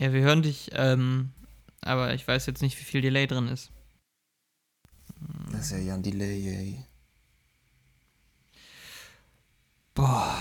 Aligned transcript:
Ja, 0.00 0.14
wir 0.14 0.22
hören 0.22 0.40
dich, 0.40 0.70
ähm, 0.72 1.28
aber 1.82 2.14
ich 2.14 2.26
weiß 2.26 2.46
jetzt 2.46 2.62
nicht, 2.62 2.80
wie 2.80 2.84
viel 2.84 3.02
Delay 3.02 3.26
drin 3.26 3.48
ist. 3.48 3.70
Das 5.52 5.66
ist 5.66 5.72
ja 5.72 5.76
Jan 5.76 6.02
Delay, 6.02 6.48
ey. 6.48 6.86
Boah. 9.94 10.36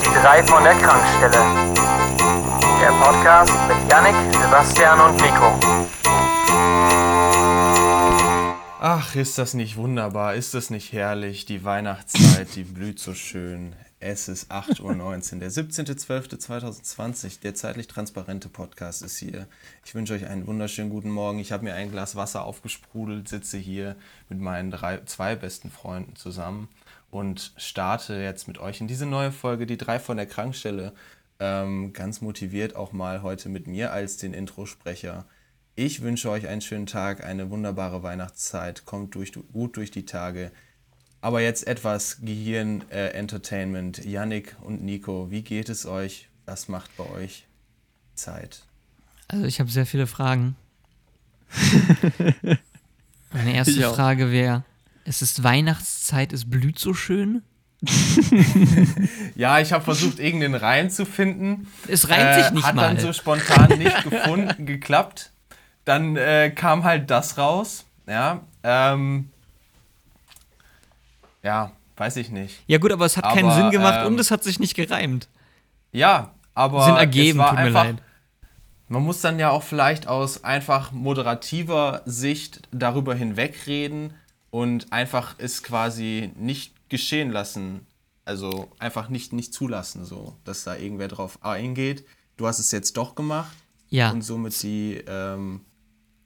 Die 0.00 0.14
drei 0.20 0.42
von 0.42 0.64
der 0.64 0.74
Krankstelle. 0.74 1.44
Der 2.80 2.90
Podcast 3.00 3.52
mit 3.68 3.92
Yannick, 3.92 4.34
Sebastian 4.34 5.00
und 5.02 5.16
Nico. 5.22 5.54
Ach, 8.80 9.14
ist 9.14 9.38
das 9.38 9.54
nicht 9.54 9.76
wunderbar, 9.76 10.34
ist 10.34 10.52
das 10.52 10.70
nicht 10.70 10.92
herrlich? 10.92 11.46
Die 11.46 11.62
Weihnachtszeit, 11.62 12.56
die 12.56 12.64
blüht 12.64 12.98
so 12.98 13.14
schön. 13.14 13.76
Es 14.06 14.28
ist 14.28 14.52
8.19 14.52 15.32
Uhr, 15.32 15.40
der 15.40 15.50
17.12.2020. 15.50 17.40
Der 17.40 17.54
zeitlich 17.54 17.86
transparente 17.86 18.50
Podcast 18.50 19.00
ist 19.00 19.16
hier. 19.16 19.46
Ich 19.82 19.94
wünsche 19.94 20.12
euch 20.12 20.26
einen 20.26 20.46
wunderschönen 20.46 20.90
guten 20.90 21.08
Morgen. 21.08 21.38
Ich 21.38 21.52
habe 21.52 21.64
mir 21.64 21.72
ein 21.72 21.90
Glas 21.90 22.14
Wasser 22.14 22.44
aufgesprudelt, 22.44 23.30
sitze 23.30 23.56
hier 23.56 23.96
mit 24.28 24.40
meinen 24.40 24.70
drei, 24.70 25.00
zwei 25.06 25.36
besten 25.36 25.70
Freunden 25.70 26.16
zusammen 26.16 26.68
und 27.10 27.54
starte 27.56 28.16
jetzt 28.16 28.46
mit 28.46 28.58
euch 28.58 28.82
in 28.82 28.88
diese 28.88 29.06
neue 29.06 29.32
Folge, 29.32 29.64
die 29.64 29.78
drei 29.78 29.98
von 29.98 30.18
der 30.18 30.26
Krankstelle. 30.26 30.92
Ähm, 31.40 31.94
ganz 31.94 32.20
motiviert 32.20 32.76
auch 32.76 32.92
mal 32.92 33.22
heute 33.22 33.48
mit 33.48 33.66
mir 33.66 33.94
als 33.94 34.18
den 34.18 34.34
Introsprecher. 34.34 35.24
Ich 35.76 36.02
wünsche 36.02 36.28
euch 36.28 36.46
einen 36.46 36.60
schönen 36.60 36.84
Tag, 36.84 37.24
eine 37.24 37.48
wunderbare 37.48 38.02
Weihnachtszeit. 38.02 38.84
Kommt 38.84 39.14
durch, 39.14 39.32
gut 39.54 39.78
durch 39.78 39.90
die 39.90 40.04
Tage. 40.04 40.52
Aber 41.24 41.40
jetzt 41.40 41.66
etwas 41.66 42.18
Gehirn-Entertainment. 42.20 44.04
Äh, 44.04 44.08
Yannick 44.10 44.56
und 44.60 44.84
Nico, 44.84 45.30
wie 45.30 45.40
geht 45.40 45.70
es 45.70 45.86
euch? 45.86 46.28
Was 46.44 46.68
macht 46.68 46.94
bei 46.98 47.08
euch 47.08 47.46
Zeit? 48.14 48.60
Also 49.28 49.46
ich 49.46 49.58
habe 49.58 49.70
sehr 49.70 49.86
viele 49.86 50.06
Fragen. 50.06 50.54
Meine 53.32 53.54
erste 53.54 53.72
Ich. 53.72 53.86
Frage 53.86 54.32
wäre, 54.32 54.64
es 55.06 55.22
ist 55.22 55.42
Weihnachtszeit, 55.42 56.34
es 56.34 56.50
blüht 56.50 56.78
so 56.78 56.92
schön? 56.92 57.42
Ja, 59.34 59.60
ich 59.60 59.72
habe 59.72 59.82
versucht, 59.82 60.18
irgendeinen 60.18 60.54
Reim 60.56 60.90
zu 60.90 61.06
finden. 61.06 61.68
Es 61.88 62.10
reimt 62.10 62.34
sich 62.44 62.52
nicht 62.52 62.66
hat 62.66 62.74
mal. 62.74 62.82
dann 62.94 63.00
so 63.00 63.14
spontan 63.14 63.78
nicht 63.78 64.04
gefunden, 64.04 64.66
geklappt. 64.66 65.32
Dann 65.86 66.16
äh, 66.16 66.50
kam 66.50 66.84
halt 66.84 67.10
das 67.10 67.38
raus. 67.38 67.86
Ja, 68.06 68.42
ähm, 68.62 69.30
ja, 71.44 71.72
weiß 71.96 72.16
ich 72.16 72.30
nicht. 72.30 72.62
ja 72.66 72.78
gut, 72.78 72.90
aber 72.90 73.04
es 73.04 73.16
hat 73.16 73.24
keinen 73.32 73.44
Aber, 73.50 73.54
Sinn 73.54 73.70
gemacht 73.70 74.00
ähm, 74.00 74.06
und 74.08 74.20
es 74.20 74.30
hat 74.30 74.42
sich 74.42 74.58
nicht 74.58 74.74
gereimt. 74.74 75.28
Ja, 75.92 76.32
aber 76.54 76.84
Sinn 76.86 76.96
ergeben, 76.96 77.38
tut 77.38 77.52
mir 77.52 77.58
einfach, 77.58 77.84
leid. 77.84 78.02
Man 78.88 79.02
muss 79.02 79.20
dann 79.20 79.38
ja 79.38 79.50
auch 79.50 79.62
vielleicht 79.62 80.08
aus 80.08 80.42
einfach 80.44 80.90
moderativer 80.92 82.02
Sicht 82.04 82.62
darüber 82.72 83.14
hinwegreden 83.14 84.14
und 84.50 84.92
einfach 84.92 85.34
es 85.38 85.62
quasi 85.62 86.32
nicht 86.36 86.88
geschehen 86.88 87.30
lassen. 87.30 87.86
Also 88.24 88.70
einfach 88.78 89.08
nicht, 89.08 89.32
nicht 89.32 89.52
zulassen, 89.52 90.04
so, 90.04 90.34
dass 90.44 90.64
da 90.64 90.76
irgendwer 90.76 91.08
drauf 91.08 91.38
eingeht. 91.44 92.06
Du 92.36 92.46
hast 92.46 92.58
es 92.58 92.70
jetzt 92.70 92.96
doch 92.96 93.14
gemacht 93.14 93.54
Ja, 93.90 94.10
und 94.10 94.22
somit 94.22 94.60
die, 94.62 95.02
ähm, 95.06 95.60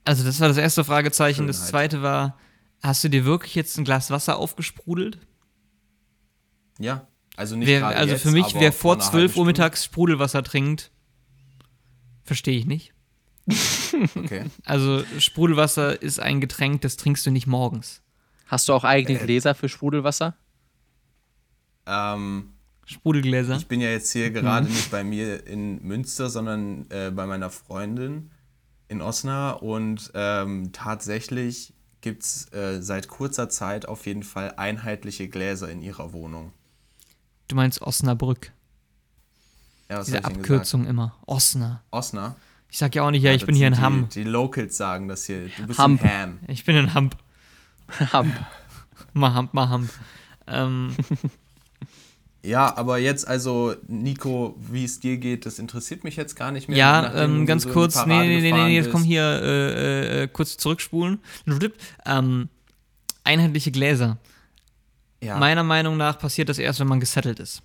also 0.05 0.23
das 0.23 0.39
war 0.39 0.47
das 0.47 0.57
erste 0.57 0.83
Fragezeichen. 0.83 1.45
Das 1.45 1.57
Schönheit. 1.57 1.69
zweite 1.69 2.01
war, 2.01 2.37
hast 2.81 3.03
du 3.03 3.09
dir 3.09 3.25
wirklich 3.25 3.55
jetzt 3.55 3.77
ein 3.77 3.85
Glas 3.85 4.11
Wasser 4.11 4.37
aufgesprudelt? 4.37 5.19
ja, 6.79 7.07
also 7.35 7.55
nicht 7.55 7.67
Wer, 7.67 7.85
also 7.85 8.13
jetzt, 8.13 8.21
für 8.21 8.31
mich, 8.31 8.53
wer 8.55 8.73
vor 8.73 8.93
einer 8.93 9.01
12 9.01 9.13
halben 9.13 9.39
Uhr 9.39 9.45
mittags 9.45 9.85
Sprudelwasser 9.85 10.43
trinkt, 10.43 10.91
verstehe 12.23 12.57
ich 12.57 12.65
nicht. 12.65 12.93
Okay. 14.15 14.45
Also 14.65 15.03
Sprudelwasser 15.17 16.01
ist 16.01 16.19
ein 16.19 16.41
Getränk, 16.41 16.81
das 16.81 16.97
trinkst 16.97 17.25
du 17.25 17.31
nicht 17.31 17.47
morgens. 17.47 18.01
Hast 18.45 18.67
du 18.67 18.73
auch 18.73 18.83
eigene 18.83 19.19
Gläser 19.19 19.55
für 19.55 19.69
Sprudelwasser? 19.69 20.35
ähm, 21.89 22.53
Sprudelgläser. 22.85 23.57
Ich 23.57 23.67
bin 23.67 23.81
ja 23.81 23.89
jetzt 23.89 24.11
hier 24.11 24.31
gerade 24.31 24.67
nicht 24.67 24.89
bei 24.91 25.03
mir 25.03 25.45
in 25.45 25.83
Münster, 25.83 26.29
sondern 26.29 26.85
äh, 26.89 27.11
bei 27.11 27.25
meiner 27.25 27.49
Freundin 27.49 28.31
in 28.87 29.01
Osnabrück 29.01 29.61
und 29.61 30.11
ähm, 30.15 30.71
tatsächlich 30.71 31.73
gibt 32.01 32.23
es 32.23 32.51
äh, 32.53 32.81
seit 32.81 33.07
kurzer 33.07 33.49
Zeit 33.49 33.87
auf 33.87 34.05
jeden 34.05 34.23
Fall 34.23 34.53
einheitliche 34.57 35.27
Gläser 35.27 35.69
in 35.69 35.81
ihrer 35.81 36.13
Wohnung. 36.13 36.53
Du 37.47 37.55
meinst 37.55 37.81
Osnabrück. 37.81 38.51
Ja, 39.89 39.99
was 39.99 40.05
Diese 40.05 40.23
Abkürzung 40.23 40.85
immer. 40.85 41.15
Osna. 41.25 41.81
Osnabrück? 41.91 42.37
Ich 42.71 42.77
sag 42.77 42.93
ja 42.93 43.03
auch 43.03 43.11
nicht, 43.11 43.23
ja, 43.23 43.33
ich 43.33 43.45
bin 43.45 43.55
hier 43.55 43.67
in 43.67 43.81
Hamm. 43.81 44.09
Die, 44.09 44.23
Locals 44.23 44.77
sagen 44.77 45.07
das 45.07 45.25
hier. 45.25 45.49
Du 45.57 45.65
bist 45.65 45.79
Hamp. 45.79 46.03
in 46.03 46.09
Ham. 46.09 46.39
Ich 46.47 46.65
bin 46.65 46.75
in 46.75 46.93
Hamp. 46.93 47.17
Hamp. 48.13 48.33
Mal 49.13 49.33
Hamp, 49.33 49.55
mal 49.55 49.69
Hamp. 49.69 49.89
Ähm, 50.45 50.95
Ja, 52.43 52.75
aber 52.77 52.97
jetzt 52.97 53.27
also, 53.27 53.75
Nico, 53.87 54.55
wie 54.59 54.85
es 54.85 54.99
dir 54.99 55.17
geht, 55.17 55.45
das 55.45 55.59
interessiert 55.59 56.03
mich 56.03 56.15
jetzt 56.15 56.35
gar 56.35 56.51
nicht 56.51 56.69
mehr. 56.69 56.77
ja, 56.77 57.13
ähm, 57.23 57.45
ganz 57.45 57.63
so 57.63 57.69
kurz, 57.69 58.05
nee, 58.05 58.27
nee, 58.27 58.41
nee, 58.41 58.51
nee, 58.53 58.75
jetzt 58.75 58.85
bist. 58.85 58.93
komm 58.93 59.03
hier 59.03 59.23
äh, 59.23 60.23
äh, 60.23 60.27
kurz 60.27 60.55
zurückspulen. 60.55 61.19
Ähm, 62.05 62.47
einheitliche 63.23 63.71
Gläser. 63.71 64.17
Ja, 65.21 65.37
Meiner 65.37 65.63
Meinung 65.63 65.97
nach 65.97 66.17
passiert 66.17 66.47
das 66.47 66.59
erst, 66.59 66.79
wenn 66.79 66.87
man 66.87 67.01
gesettelt 67.01 67.39
ist. 67.39 67.61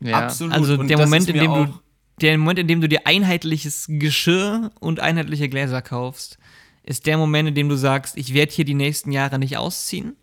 Ja. 0.00 0.20
absolut. 0.20 0.54
Also 0.54 0.76
der 0.76 0.98
Moment, 0.98 1.28
in 1.28 1.36
dem 1.36 1.52
du 1.52 1.80
der 2.20 2.38
Moment, 2.38 2.58
in 2.58 2.68
dem 2.68 2.80
du 2.80 2.88
dir 2.88 3.06
einheitliches 3.06 3.86
Geschirr 3.88 4.70
und 4.78 5.00
einheitliche 5.00 5.48
Gläser 5.48 5.82
kaufst, 5.82 6.38
ist 6.82 7.06
der 7.06 7.16
Moment, 7.18 7.48
in 7.48 7.54
dem 7.54 7.68
du 7.68 7.76
sagst, 7.76 8.16
ich 8.16 8.34
werde 8.34 8.52
hier 8.52 8.64
die 8.64 8.74
nächsten 8.74 9.10
Jahre 9.10 9.38
nicht 9.38 9.56
ausziehen. 9.56 10.16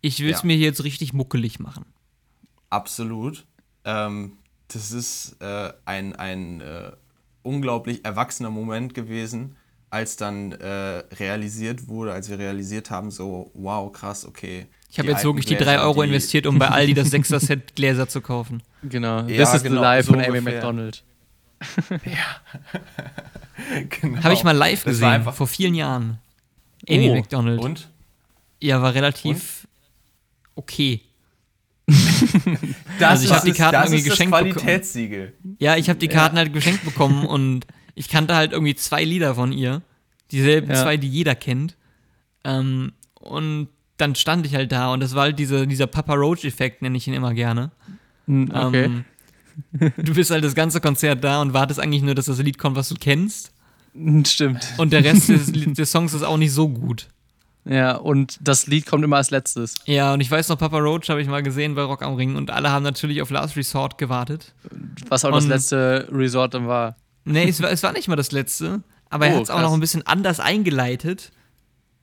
Ich 0.00 0.20
will 0.20 0.30
es 0.30 0.42
Ja. 0.42 0.46
mir 0.46 0.56
hier 0.56 0.66
jetzt 0.66 0.84
richtig 0.84 1.12
muckelig 1.12 1.58
machen. 1.58 1.84
Absolut. 2.70 3.46
Ähm, 3.84 4.32
das 4.68 4.92
ist 4.92 5.36
äh, 5.40 5.72
ein, 5.84 6.14
ein 6.16 6.60
äh, 6.60 6.92
unglaublich 7.42 8.04
erwachsener 8.04 8.50
Moment 8.50 8.92
gewesen, 8.94 9.56
als 9.90 10.16
dann 10.16 10.52
äh, 10.52 10.66
realisiert 11.14 11.88
wurde, 11.88 12.12
als 12.12 12.28
wir 12.28 12.38
realisiert 12.38 12.90
haben, 12.90 13.10
so, 13.10 13.50
wow, 13.54 13.90
krass, 13.90 14.26
okay. 14.26 14.66
Ich 14.90 14.98
habe 14.98 15.08
jetzt 15.08 15.24
wirklich 15.24 15.46
die 15.46 15.54
alten 15.54 15.64
3 15.64 15.72
Gläser, 15.72 15.84
Euro 15.86 16.02
die- 16.02 16.08
investiert, 16.08 16.46
um 16.46 16.58
bei 16.58 16.68
Aldi 16.70 16.94
das 16.94 17.10
6er-Set 17.12 17.74
Gläser 17.74 18.08
zu 18.08 18.20
kaufen. 18.20 18.62
Genau. 18.82 19.22
Ja, 19.26 19.44
This 19.44 19.54
is 19.54 19.62
genau, 19.62 19.76
the 19.76 19.80
life 19.82 20.06
so 20.06 20.12
von 20.12 20.22
Amy. 20.22 20.40
McDonald. 20.42 21.02
genau. 24.00 24.22
Habe 24.22 24.34
ich 24.34 24.44
mal 24.44 24.56
live 24.56 24.84
gesehen, 24.84 25.24
vor 25.24 25.46
vielen 25.46 25.74
Jahren. 25.74 26.18
Amy 26.88 27.10
Oh, 27.10 27.14
McDonald. 27.14 27.60
Und? 27.60 27.88
Ja, 28.60 28.82
war 28.82 28.94
relativ 28.94 29.66
okay. 30.54 31.00
Das 32.98 33.10
Also 33.10 33.24
ich 33.26 33.32
hab 33.32 33.44
die 33.44 33.50
ist- 33.50 33.56
Karten 33.56 33.72
das 33.74 33.84
irgendwie 33.86 33.96
ist 34.02 34.06
das 34.08 34.12
geschenkt 34.18 34.32
bekommen. 34.36 34.52
Qualitätssiegel. 34.54 35.32
Ja, 35.58 35.76
ich 35.76 35.88
habe 35.88 35.98
die 35.98 36.08
Karten 36.08 36.36
halt 36.36 36.52
geschenkt 36.52 36.84
bekommen 36.84 37.26
und 37.26 37.66
ich 37.94 38.08
kannte 38.08 38.34
halt 38.34 38.52
irgendwie 38.52 38.74
zwei 38.74 39.04
Lieder 39.04 39.34
von 39.34 39.52
ihr. 39.52 39.82
Dieselben 40.30 40.70
Ja. 40.70 40.82
zwei, 40.82 40.96
die 40.96 41.08
jeder 41.08 41.34
kennt. 41.34 41.76
Ähm, 42.44 42.92
und 43.14 43.68
dann 43.96 44.14
stand 44.14 44.46
ich 44.46 44.54
halt 44.54 44.70
da 44.72 44.92
und 44.92 45.00
das 45.00 45.14
war 45.14 45.22
halt 45.22 45.38
diese, 45.38 45.66
dieser 45.66 45.86
Papa 45.86 46.14
Roach-Effekt, 46.14 46.82
nenne 46.82 46.96
ich 46.96 47.08
ihn 47.08 47.14
immer 47.14 47.34
gerne. 47.34 47.70
Hm, 48.26 48.50
Okay. 48.52 48.84
Ähm, 48.84 49.04
du 49.96 50.14
bist 50.14 50.30
halt 50.30 50.44
das 50.44 50.54
ganze 50.54 50.80
Konzert 50.80 51.24
da 51.24 51.40
und 51.40 51.52
wartest 51.52 51.80
eigentlich 51.80 52.02
nur, 52.02 52.14
dass 52.14 52.26
das 52.26 52.38
Lied 52.38 52.58
kommt, 52.58 52.76
was 52.76 52.88
du 52.90 52.94
kennst. 52.94 53.52
Stimmt. 54.24 54.64
Und 54.76 54.92
der 54.92 55.02
Rest 55.02 55.28
des, 55.30 55.50
des 55.50 55.90
Songs 55.90 56.14
ist 56.14 56.22
auch 56.22 56.36
nicht 56.36 56.52
so 56.52 56.68
gut. 56.68 57.08
Ja, 57.68 57.96
und 57.96 58.38
das 58.40 58.66
Lied 58.66 58.86
kommt 58.86 59.04
immer 59.04 59.16
als 59.18 59.30
letztes. 59.30 59.74
Ja, 59.84 60.14
und 60.14 60.20
ich 60.20 60.30
weiß 60.30 60.48
noch, 60.48 60.56
Papa 60.58 60.78
Roach 60.78 61.08
habe 61.10 61.20
ich 61.20 61.28
mal 61.28 61.42
gesehen 61.42 61.74
bei 61.74 61.82
Rock 61.82 62.02
am 62.02 62.14
Ring 62.14 62.34
und 62.36 62.50
alle 62.50 62.70
haben 62.70 62.82
natürlich 62.82 63.20
auf 63.20 63.28
Last 63.30 63.56
Resort 63.56 63.98
gewartet. 63.98 64.54
Was 65.08 65.24
auch 65.24 65.32
das 65.32 65.44
Und- 65.44 65.50
letzte 65.50 66.08
Resort 66.10 66.54
dann 66.54 66.66
war. 66.66 66.96
Nee, 67.24 67.48
es 67.48 67.60
war, 67.60 67.70
es 67.70 67.82
war 67.82 67.92
nicht 67.92 68.08
mal 68.08 68.16
das 68.16 68.32
letzte, 68.32 68.82
aber 69.10 69.26
er 69.26 69.32
Oh, 69.34 69.36
hat 69.36 69.42
es 69.44 69.50
auch 69.50 69.60
noch 69.60 69.74
ein 69.74 69.80
bisschen 69.80 70.06
anders 70.06 70.40
eingeleitet, 70.40 71.30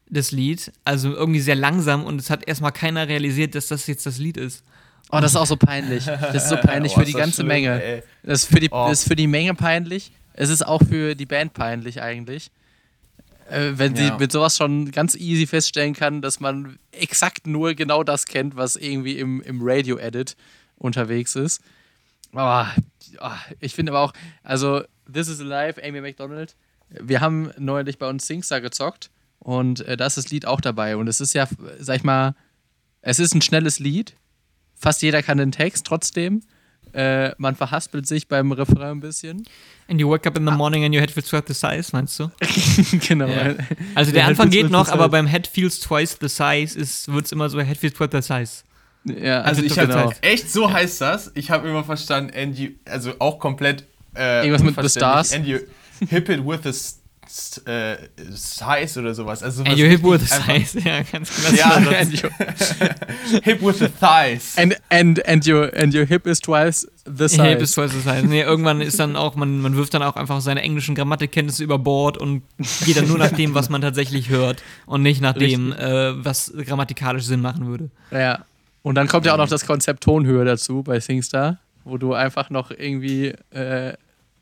das 0.07 0.31
Lied. 0.31 0.71
Also 0.83 1.13
irgendwie 1.15 1.39
sehr 1.39 1.55
langsam 1.55 2.03
und 2.03 2.21
es 2.21 2.29
hat 2.29 2.47
erstmal 2.47 2.71
keiner 2.71 3.07
realisiert, 3.07 3.55
dass 3.55 3.67
das 3.67 3.87
jetzt 3.87 4.05
das 4.05 4.19
Lied 4.19 4.37
ist. 4.37 4.63
Oh, 5.11 5.19
das 5.19 5.31
ist 5.31 5.37
auch 5.37 5.45
so 5.47 5.57
peinlich. 5.57 6.05
Das 6.05 6.43
ist 6.43 6.49
so 6.49 6.57
peinlich 6.61 6.91
Oh, 6.95 6.99
für 6.99 7.05
die 7.05 7.11
das 7.13 7.21
ganze 7.21 7.35
schlimm, 7.37 7.47
Menge. 7.47 7.83
ey. 7.83 8.03
Das 8.23 8.43
ist 8.43 8.49
für, 8.53 8.59
die, 8.59 8.69
Oh. 8.71 8.85
das 8.89 9.01
ist 9.01 9.07
für 9.07 9.15
die 9.15 9.27
Menge 9.27 9.55
peinlich. 9.55 10.11
Es 10.33 10.49
ist 10.49 10.65
auch 10.65 10.81
für 10.87 11.15
die 11.15 11.25
Band 11.25 11.53
peinlich 11.53 12.01
eigentlich. 12.03 12.51
Äh, 13.49 13.73
wenn 13.75 13.95
sie 13.95 14.05
Ja. 14.05 14.17
mit 14.17 14.31
sowas 14.31 14.57
schon 14.57 14.91
ganz 14.91 15.15
easy 15.15 15.45
feststellen 15.45 15.93
kann, 15.93 16.21
dass 16.21 16.39
man 16.39 16.79
exakt 16.91 17.45
nur 17.47 17.73
genau 17.73 18.03
das 18.03 18.25
kennt, 18.25 18.55
was 18.55 18.75
irgendwie 18.75 19.19
im, 19.19 19.41
im 19.41 19.59
Radio-Edit 19.61 20.35
unterwegs 20.77 21.35
ist. 21.35 21.61
Aber 22.33 22.73
ah, 23.19 23.37
ich 23.59 23.73
finde 23.75 23.91
aber 23.91 24.01
auch, 24.01 24.13
also 24.43 24.83
This 25.11 25.27
is 25.27 25.39
Alive, 25.39 25.81
Amy 25.83 26.01
McDonald. 26.01 26.55
Wir 26.89 27.21
haben 27.21 27.51
neulich 27.57 27.97
bei 27.99 28.09
uns 28.09 28.25
Singstar 28.27 28.61
gezockt 28.61 29.11
und 29.39 29.81
äh, 29.81 29.95
da 29.95 30.07
ist 30.07 30.17
das 30.17 30.31
Lied 30.31 30.45
auch 30.45 30.61
dabei. 30.61 30.97
Und 30.97 31.07
es 31.07 31.21
ist 31.21 31.33
ja, 31.33 31.47
sag 31.79 31.97
ich 31.97 32.03
mal, 32.03 32.35
es 33.01 33.19
ist 33.19 33.35
ein 33.35 33.41
schnelles 33.41 33.79
Lied. 33.79 34.15
Fast 34.73 35.01
jeder 35.03 35.21
kann 35.21 35.37
den 35.37 35.51
Text 35.51 35.85
trotzdem. 35.85 36.41
Äh, 36.95 37.35
man 37.37 37.55
verhaspelt 37.55 38.07
sich 38.07 38.27
beim 38.27 38.51
Refrain 38.53 38.81
ein 38.97 38.99
bisschen. 39.01 39.45
And 39.89 39.99
you 39.99 40.09
wake 40.09 40.25
up 40.25 40.37
in 40.37 40.45
the 40.45 40.51
morning 40.53 40.83
and 40.85 40.93
your 40.95 41.01
head 41.01 41.11
feels 41.11 41.27
twice 41.27 41.43
the 41.47 41.53
size, 41.53 41.89
meinst 41.91 42.17
du? 42.19 42.31
genau. 43.07 43.27
Also 43.95 44.11
Der 44.11 44.21
der 44.21 44.27
Anfang 44.27 44.49
geht 44.49 44.69
noch, 44.69 44.85
the 44.87 44.91
aber 44.93 45.03
size. 45.03 45.11
beim 45.11 45.27
Head 45.27 45.47
feels 45.47 45.79
twice 45.79 46.17
the 46.21 46.27
size 46.29 46.77
wird 47.13 47.25
es 47.25 47.31
immer 47.31 47.49
so 47.49 47.59
Head 47.59 47.77
feels 47.77 47.93
twice 47.93 48.09
the 48.11 48.21
size. 48.21 48.63
Ja, 49.23 49.41
Also 49.41 49.61
ich 49.61 49.73
total. 49.75 49.95
habe 50.05 50.15
echt 50.23 50.49
so 50.51 50.71
heißt 50.71 51.01
das. 51.01 51.31
Ich 51.35 51.51
habe 51.51 51.67
immer 51.67 51.83
verstanden, 51.83 52.31
and 52.35 52.57
you, 52.57 52.69
also 52.85 53.13
auch 53.19 53.37
komplett 53.39 53.83
äh, 54.15 54.47
Irgendwas 54.47 54.63
mit 54.63 54.75
The. 54.81 54.89
Stars? 54.99 55.33
And 55.33 55.45
you 55.45 55.59
hip 56.09 56.29
it 56.29 56.45
with 56.45 56.61
the 56.63 56.69
s- 56.69 56.75
s- 56.75 57.01
äh, 57.65 57.97
size 58.29 58.99
oder 58.99 59.13
sowas. 59.13 59.43
Also 59.43 59.57
sowas 59.57 59.71
And 59.71 59.79
you 59.79 59.87
hip 59.87 60.03
with 60.03 60.21
the 60.21 60.27
size. 60.27 60.79
Ja, 60.79 61.01
ganz 61.01 61.29
klasse. 61.29 61.57
Ja, 61.57 61.71
and, 61.99 62.13
you, 62.13 62.29
hip 63.43 63.61
with 63.61 63.79
the 63.79 63.87
thighs. 63.87 64.57
and, 64.57 64.75
and, 64.89 65.25
and, 65.27 65.47
your, 65.47 65.71
and 65.75 65.93
your 65.93 66.05
hip 66.05 66.27
is 66.27 66.39
twice 66.39 66.87
the 67.05 67.27
size. 67.27 67.41
Hey, 67.41 67.55
bis 67.55 67.73
twice 67.73 67.91
the 67.91 67.99
size. 67.99 68.25
Nee, 68.25 68.41
irgendwann 68.41 68.81
ist 68.81 68.99
dann 68.99 69.15
auch, 69.15 69.35
man, 69.35 69.59
man 69.61 69.75
wirft 69.75 69.93
dann 69.93 70.03
auch 70.03 70.15
einfach 70.15 70.41
seine 70.41 70.61
englischen 70.61 70.95
Grammatikkenntnisse 70.95 71.63
über 71.63 71.79
Bord 71.79 72.17
und 72.17 72.43
geht 72.85 72.97
dann 72.97 73.07
nur 73.07 73.17
nach 73.17 73.31
dem, 73.31 73.53
was 73.53 73.69
man 73.69 73.81
tatsächlich 73.81 74.29
hört 74.29 74.63
und 74.85 75.01
nicht 75.01 75.21
nach 75.21 75.33
dem, 75.33 75.73
äh, 75.73 76.23
was 76.23 76.53
grammatikalisch 76.65 77.23
Sinn 77.23 77.41
machen 77.41 77.67
würde. 77.67 77.89
Ja. 78.11 78.45
Und 78.81 78.95
dann 78.95 79.07
kommt 79.07 79.25
ja 79.25 79.33
auch 79.33 79.37
noch 79.37 79.49
das 79.49 79.65
Konzept 79.65 80.03
Tonhöhe 80.03 80.45
dazu 80.45 80.83
bei 80.83 80.99
SingStar, 80.99 81.59
wo 81.83 81.97
du 81.97 82.13
einfach 82.13 82.49
noch 82.49 82.71
irgendwie 82.71 83.33
äh, 83.51 83.93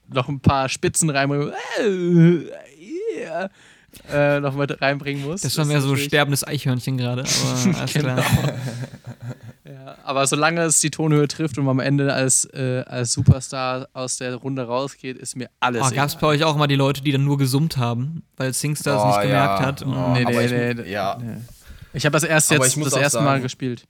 noch 0.10 0.30
ein 0.30 0.40
paar 0.40 0.70
Spitzen 0.70 1.10
reinbringen 1.10 1.54
äh, 1.80 1.84
yeah, 3.24 3.50
äh, 4.12 4.40
noch 4.40 4.56
mit 4.56 4.82
reinbringen 4.82 5.24
musst. 5.26 5.46
Das 5.46 5.58
war 5.58 5.66
mehr 5.66 5.82
so 5.82 5.96
sterbendes 5.96 6.46
Eichhörnchen 6.48 6.98
gerade, 6.98 7.22
aber 7.24 7.78
alles 7.80 7.94
Genau. 7.94 8.16
klar. 8.16 8.26
Ja, 9.66 9.96
aber 10.04 10.28
solange 10.28 10.62
es 10.62 10.80
die 10.82 10.92
Tonhöhe 10.92 11.28
trifft 11.28 11.58
und 11.58 11.66
man 11.66 11.74
am 11.76 11.80
Ende 11.80 12.14
als, 12.14 12.46
äh, 12.54 12.84
als 12.86 13.14
Superstar 13.14 13.88
aus 13.94 14.18
der 14.18 14.36
Runde 14.36 14.64
rausgeht, 14.64 15.18
ist 15.18 15.36
mir 15.36 15.50
alles 15.60 15.84
Oh, 15.90 15.96
Gab 15.96 16.08
es 16.10 16.16
bei 16.16 16.28
euch 16.28 16.44
auch 16.44 16.56
mal 16.58 16.68
die 16.68 16.76
Leute, 16.76 17.02
die 17.02 17.12
dann 17.12 17.24
nur 17.24 17.38
gesummt 17.38 17.78
haben, 17.78 18.24
weil 18.36 18.54
Singstar 18.54 18.98
es 18.98 19.04
Oh, 19.04 19.08
nicht 19.08 19.22
gemerkt 19.30 19.60
ja. 19.62 19.66
hat? 19.66 19.82
Und 19.84 19.94
Oh, 19.96 20.14
Nee, 20.14 20.26
nee, 20.26 20.46
ich, 20.46 20.52
nee, 20.52 20.74
nee. 20.74 20.92
Ja, 20.92 21.18
Ich 21.94 22.06
habe 22.06 22.14
das 22.14 22.24
erst 22.24 22.52
jetzt 22.52 22.68
ich 22.68 22.78
muss 22.78 22.90
das 22.92 23.00
erste 23.02 23.20
Mal 23.20 23.26
sagen- 23.26 23.44
gespielt. 23.44 23.86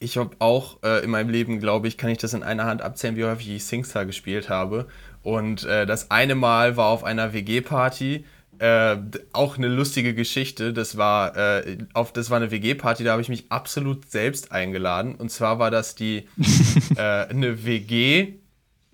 ich 0.00 0.16
habe 0.16 0.30
auch 0.40 0.82
äh, 0.82 1.04
in 1.04 1.10
meinem 1.10 1.30
Leben, 1.30 1.60
glaube 1.60 1.86
ich, 1.88 1.96
kann 1.96 2.10
ich 2.10 2.18
das 2.18 2.34
in 2.34 2.42
einer 2.42 2.64
Hand 2.64 2.82
abzählen, 2.82 3.16
wie 3.16 3.24
häufig 3.24 3.48
ich 3.48 3.64
Singstar 3.64 4.04
gespielt 4.04 4.48
habe. 4.48 4.88
Und 5.26 5.64
äh, 5.64 5.86
das 5.86 6.12
eine 6.12 6.36
Mal 6.36 6.76
war 6.76 6.86
auf 6.86 7.02
einer 7.02 7.32
WG-Party. 7.32 8.24
Äh, 8.60 8.96
auch 9.32 9.58
eine 9.58 9.66
lustige 9.66 10.14
Geschichte. 10.14 10.72
Das 10.72 10.96
war, 10.96 11.36
äh, 11.36 11.78
auf, 11.94 12.12
das 12.12 12.30
war 12.30 12.36
eine 12.36 12.52
WG-Party, 12.52 13.02
da 13.02 13.10
habe 13.10 13.22
ich 13.22 13.28
mich 13.28 13.46
absolut 13.50 14.08
selbst 14.08 14.52
eingeladen. 14.52 15.16
Und 15.16 15.32
zwar 15.32 15.58
war 15.58 15.72
das 15.72 15.96
die 15.96 16.28
äh, 16.96 17.00
eine 17.00 17.64
WG 17.64 18.34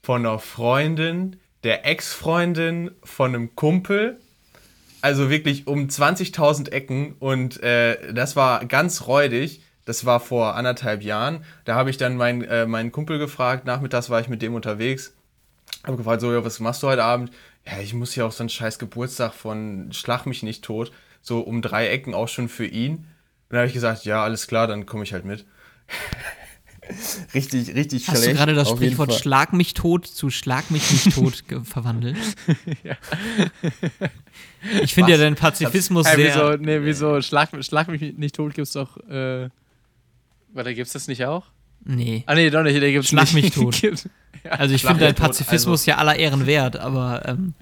von 0.03 0.25
einer 0.25 0.39
Freundin, 0.39 1.37
der 1.65 1.85
Ex-Freundin 1.85 2.93
von 3.05 3.35
einem 3.35 3.55
Kumpel. 3.55 4.19
Also 5.03 5.29
wirklich 5.29 5.67
um 5.67 5.89
20.000 5.89 6.71
Ecken 6.71 7.17
und 7.19 7.63
äh, 7.63 8.15
das 8.15 8.37
war 8.37 8.65
ganz 8.65 9.07
räudig. 9.07 9.61
Das 9.85 10.07
war 10.07 10.19
vor 10.19 10.55
anderthalb 10.55 11.03
Jahren. 11.03 11.45
Da 11.67 11.75
habe 11.75 11.91
ich 11.91 11.99
dann 11.99 12.17
meinen, 12.17 12.41
äh, 12.43 12.65
meinen 12.65 12.91
Kumpel 12.91 13.19
gefragt. 13.19 13.67
Nachmittags 13.67 14.09
war 14.09 14.19
ich 14.23 14.29
mit 14.29 14.41
dem 14.41 14.55
unterwegs. 14.55 15.13
Habe 15.85 15.97
gefragt, 15.97 16.21
so, 16.21 16.33
ja, 16.33 16.45
was 16.45 16.61
machst 16.61 16.83
du 16.83 16.89
heute 16.89 17.03
Abend? 17.05 17.31
Ja, 17.67 17.81
ich 17.81 17.93
muss 17.95 18.15
ja 18.15 18.25
auch 18.25 18.33
so 18.33 18.43
einen 18.43 18.49
scheiß 18.51 18.79
Geburtstag 18.79 19.35
von 19.35 19.93
Schlag 19.93 20.27
mich 20.27 20.43
nicht 20.43 20.65
tot. 20.65 20.93
So 21.21 21.41
um 21.41 21.63
drei 21.63 21.89
Ecken 21.89 22.15
auch 22.15 22.29
schon 22.29 22.49
für 22.49 22.67
ihn. 22.67 22.95
Und 22.97 23.07
dann 23.51 23.59
habe 23.61 23.69
ich 23.69 23.75
gesagt, 23.75 24.05
ja, 24.05 24.23
alles 24.23 24.47
klar, 24.47 24.67
dann 24.67 24.87
komme 24.87 25.05
ich 25.05 25.13
halt 25.13 25.25
mit. 25.25 25.45
richtig, 27.35 27.75
richtig 27.75 28.09
Hast 28.09 28.19
du 28.19 28.23
schlecht. 28.23 28.39
gerade 28.39 28.55
das 28.55 28.69
auf 28.69 28.81
jeden 28.81 28.95
Sprichwort. 28.95 29.21
Schlag 29.21 29.53
mich 29.53 29.75
tot 29.75 30.07
zu 30.07 30.31
Schlag 30.31 30.71
mich 30.71 30.91
nicht 30.91 31.15
tot 31.15 31.45
verwandelt? 31.65 32.17
Ich 34.83 34.95
finde 34.95 35.11
ja 35.13 35.19
dein 35.19 35.35
Pazifismus 35.35 36.07
Hey, 36.07 36.17
sehr. 36.17 36.27
wieso, 36.35 36.63
nee, 36.63 36.81
wieso? 36.83 37.21
Schlag, 37.21 37.51
Schlag 37.65 37.89
mich 37.89 38.17
nicht 38.17 38.37
tot 38.37 38.55
gibt's 38.55 38.73
doch. 38.73 38.97
Äh, 39.09 39.49
warte, 40.53 40.75
gibt's 40.75 40.93
das 40.93 41.09
nicht 41.09 41.25
auch? 41.25 41.47
Nee. 41.85 42.23
Ah, 42.27 42.35
nee, 42.35 42.51
doch 42.51 42.63
nicht. 42.63 42.81
Der 42.81 42.93
gibt's 42.93 43.09
Schlag 43.09 43.33
nicht. 43.35 43.57
mich 43.57 43.65
tot. 43.65 43.75
Gibt- 43.81 44.09
Also 44.49 44.75
ich 44.75 44.83
finde 44.83 45.01
dein 45.05 45.15
Pazifismus 45.15 45.87
ja 45.87 45.97
aller 45.99 46.17
Ehren 46.17 46.47
wert, 46.47 46.77
aber 46.77 47.23
ähm, 47.27 47.55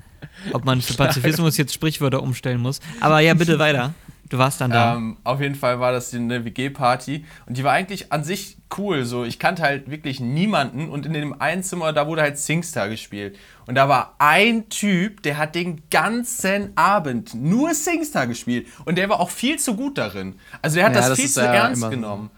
ob 0.53 0.65
man 0.65 0.81
für 0.83 0.95
Pazifismus 0.95 1.57
jetzt 1.57 1.75
Sprichwörter 1.75 2.23
umstellen 2.23 2.61
muss. 2.61 2.81
Aber 3.01 3.21
ja, 3.21 3.35
bitte 3.35 3.59
weiter. 3.59 3.95
Du 4.29 4.39
warst 4.39 4.61
dann 4.61 4.71
da. 4.71 4.95
Ähm, 4.95 5.17
auf 5.25 5.41
jeden 5.41 5.57
Fall 5.57 5.81
war 5.81 5.91
das 5.91 6.15
eine 6.15 6.45
WG-Party 6.45 7.25
und 7.47 7.57
die 7.57 7.65
war 7.65 7.73
eigentlich 7.73 8.13
an 8.13 8.23
sich 8.23 8.59
cool. 8.79 9.05
So, 9.05 9.25
ich 9.25 9.41
kannte 9.41 9.63
halt 9.63 9.91
wirklich 9.91 10.21
niemanden 10.21 10.89
und 10.89 11.05
in 11.05 11.13
dem 11.15 11.41
einen 11.41 11.65
Zimmer, 11.65 11.93
da 11.93 12.07
wurde 12.07 12.23
halt 12.23 12.39
Singstar 12.39 12.89
gespielt. 12.89 13.37
Und 13.67 13.75
da 13.75 13.89
war 13.89 14.15
ein 14.21 14.69
Typ, 14.69 15.23
der 15.25 15.37
hat 15.37 15.57
den 15.57 15.83
ganzen 15.91 16.71
Abend 16.77 17.35
nur 17.35 17.75
Singstar 17.75 18.29
gespielt 18.29 18.69
und 18.85 18.97
der 18.99 19.09
war 19.09 19.19
auch 19.19 19.31
viel 19.31 19.59
zu 19.59 19.75
gut 19.75 19.99
darin. 19.99 20.37
Also 20.63 20.77
der 20.77 20.87
hat 20.87 20.95
Ja, 20.95 21.01
das, 21.01 21.09
das 21.09 21.19
viel 21.19 21.29
zu 21.29 21.41
ja 21.41 21.53
ernst 21.53 21.91
genommen. 21.91 22.31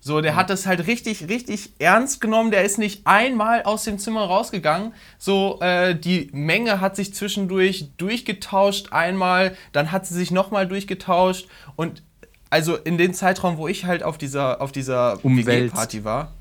So, 0.00 0.20
der 0.20 0.36
hat 0.36 0.48
das 0.48 0.66
halt 0.66 0.86
richtig, 0.86 1.28
richtig 1.28 1.72
ernst 1.80 2.20
genommen. 2.20 2.50
Der 2.50 2.64
ist 2.64 2.78
nicht 2.78 3.06
einmal 3.06 3.64
aus 3.64 3.84
dem 3.84 3.98
Zimmer 3.98 4.24
rausgegangen. 4.24 4.94
So, 5.18 5.58
äh, 5.60 5.94
die 5.96 6.30
Menge 6.32 6.80
hat 6.80 6.96
sich 6.96 7.14
zwischendurch 7.14 7.90
durchgetauscht 7.96 8.92
einmal, 8.92 9.56
dann 9.72 9.90
hat 9.90 10.06
sie 10.06 10.14
sich 10.14 10.30
nochmal 10.30 10.68
durchgetauscht. 10.68 11.48
Und 11.74 12.02
also 12.48 12.76
in 12.76 12.96
dem 12.96 13.12
Zeitraum, 13.12 13.58
wo 13.58 13.66
ich 13.66 13.84
halt 13.84 14.02
auf 14.02 14.18
dieser, 14.18 14.60
auf 14.60 14.72
dieser. 14.72 15.18
WG-Party 15.22 16.04
war, 16.04 16.32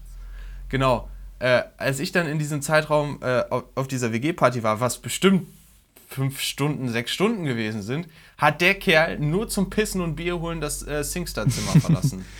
genau, 0.69 1.09
äh, 1.39 1.63
als 1.77 1.99
ich 1.99 2.11
dann 2.11 2.27
in 2.27 2.39
diesem 2.39 2.61
Zeitraum 2.61 3.19
äh, 3.21 3.43
auf, 3.49 3.63
auf 3.75 3.87
dieser 3.87 4.13
WG-Party 4.13 4.63
war, 4.63 4.79
was 4.79 4.99
bestimmt 4.99 5.47
fünf 6.07 6.39
Stunden, 6.39 6.89
sechs 6.89 7.11
Stunden 7.11 7.43
gewesen 7.43 7.81
sind, 7.81 8.07
hat 8.37 8.61
der 8.61 8.75
Kerl 8.75 9.19
nur 9.19 9.49
zum 9.49 9.69
Pissen 9.69 9.99
und 9.99 10.15
Bier 10.15 10.39
holen 10.39 10.61
das 10.61 10.87
äh, 10.87 11.03
Singstar-Zimmer 11.03 11.81
verlassen. 11.81 12.23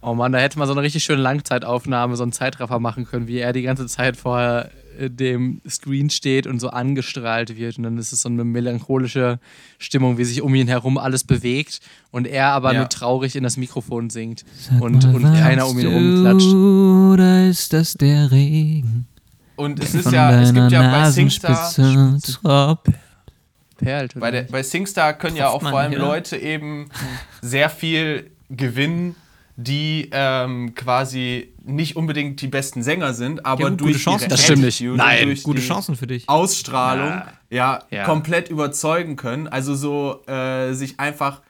Oh 0.00 0.14
Mann, 0.14 0.30
da 0.32 0.38
hätte 0.38 0.58
man 0.58 0.68
so 0.68 0.74
eine 0.74 0.82
richtig 0.82 1.02
schöne 1.04 1.22
Langzeitaufnahme, 1.22 2.16
so 2.16 2.22
einen 2.22 2.32
Zeitraffer 2.32 2.78
machen 2.78 3.04
können, 3.04 3.26
wie 3.26 3.38
er 3.38 3.52
die 3.52 3.62
ganze 3.62 3.86
Zeit 3.86 4.16
vor 4.16 4.66
äh, 4.98 5.10
dem 5.10 5.60
Screen 5.68 6.08
steht 6.08 6.46
und 6.46 6.60
so 6.60 6.70
angestrahlt 6.70 7.56
wird. 7.56 7.78
Und 7.78 7.82
dann 7.84 7.98
ist 7.98 8.12
es 8.12 8.22
so 8.22 8.28
eine 8.28 8.44
melancholische 8.44 9.40
Stimmung, 9.78 10.16
wie 10.16 10.24
sich 10.24 10.40
um 10.40 10.54
ihn 10.54 10.68
herum 10.68 10.98
alles 10.98 11.24
bewegt 11.24 11.80
und 12.12 12.28
er 12.28 12.48
aber 12.52 12.72
Ja. 12.74 12.80
nur 12.80 12.88
traurig 12.88 13.34
in 13.34 13.42
das 13.42 13.56
Mikrofon 13.56 14.08
singt 14.10 14.44
und, 14.80 15.04
und 15.04 15.22
keiner 15.24 15.66
um 15.66 15.76
ihn 15.78 15.88
herum 15.90 16.20
klatscht. 16.22 16.54
Oder 16.54 17.48
ist 17.48 17.72
das 17.72 17.94
der 17.94 18.30
Regen? 18.30 19.06
Und 19.56 19.82
es 19.82 19.94
ist 19.94 20.04
Von 20.04 20.14
ja, 20.14 20.40
es 20.40 20.54
gibt 20.54 20.70
ja 20.70 20.92
bei 20.92 21.10
Singstar, 21.10 21.72
tropft. 21.74 22.92
Perlt. 23.76 24.14
bei, 24.18 24.30
der, 24.30 24.42
bei 24.42 24.62
Singstar 24.62 25.12
können 25.14 25.36
ja 25.36 25.48
auch 25.48 25.58
Tropft 25.60 25.70
vor 25.70 25.78
allem 25.80 25.90
hier? 25.90 25.98
Leute 26.00 26.36
eben 26.36 26.88
sehr 27.42 27.68
viel 27.70 28.30
gewinnen, 28.50 29.14
die 29.60 30.08
ähm, 30.12 30.72
quasi 30.76 31.52
nicht 31.64 31.96
unbedingt 31.96 32.40
die 32.40 32.46
besten 32.46 32.84
Sänger 32.84 33.12
sind, 33.12 33.44
aber 33.44 33.62
Ja, 33.64 33.68
gut, 33.70 33.80
durch 33.80 33.92
gute 33.94 34.04
Chancen. 34.04 34.28
Das 34.28 34.40
stimmt 34.44 34.62
nicht. 34.62 34.80
Nein, 34.80 35.36
Gute 35.42 35.60
die 35.60 35.66
Chancen 35.66 35.96
für 35.96 36.06
dich. 36.06 36.28
Ausstrahlung 36.28 37.22
ja, 37.50 37.82
Ja. 37.90 38.04
komplett 38.04 38.50
überzeugen 38.50 39.16
können. 39.16 39.48
Also 39.48 39.74
so 39.74 40.24
äh, 40.28 40.74
sich 40.74 41.00
einfach 41.00 41.42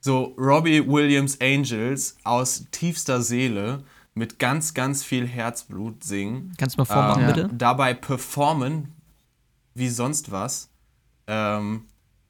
so 0.00 0.36
Robbie 0.38 0.86
Williams 0.86 1.40
Angels 1.40 2.16
aus 2.22 2.66
tiefster 2.70 3.20
Seele 3.20 3.82
mit 4.14 4.38
ganz, 4.38 4.72
ganz 4.72 5.02
viel 5.02 5.26
Herzblut 5.26 6.04
singen. 6.04 6.52
Kannst 6.56 6.76
du 6.76 6.82
mal 6.82 6.84
vormachen, 6.84 7.22
ähm, 7.24 7.26
bitte? 7.34 7.50
Dabei 7.52 7.94
performen 7.94 8.92
wie 9.74 9.88
sonst 9.88 10.30
was. 10.30 10.70
Ähm, 11.26 11.86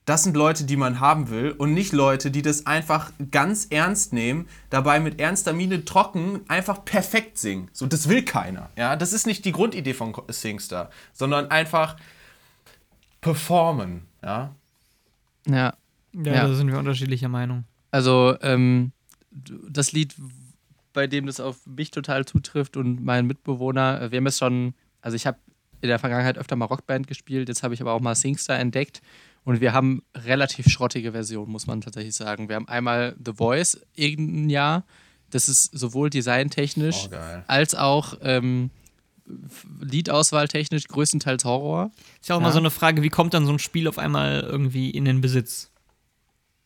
das 0.07 0.23
sind 0.23 0.37
Leute, 0.37 0.65
die 0.65 0.77
man 0.77 1.01
haben 1.01 1.31
will 1.31 1.53
und 1.53 1.73
nicht 1.73 1.93
Leute, 1.93 2.31
die 2.31 2.43
das 2.43 2.67
einfach 2.67 3.11
ganz 3.31 3.69
ernst 3.71 4.13
nehmen, 4.13 4.47
dabei 4.69 5.01
mit 5.01 5.19
ernster 5.19 5.53
Miene 5.55 5.85
trocken 5.85 6.41
einfach 6.49 6.85
perfekt 6.85 7.39
singen. 7.39 7.69
So, 7.73 7.87
das 7.87 8.09
will 8.09 8.23
keiner. 8.23 8.69
Ja, 8.77 8.97
das 8.97 9.13
ist 9.15 9.27
nicht 9.27 9.45
die 9.47 9.53
Grundidee 9.53 9.95
von 9.95 10.15
Singstar, 10.29 10.91
sondern 11.15 11.51
einfach 11.51 11.97
performen. 13.21 14.03
Ja, 14.23 14.55
Ja. 15.47 15.75
Ja, 16.13 16.33
Ja. 16.33 16.47
da 16.47 16.55
sind 16.55 16.71
wir 16.71 16.79
unterschiedlicher 16.79 17.29
Meinung. 17.29 17.65
Also, 17.91 18.37
ähm, 18.41 18.93
das 19.31 19.93
Lied, 19.93 20.15
bei 20.93 21.07
dem 21.07 21.27
das 21.27 21.41
auf 21.41 21.67
mich 21.67 21.91
total 21.91 22.25
zutrifft 22.25 22.77
und 22.77 23.03
meinen 23.05 23.27
Mitbewohner, 23.27 24.01
äh, 24.01 24.11
wir 24.13 24.19
haben 24.19 24.27
es 24.27 24.39
schon, 24.39 24.75
also 25.01 25.17
ich 25.17 25.27
habe 25.27 25.39
in 25.81 25.89
der 25.89 25.99
Vergangenheit 25.99 26.39
öfter 26.39 26.57
mal 26.57 26.67
Rockband 26.67 27.09
gespielt, 27.09 27.49
jetzt 27.49 27.63
habe 27.63 27.75
ich 27.75 27.81
aber 27.81 27.93
auch 27.93 28.01
mal 28.01 28.15
Singstar 28.15 28.59
entdeckt 28.59 29.03
und 29.45 29.61
wir 29.61 29.73
haben 29.73 30.03
relativ 30.15 30.67
schrottige 30.69 31.13
Versionen, 31.13 31.51
muss 31.53 31.67
man 31.67 31.81
tatsächlich 31.81 32.15
sagen. 32.15 32.49
Wir 32.49 32.57
haben 32.57 32.69
einmal 32.69 33.15
The 33.25 33.33
Voice 33.35 33.81
irgendein 33.95 34.49
Jahr, 34.51 34.85
das 35.31 35.49
ist 35.49 35.65
sowohl 35.77 36.11
designtechnisch 36.11 37.09
Oh, 37.13 37.17
als 37.47 37.75
auch 37.75 38.15
ähm, 38.23 38.71
Liedauswahltechnisch 39.81 40.87
größtenteils 40.89 41.45
Horror. 41.45 41.91
Ist 42.21 42.29
ja 42.29 42.37
auch 42.37 42.41
immer 42.41 42.49
Ja. 42.49 42.53
so 42.53 42.59
eine 42.59 42.71
Frage, 42.71 43.03
wie 43.03 43.09
kommt 43.09 43.35
dann 43.35 43.47
so 43.47 43.53
ein 43.53 43.59
Spiel 43.59 43.89
auf 43.89 43.99
einmal 43.99 44.41
irgendwie 44.41 44.91
in 44.91 45.05
den 45.05 45.21
Besitz? 45.21 45.71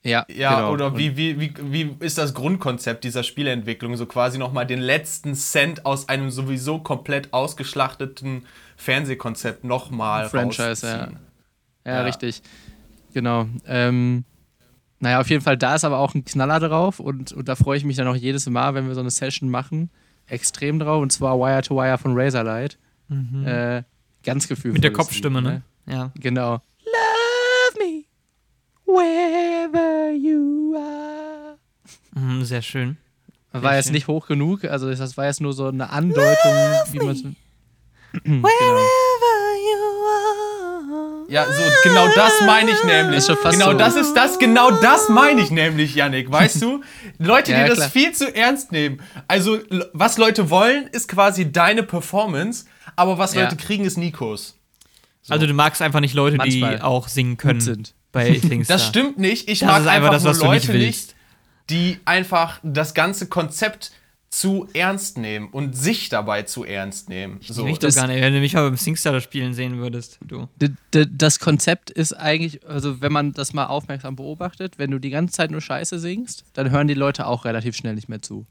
Ja, 0.04 0.25
Ja, 0.28 0.54
genau. 0.56 0.73
oder 0.73 0.97
wie, 0.97 1.16
wie, 1.16 1.40
wie, 1.40 1.52
wie 1.73 1.97
ist 2.00 2.18
das 2.18 2.32
Grundkonzept 2.35 3.02
dieser 3.04 3.25
Spieleentwicklung? 3.25 3.97
So 3.97 4.06
quasi 4.06 4.38
nochmal 4.38 4.66
den 4.66 4.80
letzten 4.80 5.35
Cent 5.35 5.85
aus 5.85 6.08
einem 6.08 6.30
sowieso 6.30 6.78
komplett 6.78 7.32
ausgeschlachteten 7.32 8.47
Fernsehkonzept 8.76 9.64
nochmal 9.64 10.28
Franchise, 10.28 10.87
ja. 10.87 10.97
rausziehen. 10.99 11.18
Ja, 11.85 11.92
Ja. 11.94 12.02
richtig. 12.02 12.42
Genau. 13.18 13.48
Ähm, 13.66 14.25
naja, 15.00 15.18
auf 15.18 15.28
jeden 15.28 15.42
Fall, 15.42 15.56
da 15.56 15.75
ist 15.75 15.82
aber 15.84 15.98
auch 15.98 16.14
ein 16.14 16.25
Knaller 16.25 16.60
drauf 16.60 17.00
und, 17.00 17.32
und 17.32 17.48
da 17.48 17.56
freue 17.56 17.76
ich 17.76 17.84
mich 17.84 17.96
dann 17.96 18.06
auch 18.06 18.14
jedes 18.14 18.48
Mal, 18.48 18.75
wenn 18.75 18.87
wir 18.87 18.94
so 18.94 19.00
eine 19.00 19.10
Session 19.10 19.50
machen, 19.50 19.90
extrem 20.28 20.78
drauf 20.78 21.02
und 21.02 21.10
zwar 21.10 21.37
Wire 21.40 21.62
to 21.62 21.75
Wire 21.75 21.98
von 21.98 22.16
Razorlight. 22.16 22.78
Äh, 23.44 23.82
ganz. 24.22 24.48
Mhm. 24.48 24.72
Mit 24.72 24.84
der 24.84 24.92
Kopfstimme, 24.92 25.42
ne? 25.42 25.62
Ja. 25.87 26.12
Genau. 26.14 26.62
Love 26.84 27.78
me 27.80 28.04
wherever 28.87 30.12
you 30.12 30.76
are. 30.76 31.58
Mhm, 32.14 32.44
sehr 32.44 32.62
schön. 32.62 32.98
War 33.50 33.75
jetzt 33.75 33.87
schön. 33.87 33.94
nicht 33.94 34.06
hoch 34.06 34.28
genug, 34.28 34.64
also 34.64 34.88
das 34.88 35.16
war 35.16 35.25
jetzt 35.25 35.40
nur 35.40 35.54
so 35.54 35.66
eine 35.66 35.90
Andeutung, 35.90 36.52
wie 36.92 36.98
man 36.98 37.16
es. 37.16 37.25
genau. 38.22 38.42
Ja, 41.28 41.44
so 41.44 41.62
genau 41.82 42.06
das 42.14 42.32
meine 42.47 42.70
ich 42.70 42.85
nämlich. 42.85 43.18
Ist 43.18 43.26
schon 43.26 43.37
fast 43.37 43.58
genau 43.58 43.73
so. 43.73 43.78
das 43.78 43.97
ist 43.97 44.14
das, 44.14 44.38
genau 44.38 44.70
das 44.70 45.08
meine 45.11 45.42
ich 45.42 45.50
nämlich, 45.50 45.94
Yannick, 45.94 46.30
weißt 46.30 46.62
du? 46.62 46.82
Leute, 47.18 47.52
die 47.52 47.58
Ja, 47.61 47.66
das 47.68 47.76
klar. 47.78 47.90
viel 47.90 48.12
zu 48.12 48.35
ernst 48.35 48.73
nehmen. 48.73 49.02
Also, 49.28 49.58
was 49.92 50.16
Leute 50.16 50.49
wollen, 50.49 50.87
ist 50.88 51.06
quasi 51.08 51.52
deine 51.52 51.82
Performance, 51.82 52.64
aber 52.97 53.18
was 53.18 53.35
Ja. 53.35 53.42
Leute 53.44 53.56
kriegen, 53.56 53.85
ist 53.85 53.99
Nikos. 53.99 54.54
Also 55.28 55.47
du 55.47 55.52
magst 55.52 55.82
einfach 55.82 56.00
nicht 56.00 56.14
Leute, 56.14 56.38
Manchmal 56.38 56.76
die 56.76 56.82
auch 56.82 57.08
singen 57.08 57.37
können 57.37 57.61
sind. 57.61 57.92
bei 58.12 58.30
Thingstar. 58.40 58.78
Das 58.78 58.87
stimmt 58.87 59.18
nicht. 59.18 59.50
Ich 59.50 59.58
Das 59.58 59.68
mag 59.68 59.80
ist 59.82 59.87
einfach 59.88 60.11
das, 60.11 60.23
nur 60.25 60.32
du 60.32 60.38
nicht 60.52 60.66
Leute 60.68 60.73
willst. 60.80 61.14
die 61.68 61.99
einfach 62.06 62.61
das 62.62 62.94
ganze 62.94 63.26
Konzept 63.28 63.92
zu 64.30 64.68
ernst 64.75 65.16
nehmen 65.16 65.49
und 65.49 65.75
sich 65.76 66.11
dabei 66.11 66.42
zu 66.42 66.62
ernst 66.64 67.08
nehmen. 67.08 67.40
So. 67.42 67.66
Ich 67.66 67.75
doch 67.78 67.87
das- 67.88 67.94
gar 67.97 68.06
nicht, 68.06 68.20
wenn 68.20 68.35
du 68.35 68.40
mich 68.40 68.52
mal 68.54 68.62
beim 68.68 68.76
Singstar 68.76 69.20
spielen 69.20 69.54
sehen 69.54 69.78
würdest, 69.78 70.18
du. 70.20 70.49
Das 70.90 71.40
Konzept 71.40 71.90
ist 71.90 72.12
eigentlich, 72.12 72.66
also 72.68 73.00
wenn 73.00 73.12
man 73.12 73.32
das 73.32 73.54
mal 73.54 73.66
aufmerksam 73.66 74.16
beobachtet, 74.16 74.78
wenn 74.78 74.90
du 74.90 74.99
die 74.99 75.11
ganze 75.11 75.32
Zeit 75.35 75.50
nur 75.50 75.61
Scheiße 75.62 75.99
singst, 75.99 76.44
dann 76.52 76.70
hören 76.70 76.88
die 76.88 76.94
Leute 76.94 77.26
auch 77.26 77.44
relativ 77.47 77.75
schnell 77.75 77.94
nicht 77.94 78.08
mehr 78.11 78.20
zu. 78.20 78.47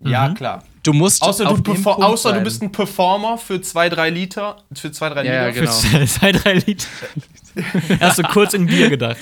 Ja, 0.00 0.28
Mhm. 0.28 0.34
klar. 0.34 0.64
Du 0.82 0.92
musst 0.92 1.22
Außer, 1.22 1.44
du, 1.44 1.72
außer 1.84 2.32
du 2.32 2.40
bist 2.42 2.60
ein 2.60 2.72
Performer 2.72 3.38
für 3.38 3.62
zwei, 3.62 3.88
drei 3.88 4.10
Liter. 4.10 4.56
Für 4.74 4.90
zwei, 4.92 5.08
drei 5.08 5.24
Ja, 5.24 5.32
ja, 5.34 5.46
Liter. 5.46 5.60
genau. 5.60 5.72
Für 5.72 6.06
zwei, 6.06 6.32
drei 6.32 6.54
Liter. 6.54 6.88
Hast 8.00 8.18
du 8.18 8.22
kurz 8.24 8.52
in 8.52 8.66
Bier 8.66 8.90
gedacht. 8.90 9.16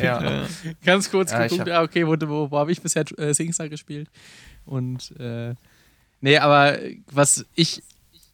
Ja. 0.00 0.22
Ja. 0.22 0.42
ganz 0.84 1.10
kurz 1.10 1.32
Ja, 1.32 1.42
geguckt, 1.42 1.60
hab- 1.62 1.68
ja, 1.68 1.82
okay, 1.82 2.06
wo, 2.06 2.14
wo, 2.28 2.50
wo 2.50 2.56
habe 2.58 2.70
ich 2.72 2.80
bisher 2.80 3.04
äh, 3.18 3.34
Singstar 3.34 3.68
gespielt? 3.68 4.08
Und 4.68 5.18
äh, 5.18 5.54
nee, 6.20 6.38
aber 6.38 6.78
was 7.10 7.44
ich 7.54 7.82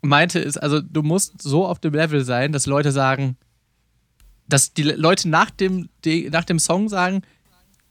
meinte 0.03 0.38
ist, 0.38 0.59
also 0.59 0.81
du 0.81 1.03
musst 1.03 1.41
so 1.41 1.67
auf 1.67 1.79
dem 1.79 1.95
Level 1.95 2.25
sein, 2.25 2.53
dass 2.53 2.67
Leute 2.67 2.93
sagen, 2.93 3.37
dass 4.49 4.75
die 4.75 4.83
Le- 4.83 4.97
Leute 4.97 5.29
nach 5.29 5.50
dem, 5.50 5.88
die, 6.05 6.29
nach 6.31 6.45
dem 6.45 6.59
Song 6.59 6.88
sagen, 6.88 7.23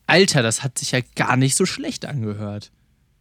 Alter, 0.05 0.43
das 0.43 0.63
hat 0.63 0.77
sich 0.77 0.91
ja 0.91 0.99
gar 1.15 1.37
nicht 1.37 1.55
so 1.55 1.65
schlecht 1.65 2.05
angehört. 2.05 2.71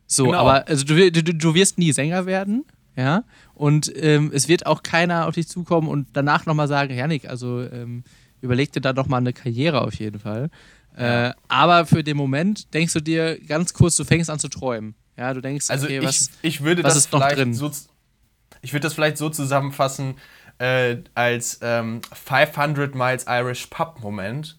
So, 0.07 0.27
Genau. 0.27 0.39
aber 0.39 0.69
also 0.69 0.85
du, 0.85 1.11
du, 1.11 1.23
du 1.23 1.55
wirst 1.55 1.79
nie 1.79 1.93
Sänger 1.93 2.27
werden, 2.27 2.65
ja, 2.97 3.25
und 3.55 3.91
ähm, 3.97 4.31
es 4.35 4.49
wird 4.49 4.67
auch 4.67 4.83
keiner 4.83 5.27
auf 5.27 5.35
dich 5.37 5.49
zukommen 5.49 5.89
und 5.89 6.09
danach 6.13 6.45
nochmal 6.45 6.69
sagen, 6.69 6.95
Janik, 6.95 7.27
also 7.31 7.63
ähm, 7.63 8.05
überleg 8.43 8.71
dir 8.73 8.83
da 8.83 8.93
doch 8.93 9.07
mal 9.07 9.17
eine 9.19 9.33
Karriere 9.33 9.81
auf 9.81 9.95
jeden 9.95 10.19
Fall. 10.21 10.51
Äh, 10.97 11.33
aber 11.49 11.87
für 11.87 12.05
den 12.05 12.17
Moment 12.17 12.73
denkst 12.75 12.93
du 12.93 13.01
dir 13.01 13.39
ganz 13.41 13.73
kurz, 13.73 13.97
du 13.97 14.05
fängst 14.05 14.29
an 14.31 14.39
zu 14.39 14.49
träumen. 14.49 14.95
Ja, 15.17 15.33
du 15.35 15.41
denkst, 15.41 15.71
Also 15.71 15.87
okay, 15.87 15.99
ich, 15.99 16.05
was, 16.05 16.31
ich 16.43 16.63
würde 16.63 16.83
was 16.85 16.95
das 16.95 17.05
ist 17.05 17.13
noch 17.13 17.21
vielleicht 17.21 17.39
drin? 17.39 17.55
so 17.55 17.71
ich 18.61 18.73
würde 18.73 18.83
das 18.85 18.95
vielleicht 18.95 19.17
so 19.19 19.29
zusammenfassen 19.31 20.15
äh, 20.59 20.97
als 21.15 21.59
ähm, 21.63 22.01
500 22.13 22.95
Miles 22.95 23.25
Irish 23.29 23.67
Pub 23.67 24.01
Moment, 24.03 24.59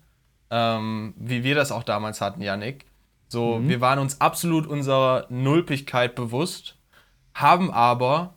ähm, 0.50 1.14
wie 1.18 1.44
wir 1.44 1.56
das 1.56 1.72
auch 1.72 1.84
damals 1.84 2.20
hatten, 2.20 2.42
Yannick. 2.42 2.86
So, 3.30 3.60
Mhm. 3.60 3.70
wir 3.70 3.82
waren 3.82 4.00
uns 4.00 4.20
absolut 4.22 4.68
unserer 4.68 5.26
Nulpigkeit 5.30 6.16
bewusst, 6.16 6.76
haben 7.34 7.72
aber 7.72 8.34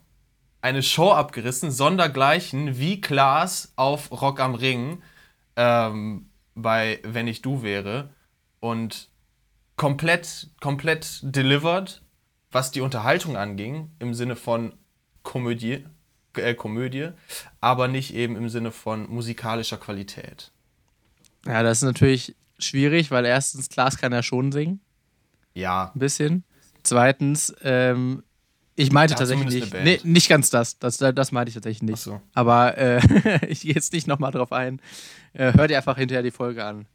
eine 0.61 0.81
Show 0.81 1.11
abgerissen, 1.11 1.69
sondergleichen 1.71 2.79
wie 2.79 3.01
Klaas 3.01 3.73
auf 3.75 4.11
Rock 4.11 4.39
am 4.39 4.55
Ring 4.55 5.01
ähm, 5.55 6.26
bei 6.57 6.99
Wenn 7.03 7.27
ich 7.27 7.41
du 7.41 7.61
wäre 7.61 8.09
und 8.59 9.09
komplett, 9.75 10.49
komplett 10.59 11.19
delivered, 11.23 12.01
was 12.51 12.71
die 12.71 12.81
Unterhaltung 12.81 13.37
anging, 13.37 13.91
im 13.99 14.13
Sinne 14.13 14.35
von 14.35 14.73
Komödie, 15.23 15.85
äh, 16.35 16.55
Komödie, 16.55 17.09
aber 17.61 17.87
nicht 17.87 18.13
eben 18.13 18.35
im 18.35 18.49
Sinne 18.49 18.71
von 18.71 19.09
musikalischer 19.09 19.77
Qualität. 19.77 20.51
ja, 21.45 21.61
das 21.63 21.79
ist 21.79 21.83
natürlich 21.83 22.35
schwierig, 22.59 23.11
weil 23.11 23.25
erstens, 23.25 23.69
Klaas 23.69 23.97
kann 23.97 24.11
ja 24.11 24.23
schon 24.23 24.51
singen, 24.51 24.81
Ja, 25.53 25.91
ein 25.93 25.99
bisschen. 25.99 26.43
Zweitens, 26.83 27.53
ähm, 27.63 28.23
ich 28.77 28.91
meinte 28.91 29.13
Ja, 29.13 29.17
tatsächlich 29.17 29.71
nicht, 29.71 29.73
nee, 29.73 29.99
nicht 30.03 30.29
ganz 30.29 30.51
das, 30.51 30.77
das, 30.77 30.97
das 30.99 31.31
meinte 31.31 31.49
ich 31.49 31.55
tatsächlich 31.55 31.81
nicht. 31.81 31.99
So. 31.99 32.21
Aber 32.35 32.77
äh, 32.77 33.01
ich 33.49 33.61
gehe 33.61 33.73
jetzt 33.73 33.91
nicht 33.91 34.07
nochmal 34.07 34.31
drauf 34.31 34.51
ein. 34.51 34.79
Äh, 35.33 35.53
hör 35.53 35.67
dir 35.67 35.77
einfach 35.77 35.97
hinterher 35.97 36.21
die 36.21 36.31
Folge 36.31 36.63
an. 36.63 36.85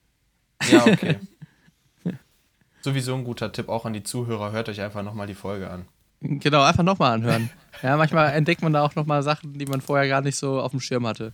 ja, 0.71 0.87
okay. 0.87 1.19
Sowieso 2.83 3.15
ein 3.15 3.25
guter 3.25 3.53
Tipp 3.53 3.69
auch 3.69 3.85
an 3.85 3.93
die 3.93 4.05
Zuhörer, 4.05 4.53
hört 4.53 4.69
euch 4.69 4.81
einfach 4.81 5.03
nochmal 5.03 5.27
die 5.27 5.35
Folge 5.35 5.71
an. 5.71 5.87
Genau, 6.21 6.63
einfach 6.63 6.85
nochmal 6.85 7.15
anhören. 7.15 7.51
ja, 7.83 7.97
manchmal 7.97 8.33
entdeckt 8.33 8.63
man 8.63 8.73
da 8.73 8.83
auch 8.83 8.95
nochmal 8.95 9.25
Sachen, 9.25 9.59
die 9.59 9.67
man 9.67 9.81
vorher 9.81 10.09
gar 10.09 10.21
nicht 10.21 10.37
so 10.37 10.61
auf 10.61 10.71
dem 10.71 10.81
Schirm 10.81 11.05
hatte. 11.05 11.33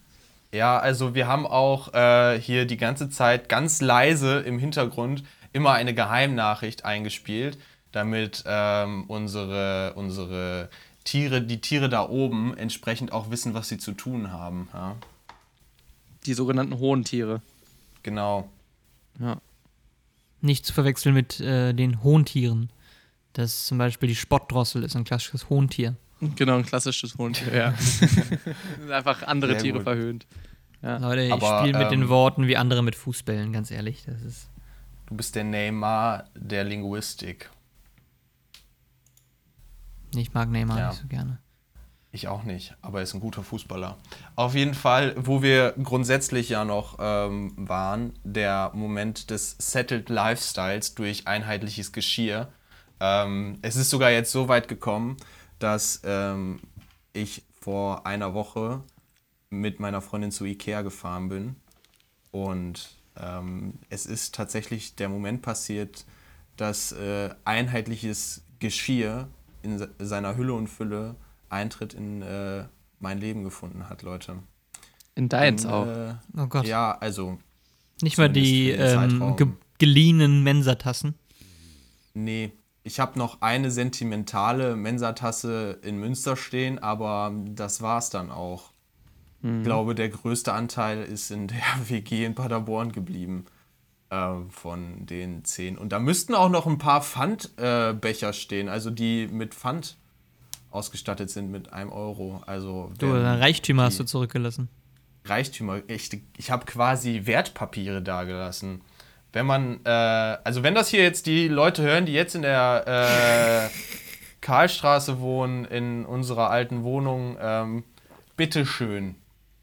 Ja, 0.53 0.79
also 0.79 1.15
wir 1.15 1.27
haben 1.27 1.47
auch 1.47 1.93
äh, 1.93 2.41
hier 2.41 2.65
die 2.65 2.79
ganze 2.79 3.11
Zeit 3.11 3.51
ganz 3.51 3.83
leise 3.83 4.41
im 4.41 4.59
Hintergrund 4.59 5.25
immer 5.53 5.73
eine 5.73 5.93
Geheimnachricht 5.93 6.87
eingespielt, 6.87 7.59
damit 7.93 8.45
ähm, 8.47 9.05
unsere, 9.09 9.95
unsere 9.95 10.69
Tiere, 11.05 11.43
die 11.43 11.61
Tiere 11.61 11.89
da 11.89 12.09
oben 12.09 12.57
entsprechend 12.57 13.13
auch 13.13 13.31
wissen, 13.31 13.55
was 13.55 13.69
sie 13.69 13.79
zu 13.79 13.93
tun 13.93 14.31
haben. 14.31 14.69
Ja? 14.75 14.97
Die 16.27 16.35
sogenannten 16.35 16.79
hohen 16.79 17.05
Tiere. 17.05 17.41
Genau. 18.03 18.49
Ja. 19.19 19.41
Nicht 20.41 20.67
zu 20.67 20.73
verwechseln 20.73 21.15
mit 21.15 21.41
äh, 21.41 21.73
den 21.73 22.03
Hohntieren. 22.03 22.71
Das 23.33 23.55
ist 23.55 23.67
zum 23.69 23.79
Beispiel 23.79 24.09
die 24.09 24.17
Spottdrossel, 24.17 24.83
ist 24.85 24.97
ein 24.97 25.05
klassisches 25.05 25.49
Hohntier. 25.49 25.97
Genau, 26.37 26.57
ein 26.57 26.67
klassisches 26.67 27.17
Hohntier, 27.17 27.55
ja. 27.55 27.75
einfach 28.95 29.23
andere 29.23 29.53
Sehr 29.53 29.63
Tiere 29.63 29.77
gut. 29.79 29.85
verhöhnt. 29.85 30.27
Leute, 30.83 31.23
ich 31.23 31.35
spiele 31.35 31.79
mit 31.79 31.91
den 31.91 32.03
ähm, 32.03 32.09
Worten 32.09 32.47
wie 32.47 32.57
andere 32.57 32.83
mit 32.83 32.95
Fußbällen, 32.95 33.53
ganz 33.53 33.71
ehrlich. 33.71 34.05
Das 34.07 34.23
ist. 34.23 34.49
Du 35.07 35.17
bist 35.17 35.35
der 35.35 35.45
Neymar 35.45 36.25
der 36.35 36.65
Linguistik. 36.65 37.51
Ich 40.15 40.33
mag 40.35 40.51
Neymar 40.51 40.79
Ja. 40.79 40.89
nicht 40.89 41.01
so 41.03 41.09
gerne. 41.09 41.39
Ich 42.11 42.27
auch 42.27 42.43
nicht, 42.43 42.75
aber 42.81 42.99
er 42.99 43.03
ist 43.03 43.13
ein 43.13 43.21
guter 43.21 43.43
Fußballer. 43.43 43.99
Auf 44.35 44.55
jeden 44.55 44.73
Fall, 44.75 45.15
wo 45.19 45.43
wir 45.43 45.75
grundsätzlich 45.83 46.49
ja 46.49 46.65
noch 46.65 46.97
ähm, 46.99 47.53
waren, 47.57 48.15
der 48.25 48.71
Moment 48.75 49.29
des 49.29 49.57
Settled 49.59 50.09
Lifestyles 50.09 50.95
durch 50.95 51.27
einheitliches 51.27 51.93
Geschirr. 51.93 52.49
Ähm, 52.99 53.59
es 53.61 53.77
ist 53.77 53.91
sogar 53.91 54.11
jetzt 54.11 54.33
so 54.33 54.49
weit 54.49 54.69
gekommen, 54.69 55.19
dass 55.59 56.01
ähm, 56.05 56.61
ich 57.13 57.45
vor 57.61 58.07
einer 58.07 58.33
Woche 58.33 58.83
mit 59.51 59.79
meiner 59.79 60.01
Freundin 60.01 60.31
zu 60.31 60.47
Ikea 60.47 60.81
gefahren 60.81 61.29
bin. 61.29 61.57
Und 62.31 62.89
ähm, 63.17 63.75
es 63.91 64.07
ist 64.07 64.35
tatsächlich 64.35 64.95
der 64.95 65.11
Moment 65.11 65.43
passiert, 65.43 66.07
dass 66.57 66.93
äh, 66.93 67.31
einheitliches 67.45 68.43
Geschirr 68.61 69.29
in 69.63 69.79
se- 69.79 69.91
seiner 69.99 70.37
Hülle 70.37 70.53
und 70.55 70.69
Fülle 70.69 71.17
Eintritt 71.51 71.95
in 71.95 72.23
äh, 72.23 72.65
mein 73.01 73.19
Leben 73.19 73.45
gefunden 73.45 73.89
hat, 73.89 74.03
Leute. 74.03 74.37
In 75.15 75.29
deins 75.29 75.65
In, 75.65 75.71
auch. 75.71 75.87
Äh, 75.87 76.15
Oh 76.37 76.47
Gott. 76.47 76.67
ja, 76.67 76.97
also, 76.99 77.39
nicht 78.03 78.19
mal 78.19 78.29
die 78.31 78.71
ähm, 78.71 79.37
ge 79.37 79.47
geliehenen 79.79 80.43
Mensatassen. 80.43 81.15
nee. 82.15 82.53
Ich 82.85 83.01
habe 83.01 83.19
noch 83.19 83.43
eine 83.43 83.71
sentimentale 83.71 84.75
Mensatasse 84.75 85.79
in 85.83 85.99
Münster 85.99 86.37
stehen, 86.37 86.79
aber 86.79 87.35
das 87.51 87.83
war's 87.83 88.09
dann 88.09 88.31
auch. 88.31 88.71
Ich 89.43 89.63
glaube, 89.63 89.95
der 89.95 90.09
größte 90.09 90.55
Anteil 90.55 91.03
ist 91.03 91.31
in 91.31 91.49
der 91.49 91.59
WG 91.89 92.25
in 92.25 92.35
Paderborn 92.35 92.91
geblieben. 92.93 93.45
Ähm, 94.11 94.51
von 94.51 95.07
den 95.07 95.45
zehn. 95.45 95.77
Und 95.77 95.93
da 95.93 95.99
müssten 95.99 96.35
auch 96.35 96.49
noch 96.49 96.67
ein 96.67 96.79
paar 96.79 97.03
Pfandbecher 97.03 97.91
äh, 97.91 97.95
Becher 97.95 98.33
stehen, 98.33 98.69
also 98.69 98.91
die 98.91 99.29
mit 99.29 99.55
Pfand 99.55 99.97
ausgestattet 100.71 101.31
sind 101.31 101.51
mit 101.51 101.73
einem 101.73 101.91
Euro. 101.93 102.43
Also 102.47 102.93
Du, 102.99 103.11
Reichtümer 103.13 103.85
hast 103.85 103.99
du 104.01 104.05
zurückgelassen. 104.05 104.69
Reichtümer, 105.25 105.83
echt, 105.89 106.17
ich 106.37 106.51
habe 106.51 106.65
quasi 106.65 107.23
Wertpapiere 107.25 108.03
dagelassen. 108.03 108.81
wenn 109.33 109.47
man, 109.47 109.81
äh, 109.85 109.91
also 109.91 110.63
wenn 110.63 110.75
das 110.75 110.89
hier 110.89 111.03
jetzt 111.03 111.27
die 111.27 111.49
Leute 111.49 111.83
hören, 111.83 112.07
die 112.07 112.13
jetzt 112.13 112.35
in 112.35 112.43
der 112.43 113.69
äh, 113.71 113.75
Karlstraße 114.41 115.21
wohnen, 115.21 115.65
in 115.67 116.07
unserer 116.07 116.51
alten 116.51 116.83
Wohnung, 116.83 117.37
ähm, 117.41 117.85
bitteschön. 118.37 119.17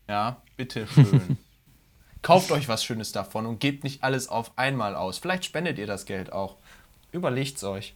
Ja, 0.08 0.42
bitteschön. 0.58 1.38
Kauft 2.26 2.52
euch 2.52 2.68
was 2.68 2.84
Schönes 2.84 3.12
davon 3.12 3.46
und 3.46 3.60
gebt 3.60 3.84
nicht 3.84 4.04
alles 4.04 4.28
auf 4.28 4.58
einmal 4.58 4.96
aus. 4.96 5.20
Vielleicht 5.20 5.46
spendet 5.46 5.78
ihr 5.78 5.86
das 5.86 6.06
Geld 6.06 6.34
auch. 6.34 6.56
Überlegt's 7.12 7.64
euch. 7.64 7.94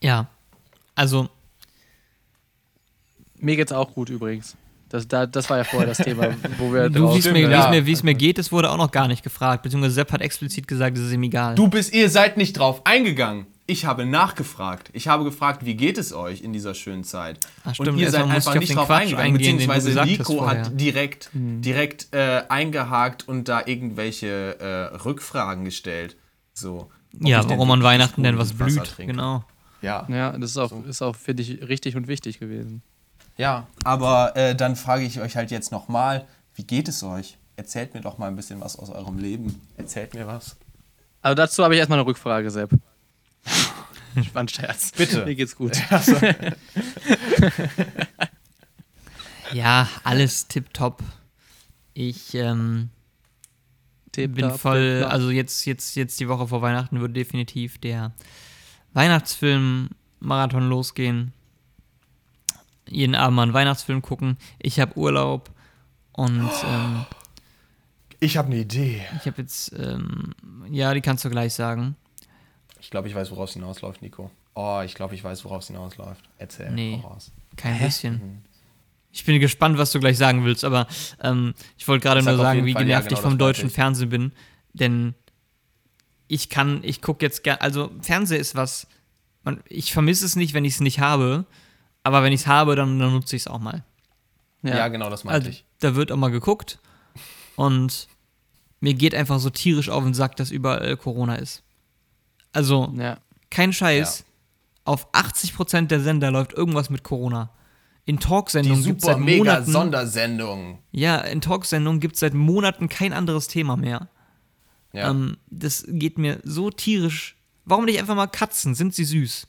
Ja. 0.00 0.28
Also, 0.94 1.28
Mir 3.38 3.56
geht's 3.56 3.72
auch 3.72 3.92
gut 3.92 4.08
übrigens. 4.08 4.56
Das, 4.88 5.08
da, 5.08 5.26
das 5.26 5.50
war 5.50 5.56
ja 5.58 5.64
vorher 5.64 5.88
das 5.88 5.98
Thema, 5.98 6.28
wo 6.58 6.72
wir 6.72 6.88
du, 6.88 7.00
drauf- 7.00 7.14
wie 7.16 7.18
es 7.18 7.30
mir, 7.32 7.48
ja. 7.48 7.68
mir, 7.70 7.84
wie 7.84 7.92
es 7.92 8.04
mir 8.04 8.14
geht, 8.14 8.38
das 8.38 8.52
wurde 8.52 8.70
auch 8.70 8.76
noch 8.76 8.92
gar 8.92 9.08
nicht 9.08 9.24
gefragt. 9.24 9.64
Beziehungsweise 9.64 9.94
Sepp 9.96 10.12
hat 10.12 10.20
explizit 10.20 10.68
gesagt, 10.68 10.96
es 10.96 11.04
ist 11.04 11.12
ihm 11.12 11.24
egal. 11.24 11.56
Du 11.56 11.66
bist, 11.66 11.92
ihr 11.92 12.08
seid 12.08 12.36
nicht 12.36 12.52
drauf 12.52 12.86
eingegangen. 12.86 13.46
Ich 13.66 13.86
habe 13.86 14.04
nachgefragt. 14.04 14.90
Ich 14.92 15.08
habe 15.08 15.24
gefragt, 15.24 15.64
wie 15.64 15.74
geht 15.74 15.96
es 15.96 16.12
euch 16.12 16.42
in 16.42 16.52
dieser 16.52 16.74
schönen 16.74 17.02
Zeit? 17.02 17.40
Ach, 17.64 17.74
stimmt, 17.74 17.90
und 17.90 17.98
ihr 17.98 18.10
seid 18.10 18.24
einfach 18.24 18.54
nicht 18.56 18.76
drauf 18.76 18.88
Quatsch 18.88 19.00
eingegangen, 19.00 19.34
eingehen, 19.36 19.56
beziehungsweise 19.56 20.04
Nico 20.04 20.46
hat 20.46 20.78
direkt, 20.78 21.30
direkt 21.32 22.08
äh, 22.12 22.42
eingehakt 22.48 23.26
und 23.26 23.48
da 23.48 23.62
irgendwelche 23.64 24.58
äh, 24.60 24.96
Rückfragen 24.96 25.64
gestellt. 25.64 26.16
So. 26.52 26.90
ja, 27.20 27.48
warum 27.48 27.70
an 27.70 27.82
Weihnachten 27.82 28.22
denn 28.22 28.36
was 28.36 28.52
blüht. 28.52 28.96
Genau. 28.98 29.44
Ja, 29.80 30.06
Ja, 30.08 30.32
das 30.36 30.50
ist 30.50 30.58
auch, 30.58 30.72
ist 30.86 31.00
auch 31.02 31.16
finde 31.16 31.42
ich, 31.42 31.66
richtig 31.66 31.96
und 31.96 32.06
wichtig 32.06 32.38
gewesen. 32.38 32.82
ja. 33.36 33.66
Aber 33.82 34.36
äh, 34.36 34.54
dann 34.54 34.76
frage 34.76 35.04
ich 35.04 35.20
euch 35.20 35.36
halt 35.36 35.50
jetzt 35.50 35.72
nochmal, 35.72 36.26
wie 36.54 36.64
geht 36.64 36.88
es 36.88 37.02
euch? 37.02 37.38
Erzählt 37.56 37.94
mir 37.94 38.00
doch 38.00 38.18
mal 38.18 38.28
ein 38.28 38.36
bisschen 38.36 38.60
was 38.60 38.78
aus 38.78 38.90
eurem 38.90 39.18
Leben. 39.18 39.60
Erzählt 39.76 40.12
mir 40.14 40.26
was. 40.26 40.56
Also 41.22 41.34
dazu 41.34 41.64
habe 41.64 41.74
ich 41.74 41.78
erstmal 41.78 41.98
eine 41.98 42.06
Rückfrage, 42.06 42.50
Sepp. 42.50 42.70
Spannend 44.24 44.50
Scherz. 44.52 44.92
Bitte. 44.92 45.24
Mir 45.24 45.34
geht's 45.34 45.56
gut. 45.56 45.76
Ja, 49.52 49.88
alles 50.04 50.46
tipptopp. 50.48 51.02
Ich 51.94 52.34
ähm, 52.34 52.90
bin 54.12 54.34
Tipptopp, 54.34 54.60
voll, 54.60 54.98
tipptopp. 54.98 55.12
also 55.12 55.30
jetzt, 55.30 55.64
jetzt, 55.64 55.94
jetzt 55.96 56.20
die 56.20 56.28
Woche 56.28 56.48
vor 56.48 56.62
Weihnachten 56.62 57.00
wird 57.00 57.16
definitiv 57.16 57.78
der 57.78 58.12
Weihnachtsfilm-Marathon 58.92 60.68
losgehen. 60.68 61.32
Jeden 62.88 63.14
Abend 63.14 63.36
mal 63.36 63.42
einen 63.44 63.54
Weihnachtsfilm 63.54 64.02
gucken. 64.02 64.36
Ich 64.58 64.78
habe 64.78 64.96
Urlaub 64.96 65.50
und 66.12 66.50
ähm, 66.64 67.06
Ich 68.20 68.36
habe 68.36 68.48
eine 68.48 68.58
Idee. 68.60 69.02
ich 69.18 69.26
habe 69.26 69.42
jetzt, 69.42 69.72
ähm, 69.76 70.34
ja, 70.70 70.94
die 70.94 71.00
kannst 71.00 71.24
du 71.24 71.30
gleich 71.30 71.54
sagen. 71.54 71.96
Ich 72.84 72.90
glaube, 72.90 73.08
ich 73.08 73.14
weiß, 73.14 73.30
woraus 73.30 73.48
es 73.48 73.54
hinausläuft, 73.54 74.02
Nico. 74.02 74.30
Oh, 74.54 74.82
ich 74.84 74.94
glaube, 74.94 75.14
ich 75.14 75.24
weiß, 75.24 75.42
woraus 75.46 75.64
es 75.64 75.66
hinausläuft. 75.68 76.22
Erzähl 76.36 76.70
Nee. 76.70 76.98
voraus. 77.00 77.32
Kein 77.56 77.78
bisschen. 77.78 78.44
Ich 79.10 79.24
bin 79.24 79.40
gespannt, 79.40 79.78
was 79.78 79.90
du 79.90 80.00
gleich 80.00 80.18
sagen 80.18 80.44
willst, 80.44 80.64
aber 80.64 80.86
ähm, 81.22 81.54
ich 81.78 81.88
wollte 81.88 82.02
gerade 82.02 82.22
nur 82.22 82.34
auf 82.34 82.40
sagen, 82.40 82.66
wie 82.66 82.74
Fall, 82.74 82.82
ja, 82.82 82.86
genervt 82.88 83.08
genau, 83.08 83.18
ich 83.20 83.22
vom 83.22 83.38
deutschen 83.38 83.68
ich. 83.68 83.72
Fernsehen 83.72 84.10
bin. 84.10 84.32
Denn 84.74 85.14
ich 86.28 86.50
kann, 86.50 86.84
ich 86.84 87.00
gucke 87.00 87.24
jetzt 87.24 87.42
gerne, 87.42 87.62
also 87.62 87.90
Fernsehen 88.02 88.38
ist 88.38 88.54
was, 88.54 88.86
man, 89.44 89.62
ich 89.66 89.94
vermisse 89.94 90.26
es 90.26 90.36
nicht, 90.36 90.52
wenn 90.52 90.66
ich 90.66 90.74
es 90.74 90.80
nicht 90.80 91.00
habe, 91.00 91.46
aber 92.02 92.22
wenn 92.22 92.34
ich 92.34 92.42
es 92.42 92.46
habe, 92.46 92.76
dann, 92.76 92.98
dann 92.98 93.12
nutze 93.14 93.34
ich 93.34 93.42
es 93.42 93.48
auch 93.48 93.60
mal. 93.60 93.82
Ja, 94.62 94.88
genau, 94.88 95.08
das 95.08 95.24
meinte 95.24 95.38
Also, 95.38 95.48
ich. 95.48 95.64
da 95.78 95.94
wird 95.94 96.12
auch 96.12 96.16
mal 96.18 96.30
geguckt 96.30 96.80
und 97.56 98.08
mir 98.80 98.92
geht 98.92 99.14
einfach 99.14 99.38
so 99.38 99.48
tierisch 99.48 99.88
auf 99.88 100.04
den 100.04 100.12
Sack, 100.12 100.36
dass 100.36 100.50
überall 100.50 100.98
Corona 100.98 101.36
ist. 101.36 101.62
Also, 102.54 102.92
Ja. 102.96 103.18
kein 103.50 103.72
Scheiß. 103.72 104.24
Auf 104.86 105.08
80% 105.12 105.90
der 105.90 106.00
Sender 106.00 106.30
läuft 106.30 106.52
irgendwas 106.52 106.90
mit 106.90 107.02
Corona. 107.04 107.50
In 108.06 108.20
Talksendungen 108.20 108.84
gibt 108.84 108.98
es 108.98 109.06
super 109.06 109.14
seit 109.16 109.24
mega 109.24 109.38
Monaten. 109.38 109.72
Sondersendung. 109.72 110.78
Ja, 110.92 111.16
in 111.18 111.40
Talksendungen 111.40 112.00
gibt 112.00 112.14
es 112.14 112.20
seit 112.20 112.34
Monaten 112.34 112.88
kein 112.90 113.14
anderes 113.14 113.48
Thema 113.48 113.76
mehr. 113.76 114.08
Ja. 114.92 115.10
Ähm, 115.10 115.38
das 115.50 115.84
geht 115.88 116.18
mir 116.18 116.38
so 116.44 116.70
tierisch. 116.70 117.36
Warum 117.64 117.86
nicht 117.86 117.98
einfach 117.98 118.14
mal 118.14 118.26
Katzen? 118.26 118.74
Sind 118.74 118.94
sie 118.94 119.04
süß? 119.04 119.46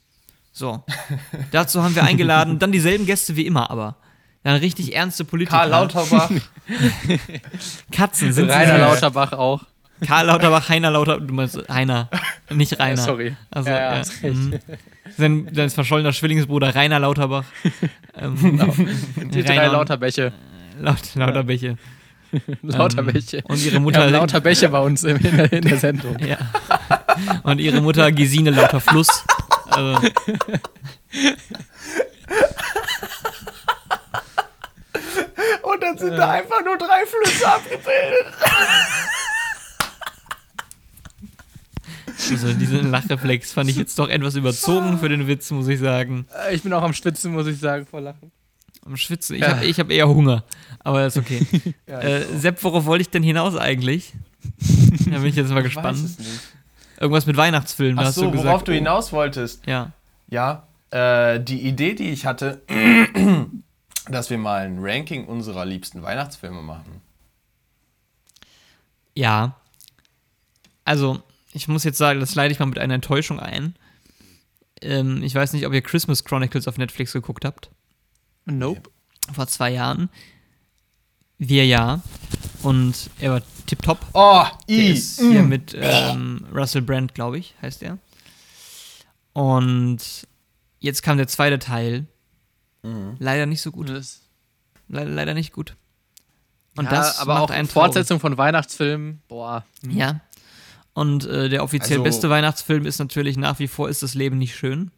So. 0.52 0.82
Dazu 1.52 1.82
haben 1.82 1.94
wir 1.94 2.04
eingeladen, 2.04 2.58
dann 2.58 2.72
dieselben 2.72 3.04
Gäste 3.04 3.36
wie 3.36 3.44
immer, 3.46 3.70
aber. 3.70 3.96
Dann 4.42 4.56
richtig 4.56 4.94
ernste 4.94 5.24
Politiker. 5.26 5.58
Karl 5.58 5.68
Lauterbach. 5.70 6.30
Katzen 7.92 8.32
sind 8.32 8.48
Rainer 8.48 8.66
sie 8.66 8.72
süß. 8.72 8.80
Lauterbach 9.02 9.32
auch. 9.32 9.64
Karl 10.04 10.26
Lauterbach, 10.26 10.68
Heiner 10.68 10.90
Lauterbach, 10.90 11.26
du 11.26 11.32
meinst 11.34 11.58
Heiner, 11.70 12.08
nicht 12.50 12.78
Rainer. 12.78 12.96
sorry. 12.96 13.36
Also, 13.50 13.70
Ja, 13.70 13.96
ja, 13.96 14.02
ja, 14.22 14.30
mhm. 14.30 14.58
sein, 15.16 15.48
sein 15.52 15.70
verschollener 15.70 16.12
Zwillingsbruder 16.12 16.74
Rainer 16.74 16.98
Lauterbach. 17.00 17.44
ähm, 18.18 18.60
Die 19.32 19.42
drei 19.42 19.58
Rainer- 19.58 19.72
Lauterbäche. 19.72 20.32
Laut, 20.80 21.14
Lauterbäche. 21.14 21.78
Lauterbäche. 22.62 23.42
und 23.44 23.64
ihre 23.64 23.80
Mutter. 23.80 24.02
haben 24.02 24.12
Lauterbäche 24.12 24.68
bei 24.68 24.80
uns 24.80 25.04
in, 25.04 25.16
in, 25.16 25.36
der, 25.36 25.52
in 25.52 25.62
der 25.62 25.78
Sendung. 25.78 26.18
Ja. 26.18 26.36
Und 27.44 27.60
ihre 27.60 27.80
Mutter 27.80 28.12
Gesine 28.12 28.50
lauter 28.50 28.80
Fluss. 28.80 29.24
Also, 29.70 29.98
Und 35.62 35.82
dann 35.82 35.98
sind 35.98 36.16
da 36.16 36.30
einfach 36.32 36.62
nur 36.64 36.76
drei 36.78 37.04
Flüsse 37.06 37.46
abgebildet. 37.48 38.26
also 42.30 42.52
diesen 42.54 42.90
Lachreflex 42.90 43.52
fand 43.52 43.68
ich 43.70 43.76
jetzt 43.76 43.98
doch 43.98 44.08
etwas 44.08 44.34
überzogen 44.36 44.98
für 44.98 45.08
den 45.08 45.26
Witz, 45.26 45.50
muss 45.50 45.68
ich 45.68 45.78
sagen. 45.80 46.26
Äh, 46.48 46.54
Ich 46.54 46.62
bin 46.62 46.72
auch 46.72 46.82
am 46.82 46.92
Schwitzen, 46.92 47.32
muss 47.32 47.46
ich 47.46 47.58
sagen, 47.58 47.86
vor 47.86 48.00
Lachen. 48.00 48.32
Am 48.84 48.96
Schwitzen. 48.96 49.36
Ich 49.36 49.42
habe 49.42 49.64
ich 49.64 49.78
hab 49.80 49.90
eher 49.90 50.08
Hunger. 50.08 50.44
Aber 50.80 51.06
ist 51.06 51.16
okay. 51.16 51.44
Ja, 51.86 52.00
äh, 52.00 52.24
Sepp, 52.38 52.62
worauf 52.64 52.84
wollte 52.86 53.02
ich 53.02 53.10
denn 53.10 53.22
hinaus 53.22 53.56
eigentlich? 53.56 54.12
Da 55.10 55.18
bin 55.18 55.26
ich 55.26 55.36
jetzt 55.36 55.50
mal 55.50 55.62
gespannt. 55.62 55.98
Irgendwas 56.98 57.26
mit 57.26 57.36
Weihnachtsfilmen, 57.36 57.98
Ach 57.98 58.06
hast 58.06 58.14
so, 58.16 58.22
du 58.22 58.30
gesagt. 58.32 58.46
worauf 58.48 58.64
du 58.64 58.72
hinaus 58.72 59.12
wolltest. 59.12 59.66
Ja. 59.66 59.92
Ja, 60.28 60.66
äh, 60.90 61.38
die 61.40 61.60
Idee, 61.62 61.94
die 61.94 62.10
ich 62.10 62.26
hatte, 62.26 62.62
dass 64.08 64.30
wir 64.30 64.38
mal 64.38 64.64
ein 64.66 64.78
Ranking 64.80 65.26
unserer 65.26 65.64
liebsten 65.64 66.02
Weihnachtsfilme 66.02 66.62
machen. 66.62 67.00
Ja. 69.14 69.56
Also, 70.84 71.22
ich 71.56 71.68
muss 71.68 71.84
jetzt 71.84 71.96
sagen, 71.96 72.20
das 72.20 72.34
leite 72.34 72.52
ich 72.52 72.58
mal 72.58 72.66
mit 72.66 72.78
einer 72.78 72.94
Enttäuschung 72.94 73.40
ein. 73.40 73.74
Ähm, 74.82 75.22
ich 75.22 75.34
weiß 75.34 75.54
nicht, 75.54 75.66
ob 75.66 75.72
ihr 75.72 75.80
Christmas 75.80 76.22
Chronicles 76.22 76.68
auf 76.68 76.76
Netflix 76.76 77.14
geguckt 77.14 77.46
habt. 77.46 77.70
Nope. 78.44 78.90
Vor 79.32 79.46
zwei 79.48 79.70
Jahren. 79.70 80.10
Wir 81.38 81.64
ja. 81.64 82.02
Und 82.62 83.10
er 83.20 83.32
war 83.32 83.42
tipptopp. 83.66 84.04
Oh, 84.12 84.44
Der 84.68 84.76
i, 84.76 84.90
ist 84.92 85.18
hier 85.18 85.42
mit 85.42 85.74
ähm, 85.78 86.46
Russell 86.54 86.82
Brand, 86.82 87.14
glaube 87.14 87.38
ich, 87.38 87.54
heißt 87.62 87.82
er. 87.82 87.98
Und 89.32 90.26
jetzt 90.78 91.02
kam 91.02 91.16
der 91.16 91.28
zweite 91.28 91.58
Teil. 91.58 92.06
Leider 93.18 93.46
nicht 93.46 93.62
so 93.62 93.72
gut. 93.72 93.88
Das, 93.88 94.20
Le 94.88 95.04
leider 95.04 95.34
nicht 95.34 95.52
gut. 95.52 95.74
Und 96.76 96.84
ja, 96.84 96.90
das 96.90 97.18
aber 97.18 97.34
macht 97.34 97.44
auch 97.44 97.50
einen 97.50 97.66
Fortsetzung 97.68 98.20
von 98.20 98.36
Weihnachtsfilmen, 98.36 99.22
boah. 99.28 99.64
Ja. 99.88 100.20
Und 100.96 101.26
äh, 101.26 101.50
der 101.50 101.62
offiziell 101.62 101.98
Also- 101.98 102.04
beste 102.04 102.30
Weihnachtsfilm 102.30 102.86
ist 102.86 102.98
natürlich 102.98 103.36
nach 103.36 103.58
wie 103.58 103.68
vor 103.68 103.90
Ist 103.90 104.02
das 104.02 104.14
Leben 104.14 104.38
nicht 104.38 104.56
schön. 104.56 104.90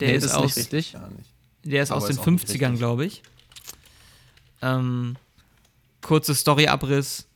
Der 0.00 0.08
Nee, 0.08 0.14
ist 0.16 0.24
ist 0.24 0.32
aus 0.32 0.44
nicht 0.56 0.72
richtig. 0.72 0.92
Gar 0.94 1.10
nicht. 1.10 1.28
Der 1.64 1.82
ist 1.82 1.90
Aber 1.90 1.98
aus 2.02 2.08
ist 2.08 2.24
den 2.24 2.32
nicht 2.34 2.44
50ern, 2.46 2.52
richtig. 2.62 2.78
glaube 2.78 3.04
ich. 3.04 3.22
Ähm, 4.62 5.16
kurze 6.00 6.34
Story-Abriss. 6.34 7.26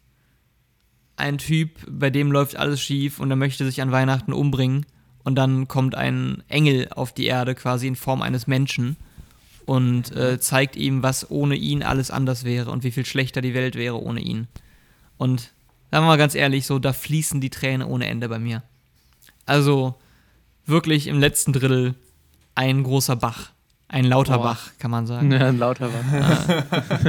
Ein 1.16 1.36
Typ, 1.36 1.72
bei 1.86 2.08
dem 2.08 2.32
läuft 2.32 2.56
alles 2.56 2.80
schief 2.80 3.20
und 3.20 3.28
er 3.30 3.36
möchte 3.36 3.66
sich 3.66 3.82
an 3.82 3.92
Weihnachten 3.92 4.32
umbringen. 4.32 4.86
Und 5.22 5.34
dann 5.34 5.68
kommt 5.68 5.94
ein 5.94 6.42
Engel 6.48 6.88
auf 6.88 7.12
die 7.12 7.26
Erde, 7.26 7.54
quasi 7.54 7.86
in 7.86 7.96
Form 7.96 8.22
eines 8.22 8.46
Menschen. 8.46 8.96
Und 9.66 10.16
äh, 10.16 10.40
zeigt 10.40 10.74
ihm, 10.76 11.02
was 11.02 11.30
ohne 11.30 11.54
ihn 11.54 11.82
alles 11.82 12.10
anders 12.10 12.44
wäre 12.44 12.70
und 12.70 12.82
wie 12.82 12.90
viel 12.90 13.04
schlechter 13.04 13.42
die 13.42 13.52
Welt 13.52 13.74
wäre 13.74 14.00
ohne 14.02 14.20
ihn. 14.20 14.48
Und 15.18 15.52
sagen 15.90 16.04
wir 16.04 16.08
mal 16.08 16.16
ganz 16.18 16.34
ehrlich, 16.34 16.66
so, 16.66 16.78
da 16.78 16.92
fließen 16.92 17.40
die 17.40 17.50
Tränen 17.50 17.86
ohne 17.86 18.06
Ende 18.06 18.28
bei 18.28 18.38
mir. 18.38 18.62
Also 19.46 19.94
wirklich 20.66 21.06
im 21.08 21.18
letzten 21.20 21.52
Drittel 21.52 21.94
ein 22.54 22.82
großer 22.82 23.16
Bach. 23.16 23.50
Ein 23.88 24.04
lauter 24.04 24.36
Boah. 24.38 24.44
Bach, 24.44 24.70
kann 24.78 24.90
man 24.92 25.06
sagen. 25.06 25.32
Ja, 25.32 25.48
ein 25.48 25.58
lauter 25.58 25.92
war. 25.92 27.02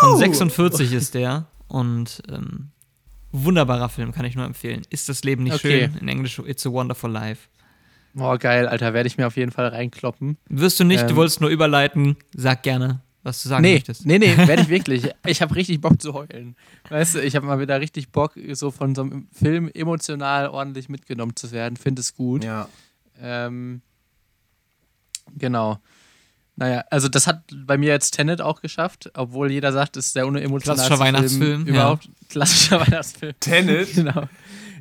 Von 0.00 0.18
46 0.18 0.92
ist 0.92 1.14
der 1.14 1.46
und 1.68 2.22
ähm, 2.28 2.70
wunderbarer 3.32 3.88
Film, 3.88 4.12
kann 4.12 4.24
ich 4.24 4.34
nur 4.34 4.44
empfehlen. 4.44 4.82
Ist 4.90 5.08
das 5.08 5.22
Leben 5.24 5.44
nicht 5.44 5.54
Okay. 5.54 5.88
schön? 5.88 5.96
In 6.00 6.08
Englisch 6.08 6.38
It's 6.40 6.66
a 6.66 6.70
Wonderful 6.70 7.10
Life. 7.10 7.48
Boah, 8.14 8.38
geil, 8.38 8.66
Alter, 8.66 8.94
werde 8.94 9.06
ich 9.06 9.16
mir 9.18 9.26
auf 9.26 9.36
jeden 9.36 9.52
Fall 9.52 9.68
reinkloppen. 9.68 10.38
Wirst 10.48 10.80
du 10.80 10.84
nicht, 10.84 11.04
du 11.04 11.10
Ähm. 11.10 11.16
wolltest 11.16 11.40
nur 11.40 11.50
überleiten, 11.50 12.16
sag 12.34 12.62
gerne, 12.62 13.00
was 13.28 13.42
du 13.42 13.48
sagen 13.48 13.62
Nee, 13.62 13.74
möchtest. 13.74 14.04
nee, 14.06 14.18
nee, 14.18 14.36
werde 14.36 14.62
ich 14.62 14.68
wirklich. 14.70 15.08
Ich 15.26 15.40
habe 15.42 15.54
richtig 15.54 15.80
Bock 15.80 16.00
zu 16.02 16.14
heulen. 16.14 16.56
Weißt 16.88 17.14
du, 17.14 17.22
ich 17.22 17.36
habe 17.36 17.46
mal 17.46 17.60
wieder 17.60 17.80
richtig 17.80 18.10
Bock, 18.10 18.32
so 18.52 18.70
von 18.70 18.94
so 18.94 19.02
einem 19.02 19.28
Film 19.32 19.70
emotional 19.74 20.48
ordentlich 20.48 20.88
mitgenommen 20.88 21.36
zu 21.36 21.52
werden. 21.52 21.76
Finde 21.76 22.00
es 22.00 22.14
gut. 22.14 22.44
Ja. 22.44 22.68
Ähm, 23.20 23.82
genau. 25.36 25.78
Naja, 26.56 26.84
also 26.90 27.08
das 27.08 27.26
hat 27.28 27.44
bei 27.66 27.78
mir 27.78 27.90
jetzt 27.90 28.12
Tenet 28.16 28.40
auch 28.40 28.60
geschafft, 28.60 29.10
obwohl 29.14 29.50
jeder 29.52 29.72
sagt, 29.72 29.96
es 29.96 30.08
ist 30.08 30.16
der 30.16 30.26
unemotionalste 30.26 30.86
Klassischer 30.88 30.98
Weihnachtsfilm, 30.98 31.64
Film 31.64 31.66
überhaupt. 31.66 32.08
Klassischer 32.28 32.80
Weihnachtsfilm. 32.80 33.34
Tenet? 33.40 33.88
Genau. 33.94 34.28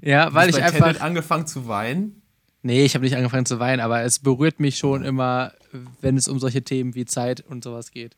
Ja, 0.02 0.34
weil 0.34 0.50
ich 0.50 0.56
Hast 0.56 0.74
du 0.76 0.80
bei 0.80 0.86
einfach. 0.88 0.88
Tenet 0.88 1.02
angefangen 1.02 1.46
zu 1.48 1.68
weinen? 1.68 2.22
Nee, 2.64 2.84
ich 2.84 2.96
habe 2.96 3.04
nicht 3.06 3.16
angefangen 3.16 3.46
zu 3.46 3.60
weinen, 3.60 3.80
aber 3.80 4.02
es 4.02 4.20
berührt 4.20 4.60
mich 4.60 4.78
schon 4.78 5.04
immer, 5.04 5.54
wenn 6.02 6.18
es 6.18 6.28
um 6.28 6.40
solche 6.40 6.64
Themen 6.64 6.96
wie 6.96 7.06
Zeit 7.06 7.42
und 7.42 7.64
sowas 7.64 7.92
geht. 7.92 8.16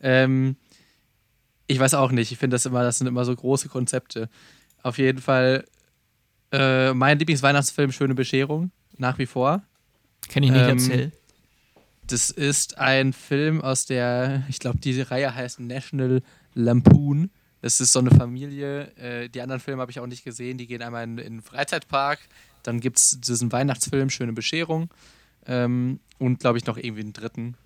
Ähm, 0.00 0.56
ich 1.66 1.78
weiß 1.78 1.94
auch 1.94 2.12
nicht. 2.12 2.32
Ich 2.32 2.38
finde 2.38 2.54
das 2.54 2.66
immer, 2.66 2.82
das 2.82 2.98
sind 2.98 3.06
immer 3.06 3.24
so 3.24 3.34
große 3.34 3.68
Konzepte. 3.68 4.28
Auf 4.82 4.98
jeden 4.98 5.20
Fall 5.20 5.64
äh, 6.52 6.92
mein 6.94 7.18
Lieblingsweihnachtsfilm 7.18 7.92
Schöne 7.92 8.14
Bescherung, 8.14 8.70
nach 8.98 9.18
wie 9.18 9.26
vor. 9.26 9.62
Kenn 10.28 10.42
ich 10.42 10.50
nicht, 10.50 10.62
Ähm, 10.62 10.78
erzähl. 10.78 11.12
Das 12.06 12.30
ist 12.30 12.78
ein 12.78 13.12
Film 13.12 13.60
aus 13.60 13.86
der, 13.86 14.44
ich 14.48 14.60
glaube, 14.60 14.78
diese 14.78 15.10
Reihe 15.10 15.34
heißt 15.34 15.58
National 15.58 16.22
Lampoon. 16.54 17.30
Das 17.62 17.80
ist 17.80 17.92
so 17.92 17.98
eine 17.98 18.12
Familie. 18.12 18.92
Äh, 18.96 19.28
die 19.28 19.40
anderen 19.40 19.60
Filme 19.60 19.82
habe 19.82 19.90
ich 19.90 19.98
auch 19.98 20.06
nicht 20.06 20.24
gesehen. 20.24 20.56
Die 20.56 20.68
gehen 20.68 20.82
einmal 20.82 21.02
in, 21.02 21.18
in 21.18 21.34
den 21.34 21.42
Freizeitpark. 21.42 22.20
Dann 22.62 22.78
gibt 22.80 22.98
es 22.98 23.20
diesen 23.20 23.50
Weihnachtsfilm 23.50 24.08
Schöne 24.10 24.32
Bescherung. 24.32 24.88
Ähm, 25.46 25.98
und, 26.18 26.38
glaube 26.38 26.58
ich, 26.58 26.66
noch 26.66 26.76
irgendwie 26.76 27.02
einen 27.02 27.12
dritten. 27.12 27.56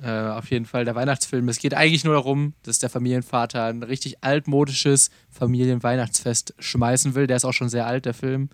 Äh, 0.00 0.10
auf 0.10 0.50
jeden 0.50 0.64
Fall 0.64 0.84
der 0.84 0.94
Weihnachtsfilm. 0.94 1.48
Es 1.48 1.58
geht 1.58 1.74
eigentlich 1.74 2.04
nur 2.04 2.14
darum, 2.14 2.54
dass 2.62 2.78
der 2.78 2.88
Familienvater 2.88 3.64
ein 3.64 3.82
richtig 3.82 4.22
altmodisches 4.22 5.10
Familienweihnachtsfest 5.30 6.54
schmeißen 6.60 7.16
will. 7.16 7.26
Der 7.26 7.36
ist 7.36 7.44
auch 7.44 7.52
schon 7.52 7.68
sehr 7.68 7.86
alt, 7.86 8.04
der 8.04 8.14
Film. 8.14 8.48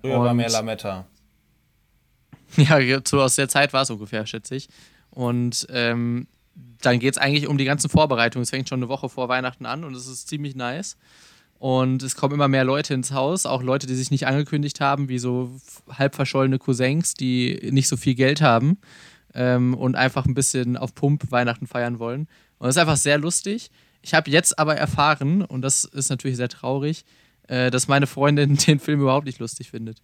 Früher 0.00 0.20
war 0.20 0.34
mehr 0.34 0.50
Lametta. 0.50 1.06
Ja, 2.56 2.78
so 3.06 3.20
aus 3.20 3.34
der 3.34 3.50
Zeit 3.50 3.74
war 3.74 3.82
es 3.82 3.90
ungefähr, 3.90 4.24
schätze 4.24 4.56
ich. 4.56 4.70
Und 5.10 5.66
ähm, 5.68 6.26
dann 6.80 6.98
geht 6.98 7.12
es 7.12 7.18
eigentlich 7.18 7.46
um 7.46 7.58
die 7.58 7.66
ganzen 7.66 7.90
Vorbereitungen. 7.90 8.42
Es 8.42 8.48
fängt 8.48 8.70
schon 8.70 8.78
eine 8.78 8.88
Woche 8.88 9.10
vor 9.10 9.28
Weihnachten 9.28 9.66
an 9.66 9.84
und 9.84 9.94
es 9.94 10.06
ist 10.06 10.28
ziemlich 10.28 10.56
nice. 10.56 10.96
Und 11.58 12.02
es 12.02 12.16
kommen 12.16 12.32
immer 12.32 12.48
mehr 12.48 12.64
Leute 12.64 12.94
ins 12.94 13.12
Haus, 13.12 13.44
auch 13.44 13.62
Leute, 13.62 13.86
die 13.86 13.94
sich 13.94 14.10
nicht 14.10 14.26
angekündigt 14.26 14.80
haben, 14.80 15.10
wie 15.10 15.18
so 15.18 15.60
halb 15.90 16.14
verschollene 16.14 16.58
Cousins, 16.58 17.12
die 17.12 17.68
nicht 17.70 17.88
so 17.88 17.98
viel 17.98 18.14
Geld 18.14 18.40
haben 18.40 18.78
ähm, 19.34 19.74
und 19.74 19.96
einfach 19.96 20.26
ein 20.26 20.34
bisschen 20.34 20.76
auf 20.76 20.94
Pump 20.94 21.30
Weihnachten 21.30 21.66
feiern 21.66 21.98
wollen. 21.98 22.28
Und 22.58 22.66
das 22.66 22.76
ist 22.76 22.80
einfach 22.80 22.96
sehr 22.96 23.18
lustig. 23.18 23.70
Ich 24.02 24.14
habe 24.14 24.30
jetzt 24.30 24.58
aber 24.58 24.76
erfahren, 24.76 25.42
und 25.42 25.62
das 25.62 25.84
ist 25.84 26.10
natürlich 26.10 26.36
sehr 26.36 26.48
traurig, 26.48 27.04
äh, 27.48 27.70
dass 27.70 27.88
meine 27.88 28.06
Freundin 28.06 28.56
den 28.66 28.78
Film 28.78 29.00
überhaupt 29.00 29.26
nicht 29.26 29.38
lustig 29.38 29.70
findet. 29.70 30.02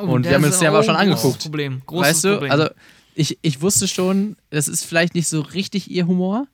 und 0.00 0.24
wir 0.24 0.34
haben 0.34 0.44
uns 0.44 0.58
den 0.58 0.68
aber 0.68 0.82
schon 0.82 0.94
großes 0.94 1.08
angeguckt. 1.08 1.42
Problem. 1.42 1.82
Großes 1.86 2.08
weißt 2.08 2.24
du, 2.24 2.28
Problem. 2.32 2.52
also 2.52 2.68
ich, 3.14 3.38
ich 3.42 3.60
wusste 3.60 3.86
schon, 3.86 4.36
das 4.50 4.68
ist 4.68 4.84
vielleicht 4.84 5.14
nicht 5.14 5.28
so 5.28 5.40
richtig 5.40 5.90
ihr 5.90 6.06
Humor. 6.06 6.46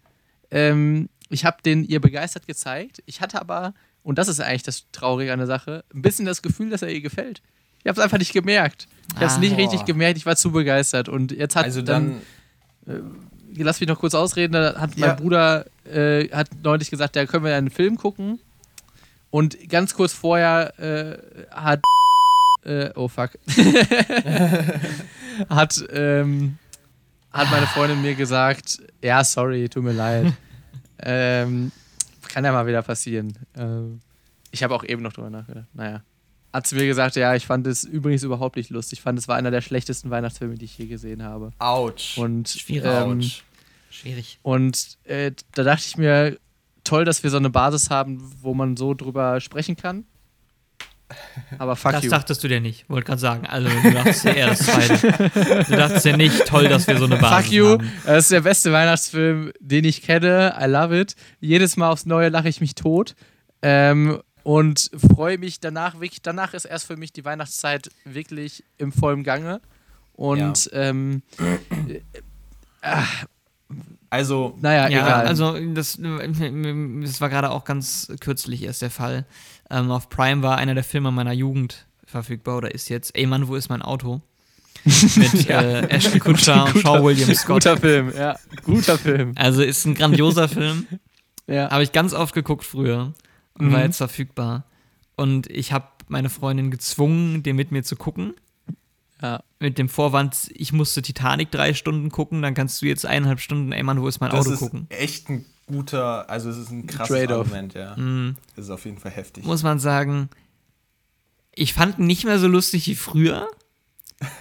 Ähm, 0.51 1.09
ich 1.31 1.45
habe 1.45 1.63
den 1.63 1.85
ihr 1.85 2.01
begeistert 2.01 2.47
gezeigt. 2.47 3.03
Ich 3.07 3.21
hatte 3.21 3.41
aber, 3.41 3.73
und 4.03 4.19
das 4.19 4.29
ist 4.29 4.41
eigentlich 4.41 4.65
das 4.65 4.87
Traurige 4.93 5.33
an 5.33 5.39
der 5.39 5.47
Sache, 5.47 5.85
ein 5.95 6.03
bisschen 6.03 6.27
das 6.27 6.43
Gefühl, 6.43 6.71
dass 6.71 6.83
er 6.83 6.91
ihr 6.91 7.01
gefällt. 7.01 7.41
Ich 7.83 7.89
habe 7.89 7.99
es 7.99 8.05
einfach 8.05 8.19
nicht 8.19 8.33
gemerkt. 8.33 8.87
Ich 9.11 9.17
habe 9.17 9.27
es 9.27 9.35
Ah. 9.35 9.39
nicht 9.39 9.57
Boah. 9.57 9.63
richtig 9.63 9.85
gemerkt. 9.87 10.19
Ich 10.19 10.27
war 10.27 10.37
zu 10.37 10.53
begeistert. 10.53 11.09
Und 11.09 11.33
jetzt 11.33 11.57
hat 11.57 11.65
Also 11.65 11.83
dann, 11.83 12.21
dann, 12.87 13.17
lass 13.57 13.81
mich 13.81 13.89
noch 13.89 13.99
kurz 13.99 14.15
ausreden, 14.15 14.53
da 14.53 14.79
hat 14.81 14.97
Ja. 14.97 15.09
mein 15.09 15.17
Bruder 15.17 15.67
äh, 15.85 16.29
hat 16.29 16.49
neulich 16.63 16.91
gesagt, 16.91 17.17
da 17.17 17.27
können 17.27 17.45
wir 17.45 17.55
einen 17.57 17.71
Film 17.71 17.97
gucken. 17.97 18.39
Und 19.31 19.69
ganz 19.69 19.95
kurz 19.95 20.13
vorher 20.13 20.79
äh, 20.79 21.19
hat 21.51 21.81
äh, 22.65 22.91
oh 22.95 23.09
fuck 23.09 23.31
hat 25.49 25.85
ähm, 25.93 26.59
hat 27.33 27.51
meine 27.51 27.67
Freundin 27.67 28.03
mir 28.03 28.15
gesagt, 28.15 28.79
ja 29.03 29.23
sorry, 29.25 29.69
tut 29.69 29.85
mir 29.85 29.93
leid. 29.93 30.33
ähm, 31.03 31.73
kann 32.29 32.45
ja 32.45 32.53
mal 32.53 32.67
wieder 32.67 32.83
passieren. 32.83 33.33
Ähm, 33.57 34.01
ich 34.51 34.63
habe 34.63 34.75
auch 34.75 34.85
eben 34.85 35.03
noch 35.03 35.13
drüber 35.13 35.31
nachgedacht. 35.31 35.67
Naja. 35.75 36.03
Hat 36.53 36.67
sie 36.67 36.75
mir 36.75 36.87
gesagt, 36.87 37.15
ja, 37.17 37.35
ich 37.35 37.47
fand 37.47 37.67
es 37.67 37.85
übrigens 37.85 38.23
überhaupt 38.25 38.57
nicht 38.57 38.71
lustig. 38.71 38.99
Ich 38.99 39.03
fand, 39.03 39.19
es 39.19 39.29
war 39.29 39.37
einer 39.37 39.51
der 39.53 39.61
schlechtesten 39.61 40.11
Weihnachtsfilme, 40.11 40.55
die 40.57 40.65
ich 40.65 40.77
je 40.79 40.87
gesehen 40.87 41.23
habe. 41.23 41.53
ouch. 41.59 42.17
Und 42.17 42.49
Schwierig. 42.49 42.87
ähm. 42.91 43.23
Schwierig. 43.93 44.39
und 44.43 44.99
äh, 45.05 45.33
da 45.55 45.63
dachte 45.65 45.83
ich 45.87 45.97
mir, 45.97 46.39
toll, 46.85 47.05
dass 47.05 47.23
wir 47.23 47.31
so 47.31 47.37
eine 47.39 47.51
Basis 47.51 47.91
haben, 47.91 48.21
wo 48.41 48.55
man 48.55 48.77
so 48.77 48.95
drüber 48.95 49.41
sprechen 49.41 49.77
kann. 49.77 50.05
Aber 51.59 51.75
fuck 51.75 51.91
Das 51.93 52.05
you. 52.05 52.11
dachtest 52.11 52.43
du 52.45 52.49
dir 52.49 52.61
nicht. 52.61 52.89
Wollte 52.89 53.07
gerade 53.07 53.21
sagen. 53.21 53.45
Also, 53.47 53.69
du 53.69 53.91
dachtest 53.93 54.25
ja 54.25 54.33
eher 54.33 54.47
das 54.51 54.61
Zweite. 54.61 55.65
Du 55.69 55.77
dachtest 55.77 56.05
ja 56.07 56.17
nicht, 56.17 56.47
toll, 56.47 56.69
dass 56.69 56.87
wir 56.87 56.99
so 56.99 57.07
eine 57.07 57.17
Basis 57.17 57.47
Fuck 57.47 57.53
you. 57.53 57.67
haben. 57.71 57.93
Das 58.07 58.25
ist 58.25 58.31
der 58.33 58.43
beste 58.43 58.71
Weihnachtsfilm, 58.73 59.53
den 59.59 59.85
ich 59.85 60.03
kenne. 60.03 60.55
I 60.61 60.67
love 60.67 60.99
it. 60.99 61.17
Jedes 61.41 61.77
Mal 61.77 61.91
aufs 61.91 62.07
Neue 62.07 62.29
lache 62.29 62.49
ich 62.49 62.61
mich 62.61 62.77
tot. 62.77 63.17
Ähm, 63.63 64.21
und 64.43 64.91
freue 65.15 65.39
mich 65.39 65.61
danach 65.61 65.95
wirklich. 66.01 66.23
Danach 66.23 66.55
ist 66.55 66.65
erst 66.65 66.87
für 66.87 66.97
mich 66.97 67.13
die 67.13 67.25
Weihnachtszeit 67.25 67.91
wirklich 68.05 68.65
im 68.79 68.93
vollen 68.93 69.23
Gange. 69.25 69.61
Und 70.15 70.69
ähm, 70.73 71.23
Also, 74.13 74.59
naja, 74.61 74.89
Ja, 74.89 75.07
egal. 75.07 75.27
also 75.27 75.57
das, 75.73 75.97
das 76.01 77.21
war 77.21 77.29
gerade 77.29 77.51
auch 77.51 77.65
ganz 77.65 78.11
kürzlich 78.21 78.65
erst 78.65 78.83
der 78.83 78.91
Fall. 78.91 79.25
Ähm, 79.71 79.91
auf 79.93 80.09
Prime 80.09 80.43
war 80.43 80.57
einer 80.59 80.75
der 80.75 80.83
Filme 80.83 81.13
meiner 81.13 81.33
Jugend 81.33 81.87
verfügbar 82.07 82.57
oder 82.57 82.75
ist 82.75 82.89
jetzt 82.89 83.15
Ey 83.17 83.27
Mann, 83.27 83.47
wo 83.47 83.55
ist 83.55 83.69
mein 83.69 83.83
Auto? 83.83 84.21
Mit 84.85 85.49
äh, 85.49 85.83
Ashton 85.89 86.19
Kutcher 86.19 86.65
und 86.65 86.79
Shaw 86.81 87.05
William 87.05 87.33
Scott. 87.35 87.63
guter 87.65 87.77
Film, 87.77 88.13
ja. 88.17 88.37
Guter 88.65 88.99
Film. 88.99 89.33
Also 89.37 89.63
ist 89.63 89.85
ein 89.85 89.95
grandioser 89.95 90.49
Film. 90.49 90.87
Ja. 91.47 91.71
Habe 91.71 91.85
ich 91.85 91.93
ganz 91.93 92.13
oft 92.13 92.35
geguckt 92.35 92.65
früher 92.65 93.13
und 93.59 93.69
Mhm. 93.69 93.73
war 93.73 93.81
jetzt 93.83 93.97
verfügbar. 93.99 94.65
Und 95.17 95.49
ich 95.51 95.73
habe 95.73 95.87
meine 96.09 96.31
Freundin 96.31 96.71
gezwungen, 96.71 97.43
den 97.43 97.57
mit 97.57 97.71
mir 97.73 97.83
zu 97.83 97.97
gucken. 97.97 98.35
ja. 99.23 99.43
Mit 99.59 99.77
dem 99.77 99.91
Vorwand, 99.91 100.51
ich 100.55 100.73
musste 100.73 101.03
Titanic 101.03 101.51
drei 101.51 101.75
Stunden 101.75 102.11
gucken, 102.11 102.41
dann 102.41 102.55
kannst 102.55 102.81
du 102.81 102.87
jetzt 102.87 103.05
eineinhalb 103.05 103.41
Stunden, 103.41 103.73
ey 103.73 103.83
Mann, 103.83 104.01
wo 104.01 104.09
ist 104.09 104.19
mein 104.21 104.31
das 104.31 104.41
Auto 104.47 104.53
ist 104.55 104.59
gucken. 104.61 104.87
echt 104.89 105.29
ein 105.29 105.45
guter, 105.67 106.31
also 106.31 106.49
es 106.49 106.57
ist 106.57 106.71
ein 106.71 106.87
krasses 106.87 107.15
Trade-off. 107.15 107.47
Argument, 107.49 107.75
ja. 107.75 107.95
Mhm. 107.97 108.37
Das 108.57 108.65
ist 108.65 108.71
auf 108.71 108.87
jeden 108.87 108.97
Fall 108.97 109.11
heftig. 109.13 109.45
Muss 109.45 109.63
man 109.63 109.79
sagen, 109.79 110.31
ich 111.55 111.75
fand 111.75 111.99
ihn 111.99 112.07
nicht 112.07 112.25
mehr 112.25 112.39
so 112.39 112.47
lustig 112.49 112.87
wie 112.87 112.95
früher. 112.95 113.47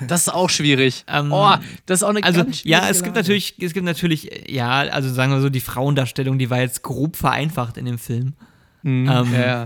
Das 0.08 0.22
ist 0.28 0.30
auch 0.34 0.50
schwierig. 0.50 1.04
Ähm, 1.08 1.32
oh, 1.32 1.56
das 1.86 2.00
ist 2.00 2.04
auch 2.04 2.10
eine 2.10 2.24
Also, 2.24 2.44
ganz 2.44 2.64
ja, 2.64 2.78
schwierige 2.80 2.92
es 2.92 2.98
gibt 3.04 3.16
Lage. 3.16 3.20
natürlich, 3.28 3.56
es 3.62 3.74
gibt 3.74 3.86
natürlich, 3.86 4.50
ja, 4.50 4.72
also 4.80 5.12
sagen 5.14 5.32
wir 5.32 5.42
so, 5.42 5.50
die 5.50 5.60
Frauendarstellung, 5.62 6.38
die 6.40 6.50
war 6.50 6.60
jetzt 6.60 6.84
grob 6.84 7.16
vereinfacht 7.18 7.78
in 7.78 7.86
dem 7.86 7.98
Film. 7.98 8.34
Mhm. 8.84 9.10
ähm, 9.10 9.34
ja. 9.34 9.66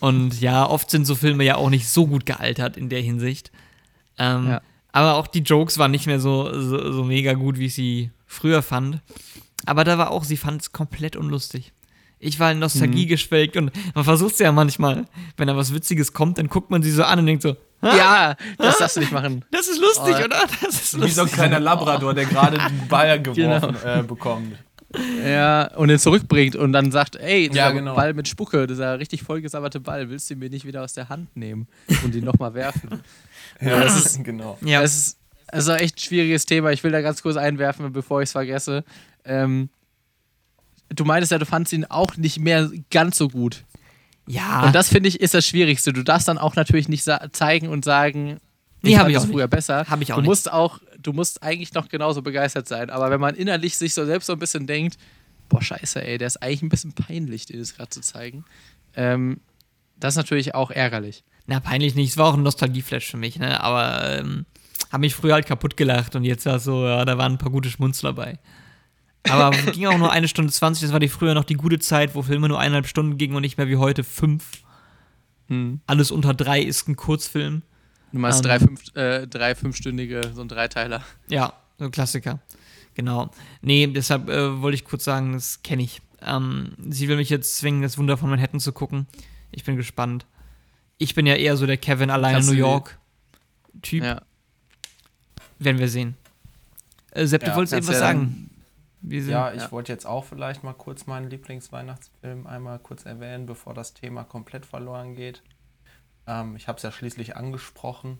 Und 0.00 0.40
ja, 0.40 0.66
oft 0.68 0.90
sind 0.90 1.04
so 1.06 1.14
Filme 1.14 1.44
ja 1.44 1.56
auch 1.56 1.70
nicht 1.70 1.88
so 1.88 2.06
gut 2.06 2.26
gealtert 2.26 2.76
in 2.76 2.88
der 2.88 3.00
Hinsicht. 3.00 3.50
Ähm, 4.18 4.48
Ja. 4.48 4.60
Aber 4.92 5.14
auch 5.16 5.26
die 5.26 5.40
Jokes 5.40 5.76
waren 5.78 5.90
nicht 5.90 6.06
mehr 6.06 6.20
so, 6.20 6.48
so, 6.60 6.92
so 6.92 7.02
mega 7.04 7.32
gut, 7.32 7.58
wie 7.58 7.66
ich 7.66 7.74
sie 7.74 8.10
früher 8.26 8.62
fand. 8.62 9.00
Aber 9.66 9.82
da 9.82 9.98
war 9.98 10.12
auch, 10.12 10.22
sie 10.22 10.36
fand 10.36 10.62
es 10.62 10.70
komplett 10.72 11.16
unlustig. 11.16 11.72
Ich 12.20 12.38
war 12.38 12.52
in 12.52 12.60
Nostalgie 12.60 13.04
Mhm. 13.06 13.08
geschwelgt 13.08 13.56
und 13.56 13.72
man 13.94 14.04
versucht 14.04 14.34
es 14.34 14.38
ja 14.38 14.52
manchmal, 14.52 15.06
wenn 15.36 15.48
da 15.48 15.56
was 15.56 15.74
Witziges 15.74 16.12
kommt, 16.12 16.38
dann 16.38 16.48
guckt 16.48 16.70
man 16.70 16.82
sie 16.82 16.92
so 16.92 17.02
an 17.02 17.18
und 17.18 17.26
denkt 17.26 17.42
so, 17.42 17.56
"Ah, 17.82 17.96
ja, 17.96 18.36
das 18.56 18.78
darfst 18.78 18.96
du 18.96 19.00
nicht 19.00 19.12
machen. 19.12 19.44
das 19.50 19.66
ist 19.68 19.80
lustig, 19.80 20.14
Oh. 20.20 20.24
oder? 20.24 20.38
Das 20.62 20.74
ist 20.74 20.94
Wie 21.02 21.08
so 21.10 21.22
ein 21.22 21.26
lustig. 21.26 21.32
kleiner 21.32 21.60
Labrador, 21.60 22.14
der 22.14 22.24
gerade 22.26 22.56
den 22.58 22.86
Ball 22.88 23.20
Genau. 23.20 23.34
geworfen 23.60 23.76
äh, 23.84 24.02
bekommt. 24.04 24.56
Ja, 25.26 25.74
und 25.76 25.88
den 25.88 25.98
zurückbringt 25.98 26.56
und 26.56 26.72
dann 26.72 26.90
sagt, 26.92 27.16
ey, 27.16 27.48
dieser 27.48 27.60
Ja, 27.66 27.70
genau. 27.70 27.94
Ball 27.94 28.14
mit 28.14 28.28
Spucke, 28.28 28.66
dieser 28.66 28.98
richtig 28.98 29.22
vollgesabberte 29.22 29.80
Ball, 29.80 30.08
willst 30.10 30.28
du 30.30 30.36
mir 30.36 30.50
nicht 30.50 30.64
wieder 30.66 30.82
aus 30.84 30.92
der 30.94 31.08
Hand 31.08 31.36
nehmen 31.36 31.66
und 32.04 32.14
ihn 32.14 32.24
nochmal 32.24 32.54
werfen? 32.54 33.00
Ja, 33.60 33.80
das 33.84 34.04
ist- 34.04 34.24
genau. 34.24 34.58
Ja, 34.62 34.82
Es 34.82 34.96
ist 34.96 35.18
also 35.46 35.72
echt 35.74 35.96
ein 35.96 36.00
schwieriges 36.00 36.44
Thema. 36.44 36.72
Ich 36.72 36.82
will 36.82 36.90
da 36.90 37.00
ganz 37.02 37.22
kurz 37.22 37.36
einwerfen, 37.36 37.92
bevor 37.92 38.20
ich 38.20 38.26
es 38.28 38.32
vergesse. 38.32 38.84
Ähm, 39.24 39.68
du 40.88 41.04
meintest 41.04 41.30
ja, 41.32 41.38
du 41.38 41.46
fandst 41.46 41.72
ihn 41.72 41.84
auch 41.84 42.16
nicht 42.16 42.40
mehr 42.40 42.70
ganz 42.90 43.16
so 43.16 43.28
gut. 43.28 43.64
ja. 44.26 44.64
Und 44.66 44.74
das 44.74 44.88
finde 44.88 45.08
ich 45.08 45.20
ist 45.20 45.34
das 45.34 45.46
Schwierigste. 45.46 45.92
Du 45.92 46.02
darfst 46.02 46.26
dann 46.28 46.38
auch 46.38 46.56
natürlich 46.56 46.88
nicht 46.88 47.08
zeigen 47.32 47.68
und 47.68 47.84
sagen, 47.84 48.38
Nee, 48.82 48.90
ich 48.90 48.96
fand 48.96 49.08
ich 49.10 49.14
das 49.16 49.24
auch 49.24 49.28
früher 49.30 49.48
besser. 49.48 49.86
Hab 49.88 50.02
ich 50.02 50.12
auch 50.12 50.16
du 50.16 50.22
nicht. 50.22 50.28
musst 50.28 50.52
auch, 50.52 50.80
du 51.04 51.12
musst 51.12 51.42
eigentlich 51.42 51.72
noch 51.74 51.88
genauso 51.88 52.22
begeistert 52.22 52.66
sein. 52.66 52.90
Aber 52.90 53.10
wenn 53.10 53.20
man 53.20 53.36
innerlich 53.36 53.76
sich 53.76 53.94
so 53.94 54.04
selbst 54.04 54.26
so 54.26 54.32
ein 54.32 54.38
bisschen 54.38 54.66
denkt, 54.66 54.96
boah, 55.48 55.62
scheiße, 55.62 56.04
ey, 56.04 56.18
der 56.18 56.26
ist 56.26 56.42
eigentlich 56.42 56.62
ein 56.62 56.68
bisschen 56.68 56.92
peinlich, 56.94 57.46
dir 57.46 57.58
das 57.58 57.76
gerade 57.76 57.90
zu 57.90 58.00
zeigen. 58.00 58.44
Ähm, 58.96 59.40
das 59.96 60.14
ist 60.14 60.16
natürlich 60.18 60.54
auch 60.54 60.70
ärgerlich. 60.70 61.22
Na, 61.46 61.60
peinlich 61.60 61.94
nicht. 61.94 62.10
Es 62.10 62.18
war 62.18 62.26
auch 62.26 62.34
ein 62.34 62.42
Nostalgieflash 62.42 63.10
für 63.10 63.16
mich, 63.16 63.38
ne? 63.38 63.60
Aber 63.62 64.18
ähm, 64.18 64.46
habe 64.90 65.02
mich 65.02 65.14
früher 65.14 65.34
halt 65.34 65.46
kaputt 65.46 65.76
gelacht 65.76 66.16
und 66.16 66.24
jetzt 66.24 66.46
war 66.46 66.56
es 66.56 66.64
so, 66.64 66.86
ja, 66.86 67.04
da 67.04 67.18
waren 67.18 67.32
ein 67.32 67.38
paar 67.38 67.50
gute 67.50 67.68
Schmunzler 67.68 68.12
dabei. 68.12 68.38
Aber 69.28 69.50
ging 69.72 69.86
auch 69.86 69.98
nur 69.98 70.10
eine 70.10 70.28
Stunde 70.28 70.52
20. 70.52 70.82
Das 70.82 70.92
war 70.92 71.00
die 71.00 71.08
früher 71.08 71.34
noch 71.34 71.44
die 71.44 71.54
gute 71.54 71.78
Zeit, 71.78 72.14
wo 72.14 72.22
Filme 72.22 72.48
nur 72.48 72.58
eineinhalb 72.58 72.86
Stunden 72.86 73.18
gingen 73.18 73.36
und 73.36 73.42
nicht 73.42 73.58
mehr 73.58 73.68
wie 73.68 73.76
heute 73.76 74.04
fünf. 74.04 74.62
Hm. 75.48 75.80
Alles 75.86 76.10
unter 76.10 76.32
drei 76.34 76.60
ist 76.60 76.88
ein 76.88 76.96
Kurzfilm. 76.96 77.62
Du 78.14 78.20
meinst 78.20 78.38
Ähm. 78.38 78.42
drei, 78.44 78.58
fünf, 78.60 78.96
äh, 78.96 79.26
drei 79.26 79.56
fünfstündige, 79.56 80.20
so 80.32 80.40
ein 80.40 80.46
Dreiteiler. 80.48 81.02
Ja, 81.26 81.52
so 81.78 81.86
ein 81.86 81.90
Klassiker. 81.90 82.38
Genau. 82.94 83.28
Nee, 83.60 83.88
deshalb 83.88 84.28
äh, 84.28 84.62
wollte 84.62 84.76
ich 84.76 84.84
kurz 84.84 85.02
sagen, 85.02 85.32
das 85.32 85.64
kenne 85.64 85.82
ich. 85.82 86.00
Ähm, 86.22 86.74
sie 86.88 87.08
will 87.08 87.16
mich 87.16 87.28
jetzt 87.28 87.56
zwingen, 87.56 87.82
das 87.82 87.98
Wunder 87.98 88.16
von 88.16 88.30
Manhattan 88.30 88.60
zu 88.60 88.72
gucken. 88.72 89.08
Ich 89.50 89.64
bin 89.64 89.74
gespannt. 89.74 90.26
Ich 90.96 91.16
bin 91.16 91.26
ja 91.26 91.34
eher 91.34 91.56
so 91.56 91.66
der 91.66 91.76
Kevin 91.76 92.08
allein 92.10 92.30
in 92.30 92.34
Kannst 92.36 92.48
New 92.50 92.54
du 92.54 92.60
York-Typ. 92.60 94.04
Ja. 94.04 94.22
Werden 95.58 95.78
wir 95.80 95.88
sehen. 95.88 96.16
Äh, 97.10 97.26
Sepp, 97.26 97.40
du 97.42 97.48
Ja, 97.50 97.56
wolltest 97.56 97.74
eben 97.74 97.88
was 97.88 97.98
sagen. 97.98 98.48
Sind, 99.02 99.28
Ja, 99.28 99.52
ich 99.52 99.62
Ja. 99.62 99.72
wollte 99.72 99.92
jetzt 99.92 100.06
auch 100.06 100.24
vielleicht 100.24 100.62
mal 100.62 100.72
kurz 100.72 101.06
meinen 101.06 101.28
Lieblingsweihnachtsfilm 101.30 102.46
einmal 102.46 102.78
kurz 102.78 103.04
erwähnen, 103.06 103.44
bevor 103.46 103.74
das 103.74 103.92
Thema 103.92 104.22
komplett 104.22 104.64
verloren 104.66 105.16
geht. 105.16 105.42
Ähm, 106.26 106.56
ich 106.56 106.68
habe 106.68 106.76
es 106.76 106.82
ja 106.82 106.90
schließlich 106.92 107.36
angesprochen 107.36 108.18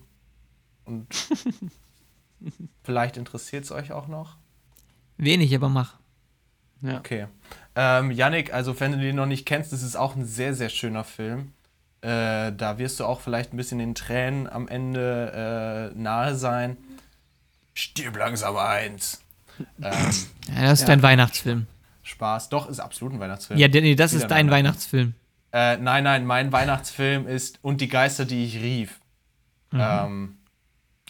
und 0.85 1.07
vielleicht 2.83 3.17
interessiert 3.17 3.63
es 3.63 3.71
euch 3.71 3.91
auch 3.91 4.07
noch. 4.07 4.37
Wenig, 5.17 5.53
aber 5.55 5.69
mach. 5.69 5.95
Ja. 6.81 6.97
Okay. 6.99 7.27
Ähm, 7.75 8.11
Yannick, 8.11 8.53
also 8.53 8.79
wenn 8.79 8.91
du 8.91 8.99
den 8.99 9.15
noch 9.15 9.25
nicht 9.25 9.45
kennst, 9.45 9.71
das 9.73 9.81
ist 9.81 9.95
auch 9.95 10.15
ein 10.15 10.25
sehr, 10.25 10.53
sehr 10.53 10.69
schöner 10.69 11.03
Film. 11.03 11.53
Äh, 12.01 12.51
da 12.53 12.77
wirst 12.77 12.99
du 12.99 13.05
auch 13.05 13.21
vielleicht 13.21 13.53
ein 13.53 13.57
bisschen 13.57 13.79
den 13.79 13.95
Tränen 13.95 14.47
am 14.47 14.67
Ende 14.67 15.91
äh, 15.95 15.97
nahe 15.97 16.35
sein. 16.35 16.77
Stirb 17.73 18.15
langsam 18.17 18.55
eins. 18.57 19.21
Ähm, 19.81 19.91
Ja, 20.53 20.61
das 20.63 20.73
ist 20.73 20.81
Ja. 20.81 20.87
dein 20.87 21.01
Weihnachtsfilm. 21.01 21.65
Spaß. 22.03 22.49
Doch, 22.49 22.69
ist 22.69 22.79
absolut 22.79 23.13
ein 23.13 23.19
Weihnachtsfilm. 23.19 23.59
Ja, 23.59 23.67
nee, 23.67 23.95
das 23.95 24.11
Wieder 24.13 24.23
ist 24.23 24.29
dein 24.29 24.47
ein 24.47 24.51
Weihnachtsfilm. 24.51 25.15
Äh, 25.55 25.77
nein, 25.77 26.03
nein, 26.03 26.25
mein 26.25 26.51
Weihnachtsfilm 26.51 27.27
ist 27.27 27.59
Und 27.61 27.79
die 27.79 27.87
Geister, 27.87 28.25
die 28.25 28.43
ich 28.43 28.61
rief. 28.61 28.99
Ähm, 29.71 30.37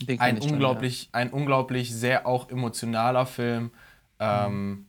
Den 0.01 0.19
kenn 0.19 0.19
ein, 0.19 0.37
ich 0.37 0.43
dann, 0.43 0.53
unglaublich, 0.53 1.09
ein 1.13 1.31
unglaublich 1.31 1.91
sehr 1.95 2.27
auch 2.27 2.51
emotionaler 2.51 3.25
Film. 3.25 3.71
Ähm, 4.19 4.85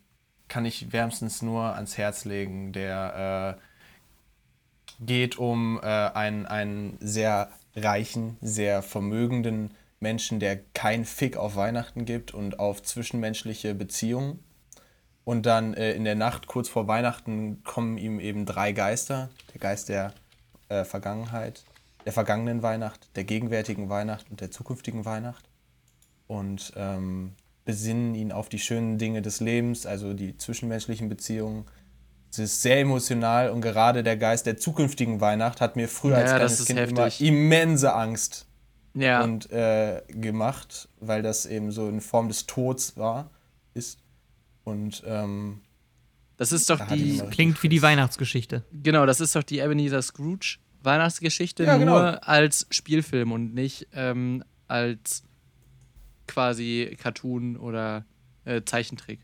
Kann 0.49 0.67
ich 0.67 0.93
wärmstens 0.93 1.41
nur 1.41 1.75
ans 1.75 1.97
Herz 1.97 2.27
legen. 2.27 2.75
Der 2.75 3.57
äh, 3.59 5.05
geht 5.07 5.39
um 5.39 5.81
äh, 5.83 5.87
einen, 5.87 6.45
einen 6.45 6.99
sehr 7.01 7.49
reichen, 7.75 8.37
sehr 8.43 8.83
vermögenden 8.83 9.71
Menschen, 10.01 10.39
der 10.39 10.61
kein 10.75 11.07
Fick 11.07 11.39
auf 11.39 11.57
Weihnachten 11.57 12.05
gibt 12.05 12.35
und 12.35 12.59
auf 12.59 12.83
zwischenmenschliche 12.83 13.75
Beziehungen. 13.75 14.39
Und 15.27 15.45
dann 15.45 15.75
äh, 15.75 15.93
in 15.95 16.05
der 16.05 16.15
Nacht 16.15 16.47
kurz 16.47 16.69
vor 16.69 16.87
Weihnachten 16.87 17.65
kommen 17.65 17.99
ihm 17.99 18.21
eben 18.21 18.47
drei 18.47 18.71
Geister. 18.71 19.29
Der 19.53 19.61
Geist 19.61 19.89
der 19.89 20.13
äh, 20.69 20.85
Vergangenheit, 20.85 21.65
der 22.05 22.13
vergangenen 22.13 22.63
Weihnacht, 22.63 23.09
der 23.17 23.25
gegenwärtigen 23.25 23.89
Weihnacht 23.89 24.31
und 24.31 24.41
der 24.41 24.53
zukünftigen 24.53 25.05
Weihnacht. 25.05 25.45
Und 26.29 26.73
ähm, 26.77 27.33
besinnen 27.65 28.15
ihn 28.15 28.31
auf 28.31 28.49
die 28.49 28.61
schönen 28.61 28.99
Dinge 28.99 29.21
des 29.21 29.41
Lebens, 29.41 29.85
also 29.85 30.15
die 30.15 30.37
zwischenmenschlichen 30.39 31.09
Beziehungen. 31.09 31.65
Es 32.31 32.39
ist 32.39 32.63
sehr 32.63 32.79
emotional 32.79 33.51
und 33.51 33.63
gerade 33.63 34.05
der 34.05 34.17
Geist 34.17 34.47
der 34.47 34.57
zukünftigen 34.59 35.21
Weihnacht 35.21 35.61
hat 35.61 35.75
mir 35.75 35.89
früher 35.89 36.19
Ja, 36.21 36.23
als 36.25 36.31
kleines 36.35 36.65
Kind 36.67 36.79
heftig. 36.79 37.21
immer 37.21 37.29
immense 37.33 37.93
Angst 37.95 38.47
Ja. 38.95 39.25
und 39.25 39.51
äh, 39.51 40.03
gemacht, 40.07 40.89
weil 41.01 41.23
das 41.23 41.47
eben 41.47 41.73
so 41.73 41.89
in 41.89 42.01
Form 42.01 42.29
des 42.29 42.47
Tods 42.47 42.97
war, 42.97 43.31
ist. 43.75 43.99
Und 44.67 45.03
ähm, 45.07 45.61
das 46.39 46.51
ist 46.51 46.69
doch 46.69 46.79
da 46.81 46.95
die, 46.97 47.23
Klingt 47.31 47.63
wie 47.63 47.69
die 47.69 47.83
Weihnachtsgeschichte. 47.83 48.65
genau, 48.83 49.07
das 49.07 49.21
ist 49.21 49.37
doch 49.37 49.45
die 49.45 49.61
Ebenezer 49.61 50.03
Scrooge 50.03 50.59
Weihnachtsgeschichte, 50.83 51.63
Ja, 51.65 51.77
genau. 51.79 51.99
nur 51.99 52.29
als 52.29 52.67
Spielfilm 52.71 53.31
und 53.33 53.55
nicht 53.55 53.87
ähm, 53.93 54.43
als 54.69 55.23
quasi 56.27 56.97
Cartoon 57.01 57.57
oder 57.57 58.05
äh, 58.45 58.63
Zeichentrick. 58.65 59.21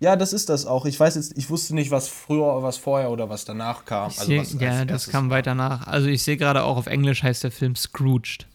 ja, 0.00 0.16
das 0.16 0.32
ist 0.32 0.48
das 0.48 0.64
auch. 0.66 0.86
Ich 0.86 0.98
weiß 0.98 1.14
jetzt, 1.16 1.36
ich 1.36 1.50
wusste 1.50 1.74
nicht, 1.74 1.90
was 1.90 2.08
früher, 2.08 2.62
was 2.62 2.78
vorher 2.78 3.10
oder 3.10 3.28
was 3.28 3.44
danach 3.44 3.84
kam. 3.84 4.06
Also 4.06 4.24
seh, 4.24 4.38
was 4.40 4.54
ja, 4.60 4.84
das 4.86 5.08
kam 5.10 5.28
war. 5.30 5.36
weiter 5.36 5.54
nach. 5.54 5.86
Also 5.86 6.08
ich 6.08 6.22
sehe 6.22 6.36
gerade 6.38 6.64
auch 6.64 6.76
auf 6.78 6.86
Englisch 6.86 7.22
heißt 7.22 7.44
der 7.44 7.50
Film 7.50 7.76
Scrooged. 7.76 8.46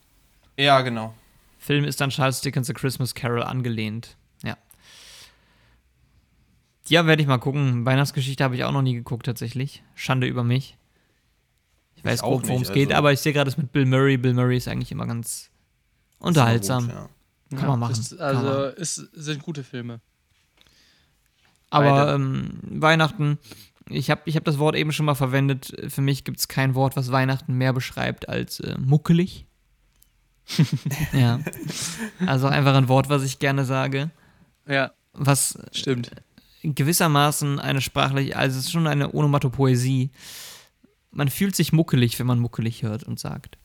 Ja, 0.57 0.81
genau. 0.81 1.13
Film 1.59 1.85
ist 1.85 2.01
an 2.01 2.09
Charles 2.09 2.41
Dickens 2.41 2.69
A 2.69 2.73
Christmas 2.73 3.13
Carol 3.15 3.43
angelehnt. 3.43 4.17
Ja. 6.91 7.01
Ja, 7.01 7.07
werde 7.07 7.21
ich 7.21 7.27
mal 7.27 7.37
gucken. 7.37 7.85
Weihnachtsgeschichte 7.85 8.43
habe 8.43 8.55
ich 8.55 8.63
auch 8.63 8.71
noch 8.71 8.81
nie 8.81 8.93
geguckt, 8.95 9.25
tatsächlich. 9.25 9.83
Schande 9.95 10.27
über 10.27 10.43
mich. 10.43 10.77
Ich 11.95 12.03
weiß 12.03 12.21
auch 12.21 12.31
grob, 12.31 12.47
worum 12.47 12.61
es 12.63 12.71
geht, 12.73 12.87
also- 12.89 12.97
aber 12.97 13.13
ich 13.13 13.19
sehe 13.19 13.31
gerade 13.33 13.45
das 13.49 13.57
mit 13.57 13.71
Bill 13.71 13.85
Murray. 13.85 14.17
Bill 14.17 14.33
Murray 14.33 14.57
ist 14.57 14.67
eigentlich 14.67 14.91
immer 14.91 15.05
ganz 15.07 15.49
unterhaltsam. 16.19 16.87
Gut, 16.87 16.95
ja. 17.51 17.57
Kann 17.57 17.67
man 17.67 17.79
machen. 17.79 17.91
Ist, 17.91 18.11
man 18.17 18.21
also 18.21 18.63
es 18.77 18.95
sind 18.95 19.41
gute 19.43 19.63
Filme. 19.63 20.01
Aber 21.69 22.13
ähm, 22.15 22.59
Weihnachten, 22.63 23.37
ich 23.89 24.09
habe 24.09 24.21
ich 24.25 24.35
hab 24.35 24.43
das 24.45 24.57
Wort 24.59 24.75
eben 24.75 24.91
schon 24.91 25.05
mal 25.05 25.15
verwendet. 25.15 25.73
Für 25.87 26.01
mich 26.01 26.23
gibt 26.23 26.39
es 26.39 26.47
kein 26.47 26.75
Wort, 26.75 26.95
was 26.95 27.11
Weihnachten 27.11 27.53
mehr 27.53 27.71
beschreibt 27.73 28.27
als 28.29 28.59
äh, 28.59 28.77
muckelig. 28.77 29.45
ja. 31.13 31.39
Also 32.25 32.47
einfach 32.47 32.75
ein 32.75 32.87
Wort, 32.89 33.09
was 33.09 33.23
ich 33.23 33.39
gerne 33.39 33.63
sage. 33.63 34.09
Ja, 34.67 34.91
Was 35.13 35.57
stimmt. 35.71 36.11
Gewissermaßen 36.63 37.59
eine 37.59 37.81
sprachliche, 37.81 38.35
also 38.35 38.57
es 38.59 38.65
ist 38.65 38.71
schon 38.71 38.87
eine 38.87 39.13
Onomatopoesie. 39.13 40.11
Man 41.11 41.29
fühlt 41.29 41.55
sich 41.55 41.73
muckelig, 41.73 42.17
wenn 42.19 42.27
man 42.27 42.39
muckelig 42.39 42.83
hört 42.83 43.03
und 43.03 43.19
sagt. 43.19 43.57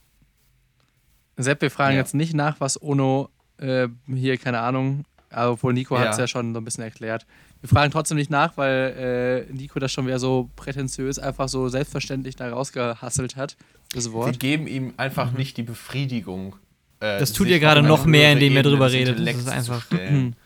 Sepp, 1.36 1.60
wir 1.60 1.70
fragen 1.70 1.94
Ja. 1.94 2.00
jetzt 2.00 2.14
nicht 2.14 2.34
nach, 2.34 2.60
was 2.60 2.80
Ono 2.82 3.28
äh, 3.58 3.88
hier, 4.06 4.36
keine 4.38 4.60
Ahnung, 4.60 5.04
aber 5.30 5.52
obwohl 5.52 5.72
Nico 5.72 5.98
hat 5.98 6.10
es 6.10 6.16
Ja. 6.16 6.24
ja 6.24 6.28
schon 6.28 6.52
so 6.54 6.60
ein 6.60 6.64
bisschen 6.64 6.84
erklärt. 6.84 7.26
Wir 7.60 7.68
fragen 7.70 7.90
trotzdem 7.90 8.16
nicht 8.18 8.30
nach, 8.30 8.56
weil 8.56 9.46
äh, 9.48 9.52
Nico 9.52 9.78
das 9.78 9.92
schon 9.92 10.06
wieder 10.06 10.18
so 10.18 10.50
prätentiös 10.56 11.18
einfach 11.18 11.48
so 11.48 11.68
selbstverständlich 11.68 12.36
da 12.36 12.50
rausgehasselt 12.50 13.36
hat, 13.36 13.56
das 13.94 14.06
Wir 14.06 14.12
Wort. 14.12 14.40
geben 14.40 14.66
ihm 14.66 14.94
einfach 14.98 15.32
nicht 15.32 15.56
die 15.56 15.62
Befriedigung. 15.62 16.56
äh, 17.00 17.18
Das 17.18 17.32
tut 17.32 17.48
ihr 17.48 17.58
gerade 17.60 17.82
noch 17.82 18.04
mehr, 18.06 18.32
indem 18.32 18.54
ihr 18.54 18.62
drüber 18.62 18.90
redet. 18.90 19.18
Das 19.26 19.36
ist 19.36 19.48
einfach- 19.48 19.84
stellen. 19.86 20.36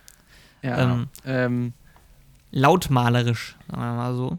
Ja. 0.62 0.82
Ähm, 0.92 1.08
Ähm, 1.24 1.72
Lautmalerisch, 2.52 3.56
sagen 3.68 3.82
wir 3.82 3.92
mal 3.94 4.14
so. 4.14 4.38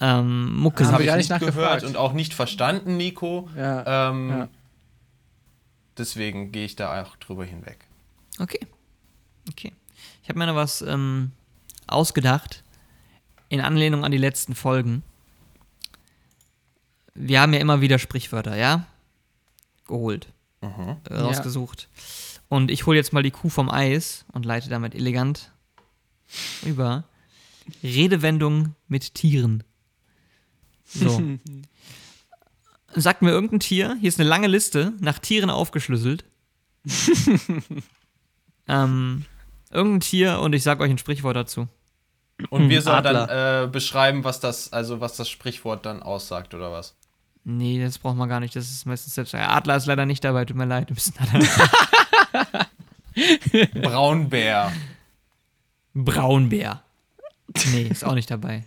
Ähm, 0.00 0.54
Mucke 0.58 0.84
habe 0.86 0.98
wir 1.04 1.16
ich 1.16 1.28
gar 1.28 1.38
nicht 1.38 1.54
gehört 1.54 1.82
und 1.84 1.96
auch 1.96 2.12
nicht 2.12 2.34
verstanden, 2.34 2.96
Nico. 2.96 3.48
ja. 3.56 4.10
Ähm, 4.10 4.28
Ja. 4.30 4.48
Deswegen 5.98 6.52
gehe 6.52 6.66
ich 6.66 6.76
da 6.76 7.02
auch 7.02 7.16
drüber 7.16 7.46
hinweg. 7.46 7.78
Okay. 8.38 8.60
Okay. 9.48 9.72
Ich 10.22 10.28
habe 10.28 10.38
mir 10.38 10.46
noch 10.46 10.54
was 10.54 10.82
ähm, 10.82 11.32
ausgedacht 11.86 12.62
in 13.48 13.62
Anlehnung 13.62 14.04
an 14.04 14.12
die 14.12 14.18
letzten 14.18 14.54
Folgen. 14.54 15.02
Wir 17.14 17.40
haben 17.40 17.54
ja 17.54 17.60
immer 17.60 17.80
wieder 17.80 17.98
Sprichwörter, 17.98 18.56
ja? 18.56 18.84
Geholt, 19.86 20.28
Mhm. 20.60 20.96
äh, 21.08 21.14
rausgesucht. 21.14 21.88
Und 22.50 22.70
ich 22.70 22.84
hole 22.86 22.98
jetzt 22.98 23.12
mal 23.14 23.22
die 23.22 23.30
Kuh 23.30 23.48
vom 23.48 23.70
Eis 23.70 24.26
und 24.32 24.44
leite 24.44 24.68
damit 24.68 24.94
elegant 24.94 25.50
über. 26.64 27.04
Redewendung 27.82 28.74
mit 28.88 29.14
Tieren. 29.14 29.64
So. 30.84 31.20
Sagt 32.94 33.22
mir 33.22 33.30
irgendein 33.30 33.60
Tier, 33.60 33.96
hier 34.00 34.08
ist 34.08 34.20
eine 34.20 34.28
lange 34.28 34.46
Liste, 34.46 34.94
nach 35.00 35.18
Tieren 35.18 35.50
aufgeschlüsselt. 35.50 36.24
ähm, 38.68 39.24
irgendein 39.70 40.00
Tier 40.00 40.40
und 40.40 40.54
ich 40.54 40.62
sag 40.62 40.80
euch 40.80 40.90
ein 40.90 40.98
Sprichwort 40.98 41.36
dazu. 41.36 41.68
Und 42.50 42.68
wir 42.68 42.82
sollen 42.82 42.98
Adler. 42.98 43.26
dann 43.26 43.64
äh, 43.64 43.68
beschreiben, 43.68 44.24
was 44.24 44.40
das, 44.40 44.72
also 44.72 45.00
was 45.00 45.16
das 45.16 45.28
Sprichwort 45.28 45.86
dann 45.86 46.02
aussagt, 46.02 46.54
oder 46.54 46.70
was? 46.70 46.94
Nee, 47.44 47.82
das 47.82 47.98
braucht 47.98 48.16
man 48.16 48.28
gar 48.28 48.40
nicht. 48.40 48.56
Das 48.56 48.70
ist 48.70 48.86
meistens 48.86 49.14
selbst. 49.14 49.32
Ja, 49.32 49.50
Adler 49.50 49.76
ist 49.76 49.86
leider 49.86 50.04
nicht 50.04 50.24
dabei, 50.24 50.44
tut 50.44 50.56
mir 50.56 50.64
leid. 50.64 50.90
Du 50.90 50.94
bist 50.94 51.12
leider 51.18 51.46
Braunbär. 53.80 54.72
Braunbär. 56.04 56.82
Nee, 57.72 57.84
ist 57.84 58.04
auch 58.04 58.14
nicht 58.14 58.30
dabei. 58.30 58.64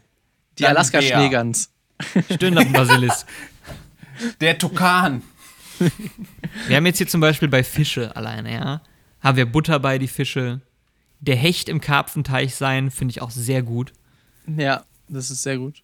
Die 0.58 0.64
Dann 0.64 0.76
Alaska 0.76 1.00
Bär. 1.00 1.18
Schneegans. 1.20 1.72
Stirnlappenbasilisk. 2.32 3.28
Der 4.42 4.58
Tukan. 4.58 5.22
Wir 6.68 6.78
haben 6.78 6.86
jetzt 6.86 6.98
hier 6.98 7.08
zum 7.08 7.22
Beispiel 7.22 7.48
bei 7.48 7.64
Fische 7.64 8.16
alleine, 8.16 8.54
ja. 8.54 8.82
Haben 9.22 9.38
wir 9.38 9.46
Butter 9.46 9.80
bei 9.80 9.98
die 9.98 10.08
Fische. 10.08 10.62
Der 11.20 11.36
Hecht 11.36 11.70
im 11.70 11.82
Karpfenteich 11.82 12.56
sein, 12.56 12.92
finde 12.92 13.12
ich 13.12 13.22
auch 13.22 13.32
sehr 13.32 13.64
gut. 13.64 13.94
Ja, 14.48 14.84
das 15.08 15.30
ist 15.30 15.44
sehr 15.44 15.58
gut. 15.58 15.84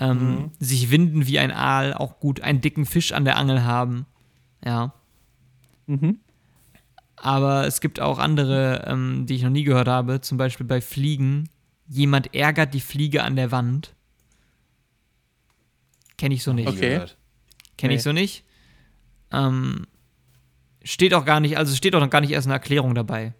Ähm, 0.00 0.50
Sich 0.58 0.90
winden 0.90 1.26
wie 1.26 1.38
ein 1.38 1.52
Aal, 1.52 1.94
auch 1.94 2.18
gut. 2.18 2.40
Einen 2.40 2.60
dicken 2.60 2.86
Fisch 2.86 3.12
an 3.12 3.24
der 3.24 3.36
Angel 3.36 3.64
haben. 3.64 4.06
Ja. 4.64 4.92
Mhm. 5.86 6.18
Aber 7.24 7.68
es 7.68 7.80
gibt 7.80 8.00
auch 8.00 8.18
andere, 8.18 8.84
ähm, 8.88 9.26
die 9.26 9.36
ich 9.36 9.42
noch 9.44 9.50
nie 9.50 9.62
gehört 9.62 9.86
habe. 9.86 10.20
Zum 10.20 10.38
Beispiel 10.38 10.66
bei 10.66 10.80
Fliegen 10.80 11.48
jemand 11.86 12.34
ärgert 12.34 12.74
die 12.74 12.80
Fliege 12.80 13.22
an 13.22 13.36
der 13.36 13.52
Wand. 13.52 13.94
Kenne 16.18 16.34
ich 16.34 16.42
so 16.42 16.52
nicht. 16.52 16.68
Okay. 16.68 17.00
Kenne 17.78 17.92
Nee. 17.92 17.96
ich 17.98 18.02
so 18.02 18.12
nicht. 18.12 18.44
Ähm, 19.30 19.86
steht 20.82 21.14
auch 21.14 21.24
gar 21.24 21.38
nicht, 21.38 21.56
also 21.56 21.74
steht 21.76 21.94
auch 21.94 22.00
noch 22.00 22.10
gar 22.10 22.20
nicht 22.20 22.32
erst 22.32 22.48
eine 22.48 22.54
Erklärung 22.54 22.94
dabei. 22.96 23.34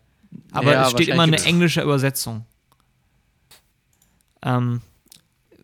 Aber 0.53 0.73
Ja, 0.73 0.85
es 0.87 0.93
steht 0.93 1.09
immer 1.09 1.25
eine 1.25 1.43
englische 1.45 1.83
Übersetzung. 1.83 2.47
Ähm, 4.43 4.81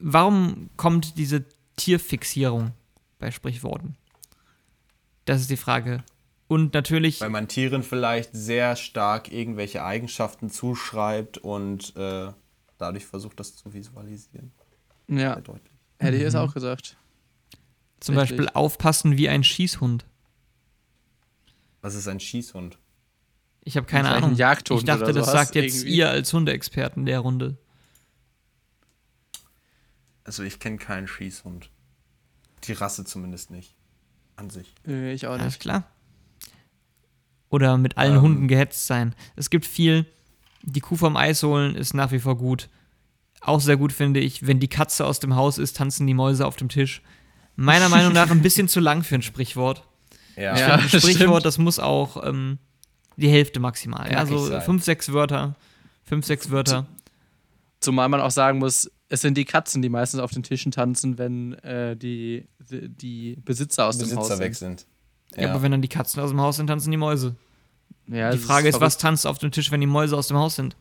warum 0.00 0.70
kommt 0.76 1.16
diese 1.18 1.44
Tierfixierung 1.76 2.72
bei 3.20 3.30
Sprichworten? 3.30 3.96
Das 5.24 5.40
ist 5.40 5.50
die 5.50 5.56
Frage. 5.56 6.02
Und 6.48 6.72
natürlich, 6.74 7.20
Weil 7.20 7.28
man 7.30 7.46
Tieren 7.46 7.82
vielleicht 7.82 8.30
sehr 8.32 8.74
stark 8.76 9.30
irgendwelche 9.30 9.84
Eigenschaften 9.84 10.48
zuschreibt 10.50 11.36
und 11.38 11.94
äh, 11.96 12.32
dadurch 12.78 13.04
versucht, 13.06 13.38
das 13.38 13.54
zu 13.54 13.72
visualisieren. 13.74 14.52
Ja, 15.08 15.34
Sehr 15.34 15.40
deutlich. 15.42 15.72
hätte 15.98 16.16
ich 16.16 16.22
es 16.22 16.34
Mhm. 16.34 16.40
auch 16.40 16.54
gesagt. 16.54 16.96
zum 18.00 18.16
richtig. 18.16 18.36
Beispiel 18.38 18.50
aufpassen 18.54 19.16
wie 19.18 19.28
ein 19.28 19.44
Schießhund. 19.44 20.06
Was 21.82 21.94
ist 21.94 22.08
ein 22.08 22.20
Schießhund? 22.20 22.78
Ich 23.64 23.76
habe 23.76 23.86
keine 23.86 24.04
Vielleicht 24.08 24.18
ein 24.18 24.24
Ahnung. 24.24 24.36
Jagdhund 24.38 24.80
ich 24.80 24.86
dachte, 24.86 25.04
oder 25.04 25.12
das 25.12 25.30
sagt 25.30 25.54
jetzt 25.54 25.78
irgendwie. 25.78 25.96
ihr 25.96 26.08
als 26.10 26.32
Hundeexperten 26.32 27.04
der 27.04 27.18
Runde. 27.20 27.58
Also 30.24 30.42
ich 30.42 30.58
kenne 30.60 30.76
keinen 30.78 31.08
Schießhund. 31.08 31.70
Die 32.64 32.72
Rasse 32.72 33.04
zumindest 33.04 33.50
nicht. 33.50 33.74
An 34.36 34.50
sich. 34.50 34.74
Ich 34.86 35.26
auch 35.26 35.32
Alles 35.32 35.44
nicht. 35.44 35.60
klar. 35.60 35.90
Oder 37.50 37.78
mit 37.78 37.96
allen 37.96 38.16
Ähm. 38.16 38.22
Hunden 38.22 38.48
gehetzt 38.48 38.86
sein. 38.86 39.14
Es 39.36 39.50
gibt 39.50 39.64
viel. 39.66 40.06
Die 40.62 40.80
Kuh 40.80 40.96
vom 40.96 41.16
Eis 41.16 41.42
holen 41.42 41.74
ist 41.76 41.94
nach 41.94 42.10
wie 42.12 42.18
vor 42.18 42.36
gut. 42.36 42.68
Auch 43.40 43.60
sehr 43.60 43.76
gut 43.76 43.92
finde 43.92 44.20
ich, 44.20 44.46
wenn 44.46 44.58
die 44.60 44.68
Katze 44.68 45.06
aus 45.06 45.20
dem 45.20 45.36
Haus 45.36 45.58
ist, 45.58 45.76
tanzen 45.76 46.06
die 46.06 46.14
Mäuse 46.14 46.44
auf 46.46 46.56
dem 46.56 46.68
Tisch. 46.68 47.00
Meiner 47.56 47.88
Meinung 47.90 48.12
nach 48.12 48.30
ein 48.30 48.42
bisschen 48.42 48.68
zu 48.68 48.80
lang 48.80 49.02
für 49.04 49.14
ein 49.14 49.22
Sprichwort. 49.22 49.84
Ja. 50.36 50.56
Ja. 50.58 50.74
Ein 50.74 50.80
Sprichwort, 50.88 51.14
stimmt. 51.14 51.44
das 51.46 51.58
muss 51.58 51.78
auch 51.78 52.22
ähm, 52.26 52.58
die 53.16 53.28
Hälfte 53.28 53.60
maximal. 53.60 54.04
Ja, 54.10 54.24
Knackig 54.24 54.30
so 54.30 54.46
sein. 54.46 54.62
fünf, 54.62 54.84
sechs 54.84 55.12
Wörter. 55.12 55.54
Fünf, 56.04 56.26
sechs 56.26 56.50
Wörter. 56.50 56.86
Zumal 57.80 58.08
man 58.08 58.20
auch 58.20 58.30
sagen 58.30 58.58
muss, 58.58 58.90
es 59.08 59.20
sind 59.20 59.36
die 59.38 59.44
Katzen, 59.44 59.80
die 59.82 59.88
meistens 59.88 60.20
auf 60.20 60.32
den 60.32 60.42
Tischen 60.42 60.72
tanzen, 60.72 61.16
wenn 61.16 61.54
äh, 61.60 61.96
die, 61.96 62.46
die, 62.70 62.88
die 62.88 63.36
Besitzer 63.44 63.86
aus 63.86 63.98
dem 63.98 64.08
Haus 64.16 64.28
Besitzer 64.28 64.38
weg 64.44 64.54
sind. 64.54 64.80
sind. 64.80 64.86
Ja. 65.36 65.50
aber 65.50 65.62
wenn 65.62 65.70
dann 65.72 65.82
die 65.82 65.88
Katzen 65.88 66.22
aus 66.22 66.30
dem 66.30 66.40
Haus 66.40 66.56
sind, 66.56 66.68
tanzen 66.68 66.90
die 66.90 66.96
Mäuse. 66.96 67.36
Ja, 68.06 68.30
die 68.30 68.38
Frage 68.38 68.68
ist, 68.68 68.74
was 68.80 68.94
verrückt. 68.94 69.00
tanzt 69.02 69.26
auf 69.26 69.38
dem 69.38 69.50
Tisch, 69.50 69.70
wenn 69.70 69.80
die 69.80 69.86
Mäuse 69.86 70.16
aus 70.16 70.28
dem 70.28 70.38
Haus 70.38 70.56
sind? 70.56 70.76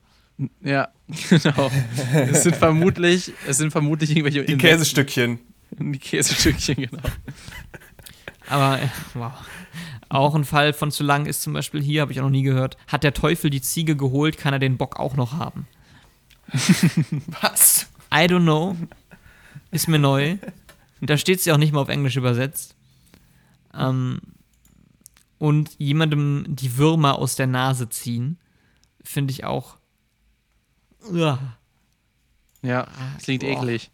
Ja, 0.62 0.88
genau. 1.30 1.72
es 2.14 2.44
sind 2.44 2.56
vermutlich, 2.56 3.34
es 3.48 3.58
sind 3.58 3.72
vermutlich 3.72 4.12
irgendwelche 4.12 4.46
Die 4.46 4.54
Insekten. 4.54 4.78
Käsestückchen. 4.78 5.40
Die 5.72 6.00
Käsestückchen, 6.00 6.76
genau. 6.76 7.04
Aber, 8.50 8.80
äh, 8.82 8.88
wow. 9.16 9.34
Auch 10.10 10.36
ein 10.36 10.46
Fall 10.46 10.72
von 10.72 10.90
zu 10.92 11.04
lang 11.04 11.26
ist 11.26 11.42
zum 11.42 11.52
Beispiel 11.52 11.82
hier, 11.82 12.02
habe 12.02 12.14
ich 12.14 12.20
auch 12.20 12.24
noch 12.24 12.30
nie 12.30 12.44
gehört. 12.44 12.78
Hat 12.88 13.04
der 13.04 13.14
Teufel 13.14 13.50
die 13.50 13.62
Ziege 13.62 13.98
geholt, 13.98 14.38
kann 14.38 14.54
er 14.54 14.60
den 14.60 14.78
Bock 14.78 14.98
auch 15.00 15.16
noch 15.18 15.34
haben. 15.34 15.68
Was? 17.42 17.88
I 18.14 18.20
don't 18.26 18.44
know. 18.44 18.78
Ist 19.72 19.90
mir 19.90 20.00
neu. 20.00 20.38
Da 21.02 21.18
steht 21.18 21.40
es 21.40 21.46
ja 21.46 21.56
auch 21.56 21.58
nicht 21.58 21.74
mal 21.74 21.82
auf 21.82 21.90
Englisch 21.90 22.16
übersetzt. 22.16 22.76
Ähm, 23.78 24.22
und 25.40 25.76
jemandem 25.78 26.46
die 26.48 26.78
Würmer 26.78 27.18
aus 27.18 27.36
der 27.36 27.48
Nase 27.48 27.90
ziehen, 27.90 28.38
finde 29.04 29.32
ich 29.32 29.44
auch. 29.44 29.78
Uah. 31.12 31.40
Ja, 32.62 32.88
das 33.16 33.24
klingt 33.24 33.44
Boah. 33.44 33.50
eklig. 33.52 33.92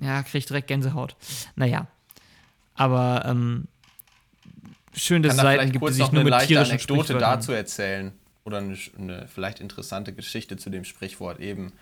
Ja, 0.00 0.22
kriegt 0.22 0.48
direkt 0.48 0.68
Gänsehaut. 0.68 1.16
Naja. 1.54 1.86
Aber 2.74 3.24
ähm, 3.24 3.68
schön, 4.92 5.22
dass 5.22 5.36
Kann 5.36 5.38
es 5.38 5.42
da 5.42 5.42
Seiten 5.42 5.54
vielleicht 5.54 5.72
gibt, 5.72 5.74
die 5.74 5.78
kurz 5.78 5.98
noch 5.98 6.12
nur 6.12 6.20
eine 6.20 6.24
mit 6.24 6.30
leichte 6.32 6.48
tierischen 6.48 6.72
Anekdote 6.72 7.18
dazu 7.18 7.52
erzählen? 7.52 8.12
Oder 8.44 8.58
eine, 8.58 8.76
eine 8.98 9.28
vielleicht 9.28 9.60
interessante 9.60 10.12
Geschichte 10.12 10.56
zu 10.56 10.70
dem 10.70 10.84
Sprichwort 10.84 11.40
eben 11.40 11.72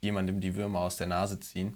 jemandem 0.00 0.40
die 0.40 0.54
Würmer 0.54 0.80
aus 0.80 0.96
der 0.96 1.08
Nase 1.08 1.40
ziehen. 1.40 1.74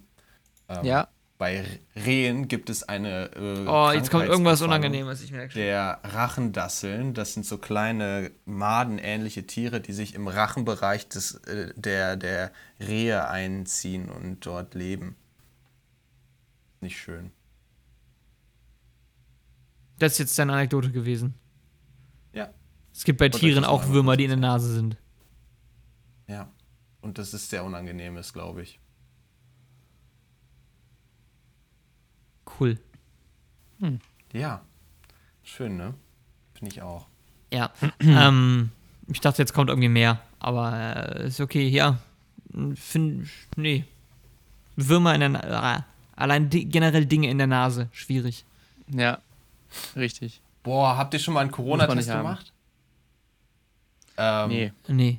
Ähm, 0.68 0.84
Ja. 0.84 1.08
Bei 1.40 1.64
Rehen 1.96 2.48
gibt 2.48 2.68
es 2.68 2.82
eine. 2.82 3.34
Äh, 3.34 3.66
Oh, 3.66 3.90
jetzt 3.94 4.10
kommt 4.10 4.26
irgendwas 4.26 4.60
Unangenehmes, 4.60 5.22
ich 5.22 5.32
merke 5.32 5.52
schon. 5.52 5.62
Der 5.62 5.98
Rachendasseln, 6.04 7.14
das 7.14 7.32
sind 7.32 7.46
so 7.46 7.56
kleine 7.56 8.30
madenähnliche 8.44 9.46
Tiere, 9.46 9.80
die 9.80 9.94
sich 9.94 10.14
im 10.14 10.28
Rachenbereich 10.28 11.08
des, 11.08 11.36
äh, 11.46 11.72
der, 11.76 12.18
der 12.18 12.52
Rehe 12.78 13.26
einziehen 13.26 14.10
und 14.10 14.44
dort 14.44 14.74
leben. 14.74 15.16
Nicht 16.82 16.98
schön. 16.98 17.32
Das 19.98 20.12
ist 20.12 20.18
jetzt 20.18 20.38
deine 20.38 20.52
Anekdote 20.52 20.92
gewesen. 20.92 21.36
Ja. 22.34 22.52
Es 22.92 23.04
gibt 23.04 23.18
bei 23.18 23.32
euch 23.32 23.40
Tieren 23.40 23.64
auch 23.64 23.88
Würmer, 23.88 24.18
die 24.18 24.24
in 24.24 24.30
der 24.30 24.36
Nase 24.36 24.74
sind. 24.74 24.98
Ja. 26.26 26.52
Und 27.00 27.16
das 27.16 27.32
ist 27.32 27.48
sehr 27.48 27.64
unangenehmes, 27.64 28.34
glaube 28.34 28.60
ich. 28.60 28.78
Cool. 32.60 32.78
Ja. 34.32 34.60
Schön, 35.42 35.76
ne? 35.76 35.94
Finde 36.54 36.74
ich 36.74 36.82
auch. 36.82 37.06
Ja. 37.52 37.72
ähm, 38.00 38.70
ich 39.08 39.20
dachte, 39.20 39.40
jetzt 39.40 39.54
kommt 39.54 39.70
irgendwie 39.70 39.88
mehr. 39.88 40.20
Aber 40.38 41.16
äh, 41.16 41.26
ist 41.26 41.40
okay, 41.40 41.66
ja. 41.68 41.98
Find, 42.74 43.28
nee. 43.56 43.84
Würmer 44.76 45.14
in 45.14 45.20
der 45.20 45.28
Nase. 45.30 45.84
Allein 46.16 46.50
di 46.50 46.66
generell 46.66 47.06
Dinge 47.06 47.30
in 47.30 47.38
der 47.38 47.46
Nase. 47.46 47.88
Schwierig. 47.92 48.44
Ja, 48.88 49.18
richtig. 49.96 50.40
Boah, 50.62 50.98
habt 50.98 51.14
ihr 51.14 51.20
schon 51.20 51.34
mal 51.34 51.40
einen 51.40 51.50
Corona-Test 51.50 52.10
gemacht? 52.10 52.52
Ähm, 54.18 54.48
Nee. 54.48 54.72
Nee. 54.88 55.18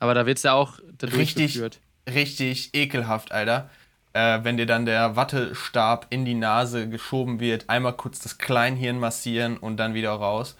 Aber 0.00 0.14
da 0.14 0.26
wird 0.26 0.38
es 0.38 0.42
ja 0.42 0.54
auch 0.54 0.80
Richtig. 1.02 1.60
Richtig 2.08 2.74
ekelhaft, 2.74 3.30
Alter. 3.30 3.70
Äh, 4.12 4.40
wenn 4.42 4.56
dir 4.56 4.66
dann 4.66 4.86
der 4.86 5.14
Wattestab 5.14 6.06
in 6.10 6.24
die 6.24 6.34
Nase 6.34 6.88
geschoben 6.88 7.38
wird, 7.38 7.68
einmal 7.68 7.92
kurz 7.92 8.18
das 8.18 8.38
Kleinhirn 8.38 8.98
massieren 8.98 9.56
und 9.56 9.76
dann 9.76 9.94
wieder 9.94 10.10
raus. 10.10 10.56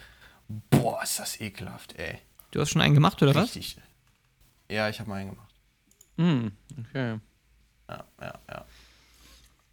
Boah, 0.70 1.02
ist 1.02 1.18
das 1.18 1.40
ekelhaft, 1.40 1.98
ey. 1.98 2.18
Du 2.52 2.60
hast 2.60 2.70
schon 2.70 2.82
einen 2.82 2.94
gemacht, 2.94 3.20
oder 3.22 3.34
was? 3.34 3.54
Richtig. 3.56 3.76
Ja, 4.68 4.88
ich 4.88 5.00
habe 5.00 5.10
mal 5.10 5.16
einen 5.16 5.30
gemacht. 5.30 5.54
Hm, 6.16 6.52
okay. 6.78 7.18
Ja, 7.88 8.04
ja, 8.20 8.34
ja. 8.48 8.64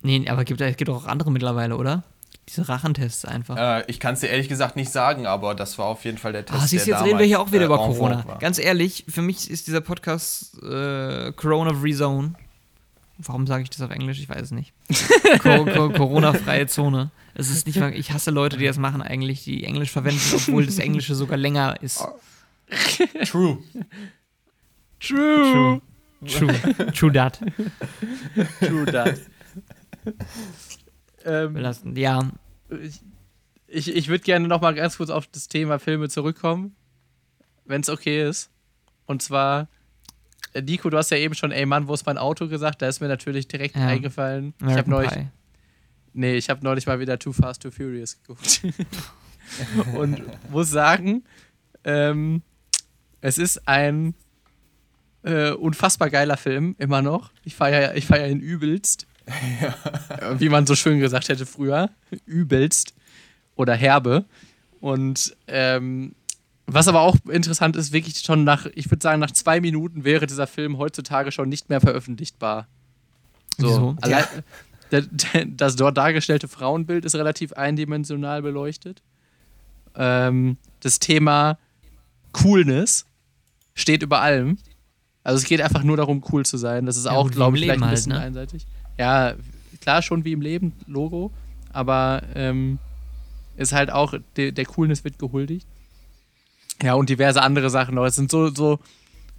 Nee, 0.01 0.27
aber 0.29 0.43
gibt, 0.43 0.61
es 0.61 0.77
gibt 0.77 0.89
auch 0.89 1.05
andere 1.05 1.31
mittlerweile, 1.31 1.77
oder? 1.77 2.03
Diese 2.47 2.67
Rachentests 2.67 3.25
einfach. 3.25 3.57
Äh, 3.57 3.83
ich 3.87 3.99
kann 3.99 4.13
es 4.13 4.21
dir 4.21 4.27
ehrlich 4.27 4.47
gesagt 4.47 4.75
nicht 4.75 4.91
sagen, 4.91 5.27
aber 5.27 5.53
das 5.53 5.77
war 5.77 5.87
auf 5.87 6.05
jeden 6.05 6.17
Fall 6.17 6.31
der 6.31 6.45
Test. 6.45 6.59
Ah, 6.59 6.65
siehst 6.65 6.87
du, 6.87 6.91
jetzt 6.91 7.03
reden 7.03 7.19
wir 7.19 7.25
hier 7.25 7.41
auch 7.41 7.51
wieder 7.51 7.63
äh, 7.63 7.65
über 7.65 7.77
Corona. 7.77 8.25
war. 8.25 8.39
Ganz 8.39 8.57
ehrlich, 8.57 9.05
für 9.09 9.21
mich 9.21 9.51
ist 9.51 9.67
dieser 9.67 9.81
Podcast 9.81 10.57
äh, 10.63 11.33
Corona 11.33 11.73
Free 11.73 11.93
Zone. 11.93 12.33
Warum 13.19 13.47
sage 13.47 13.63
ich 13.63 13.69
das 13.69 13.81
auf 13.81 13.91
Englisch? 13.91 14.19
Ich 14.19 14.29
weiß 14.29 14.41
es 14.41 14.51
nicht. 14.51 14.73
Co 15.41 15.65
Co 15.65 15.89
Corona-freie 15.89 16.67
Zone. 16.67 17.11
Es 17.33 17.49
ist 17.49 17.67
nicht 17.67 17.79
mal, 17.79 17.93
ich 17.93 18.11
hasse 18.11 18.31
Leute, 18.31 18.57
die 18.57 18.65
das 18.65 18.77
machen 18.77 19.01
eigentlich, 19.01 19.43
die 19.43 19.63
Englisch 19.63 19.91
verwenden, 19.91 20.21
obwohl 20.33 20.65
das 20.65 20.79
Englische 20.79 21.15
sogar 21.15 21.37
länger 21.37 21.81
ist. 21.81 22.05
True. 23.25 23.59
True. 24.99 25.81
True. 26.25 26.91
True 26.93 27.13
that. 27.13 27.39
True 28.59 28.85
that. 28.85 29.19
ähm, 31.25 31.53
Belassen. 31.53 31.95
Ja, 31.95 32.31
ich 32.69 33.01
ich, 33.67 33.93
ich 33.93 34.07
würde 34.07 34.23
gerne 34.23 34.47
noch 34.47 34.61
mal 34.61 34.73
ganz 34.73 34.97
kurz 34.97 35.09
auf 35.09 35.27
das 35.27 35.47
Thema 35.47 35.77
Filme 35.79 36.09
zurückkommen, 36.09 36.75
wenn 37.65 37.81
es 37.81 37.89
okay 37.89 38.27
ist. 38.27 38.49
Und 39.05 39.21
zwar, 39.21 39.67
Nico, 40.61 40.89
du 40.89 40.97
hast 40.97 41.11
ja 41.11 41.17
eben 41.17 41.33
schon, 41.35 41.51
ey 41.51 41.65
Mann, 41.65 41.87
wo 41.87 41.93
ist 41.93 42.05
mein 42.05 42.17
Auto 42.17 42.47
gesagt? 42.47 42.81
Da 42.81 42.87
ist 42.87 42.99
mir 42.99 43.07
natürlich 43.07 43.47
direkt 43.47 43.75
Ja. 43.75 43.87
eingefallen. 43.87 44.53
ich 44.59 44.63
habe 44.63 44.71
American 44.71 44.91
neulich, 44.91 45.11
Pie. 45.11 45.27
nee, 46.13 46.35
ich 46.35 46.49
habe 46.49 46.63
neulich 46.63 46.85
mal 46.87 46.99
wieder 46.99 47.17
Too 47.19 47.33
Fast, 47.33 47.61
Too 47.63 47.71
Furious 47.71 48.17
geguckt. 48.21 48.61
Und 49.95 50.21
muss 50.51 50.69
sagen, 50.69 51.23
ähm, 51.83 52.41
es 53.21 53.37
ist 53.37 53.67
ein 53.67 54.13
äh, 55.23 55.51
unfassbar 55.51 56.09
geiler 56.09 56.37
Film, 56.37 56.75
immer 56.79 57.01
noch. 57.01 57.31
Ich 57.43 57.55
feiere 57.55 57.95
ich 57.95 58.05
feier 58.05 58.27
ihn 58.27 58.39
übelst. 58.39 59.07
Äh, 59.25 60.39
Wie 60.39 60.49
man 60.49 60.65
so 60.65 60.75
schön 60.75 60.99
gesagt 60.99 61.27
hätte 61.29 61.45
früher. 61.45 61.89
Übelst. 62.25 62.93
Oder 63.55 63.73
herbe. 63.75 64.25
Und 64.79 65.35
ähm, 65.47 66.13
was 66.67 66.87
aber 66.89 66.99
auch 67.01 67.15
interessant 67.29 67.75
ist, 67.77 67.93
wirklich 67.93 68.19
schon 68.19 68.43
nach, 68.43 68.67
ich 68.75 68.91
würde 68.91 69.01
sagen, 69.01 69.19
nach 69.21 69.31
zwei 69.31 69.61
Minuten 69.61 70.03
wäre 70.03 70.27
dieser 70.27 70.47
Film 70.47 70.77
heutzutage 70.77 71.31
schon 71.31 71.47
nicht 71.49 71.69
mehr 71.69 71.79
veröffentlichtbar. 71.79 72.67
So, 73.57 73.67
Wieso? 73.67 73.95
allein, 74.01 74.25
der, 74.91 75.01
der, 75.01 75.45
das 75.45 75.77
dort 75.77 75.97
dargestellte 75.97 76.47
Frauenbild 76.47 77.05
ist 77.05 77.15
relativ 77.15 77.53
eindimensional 77.53 78.41
beleuchtet. 78.41 79.01
Ähm, 79.95 80.57
das 80.81 80.99
Thema 80.99 81.57
Coolness 82.33 83.05
steht 83.73 84.03
über 84.03 84.21
allem. 84.21 84.57
Also 85.23 85.37
es 85.37 85.45
geht 85.45 85.61
einfach 85.61 85.83
nur 85.83 85.97
darum, 85.97 86.23
cool 86.31 86.45
zu 86.45 86.57
sein. 86.57 86.85
Das 86.85 86.97
ist 86.97 87.05
Ja, 87.05 87.11
auch, 87.11 87.31
glaube 87.31 87.57
ich, 87.57 87.63
vielleicht 87.63 87.77
Leben 87.77 87.83
ein 87.83 87.89
halt, 87.89 87.97
bisschen 87.97 88.13
ne? 88.13 88.19
einseitig. 88.19 88.67
Ja, 88.97 89.35
klar, 89.81 90.01
schon 90.01 90.25
wie 90.25 90.33
im 90.33 90.41
Leben, 90.41 90.73
Logo. 90.85 91.31
Aber 91.71 92.23
ähm, 92.35 92.79
ist 93.55 93.73
halt 93.73 93.89
auch, 93.91 94.13
de, 94.35 94.51
der 94.51 94.65
Coolness 94.65 95.03
wird 95.03 95.17
gehuldigt. 95.17 95.67
Ja, 96.81 96.93
und 96.93 97.09
diverse 97.09 97.41
andere 97.41 97.69
Sachen 97.69 97.95
noch. 97.95 98.05
Es 98.05 98.15
sind 98.15 98.29
so, 98.31 98.49
so, 98.53 98.79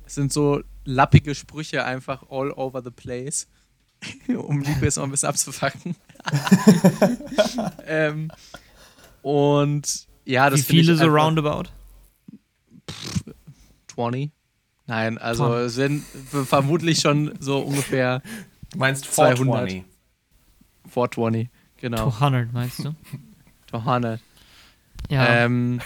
es 0.06 0.14
sind 0.14 0.32
so 0.32 0.62
lappige 0.84 1.34
Sprüche 1.34 1.84
einfach 1.84 2.24
all 2.30 2.50
over 2.52 2.82
the 2.82 2.90
place. 2.90 3.46
um 4.28 4.60
Liebe 4.60 4.84
jetzt 4.84 4.96
mal 4.96 5.04
ein 5.04 5.10
bisschen 5.10 5.28
abzufacken. 5.28 5.96
ähm, 7.86 8.30
und 9.22 10.06
ja, 10.24 10.50
das 10.50 10.60
Wie 10.60 10.64
viele 10.64 10.96
so 10.96 11.06
roundabout? 11.06 11.70
20. 13.88 14.30
Nein, 14.86 15.18
also 15.18 15.54
es 15.56 15.74
sind 15.74 16.02
vermutlich 16.02 17.00
schon 17.00 17.34
so 17.40 17.58
ungefähr 17.58 18.22
Du 18.70 18.78
meinst 18.78 19.04
200. 19.12 19.70
420. 19.70 19.84
420. 20.88 21.48
Genau. 21.78 22.10
200 22.10 22.52
meinst 22.52 22.84
du? 22.84 22.94
200. 23.70 24.20
Ja. 25.10 25.44
Ähm, 25.44 25.80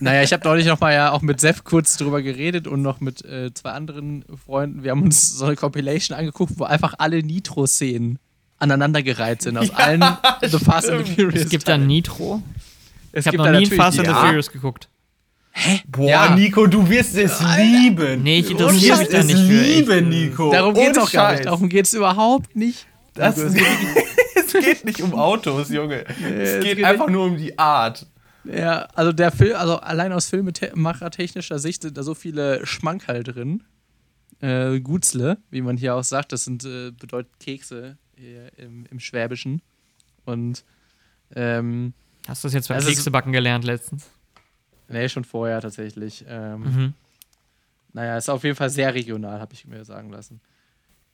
naja, 0.00 0.22
ich 0.22 0.32
habe 0.32 0.46
neulich 0.46 0.66
noch 0.66 0.78
mal 0.80 0.92
ja 0.92 1.10
auch 1.10 1.22
mit 1.22 1.40
Sepp 1.40 1.64
kurz 1.64 1.96
drüber 1.96 2.22
geredet 2.22 2.68
und 2.68 2.82
noch 2.82 3.00
mit 3.00 3.24
äh, 3.24 3.52
zwei 3.52 3.70
anderen 3.70 4.24
Freunden. 4.44 4.84
Wir 4.84 4.92
haben 4.92 5.02
uns 5.02 5.36
so 5.36 5.46
eine 5.46 5.56
Compilation 5.56 6.16
angeguckt, 6.16 6.52
wo 6.56 6.64
einfach 6.64 6.94
alle 6.98 7.22
Nitro-Szenen 7.22 8.18
aneinandergereiht 8.58 9.42
sind 9.42 9.58
aus 9.58 9.70
allen 9.74 10.04
The 10.42 10.58
Fast 10.58 10.88
and 10.88 11.06
the 11.06 11.14
Furious. 11.14 11.42
es 11.44 11.48
gibt 11.48 11.66
da. 11.68 11.76
Nitro. 11.76 12.42
Es 13.12 13.22
Ich 13.22 13.26
habe 13.26 13.36
gibt 13.36 13.38
noch 13.38 13.44
da 13.46 13.52
nie 13.52 13.64
natürlich 13.64 13.80
Fast 13.82 13.98
and 13.98 14.08
the 14.08 14.14
Ja. 14.14 14.20
Furious 14.26 14.50
geguckt. 14.52 14.88
Boah, 15.88 16.08
Ja. 16.08 16.34
Nico, 16.34 16.66
du 16.66 16.88
wirst 16.88 17.16
es 17.16 17.40
lieben. 17.56 18.22
Nee, 18.24 18.40
ich 18.40 18.50
interessiere 18.50 18.98
mich 18.98 19.08
da 19.08 19.18
es 19.18 19.26
nicht 19.26 19.38
für, 19.38 19.60
echt. 19.60 19.88
lieben, 19.88 20.08
Nico. 20.08 20.50
Darum 20.52 20.74
geht 20.74 20.90
es 20.90 20.96
Ohne 20.96 21.02
auch 21.06 21.12
gar 21.12 21.32
nicht. 21.32 21.46
Darum 21.46 21.68
geht 21.68 21.86
es 21.86 21.92
überhaupt 21.94 22.56
nicht. 22.56 22.86
Das, 23.14 23.36
es 23.38 23.54
geht 24.52 24.84
nicht 24.84 25.00
um 25.00 25.14
Autos, 25.14 25.70
Junge. 25.70 26.04
es 26.08 26.16
es 26.56 26.64
geht 26.64 26.76
geht 26.78 26.84
einfach 26.84 27.08
nur 27.08 27.26
um 27.26 27.36
die 27.36 27.56
Art. 27.58 28.06
Ja, 28.44 28.82
also 28.94 29.12
der 29.12 29.30
Film, 29.32 29.56
also 29.56 29.76
allein 29.76 30.12
aus 30.12 30.28
filmemachertechnischer 30.28 31.58
Sicht 31.58 31.82
sind 31.82 31.96
da 31.96 32.02
so 32.02 32.14
viele 32.14 32.64
Schmankerl 32.66 33.22
drin. 33.22 33.62
Äh, 34.40 34.80
Gutzle, 34.80 35.38
wie 35.50 35.62
man 35.62 35.76
hier 35.76 35.94
auch 35.94 36.04
sagt, 36.04 36.32
das 36.32 36.44
sind 36.44 36.64
äh, 36.64 36.90
bedeutet 36.90 37.32
Kekse 37.40 37.96
hier 38.16 38.50
im, 38.58 38.84
im 38.90 39.00
Schwäbischen. 39.00 39.62
Und 40.24 40.64
ähm, 41.34 41.94
Hast 42.28 42.42
du 42.44 42.48
das 42.48 42.54
jetzt 42.54 42.68
beim 42.68 42.76
Also 42.76 42.88
Keksebacken 42.90 43.32
gelernt 43.32 43.64
letztens? 43.64 44.10
nee, 44.88 45.08
schon 45.08 45.24
vorher 45.24 45.60
tatsächlich. 45.60 46.24
Ähm, 46.28 46.60
Mhm. 46.62 46.94
Naja, 47.92 48.16
ist 48.18 48.28
auf 48.28 48.42
jeden 48.42 48.56
Fall 48.56 48.70
sehr 48.70 48.92
regional, 48.92 49.38
habe 49.40 49.54
ich 49.54 49.66
mir 49.66 49.84
sagen 49.84 50.10
lassen. 50.10 50.40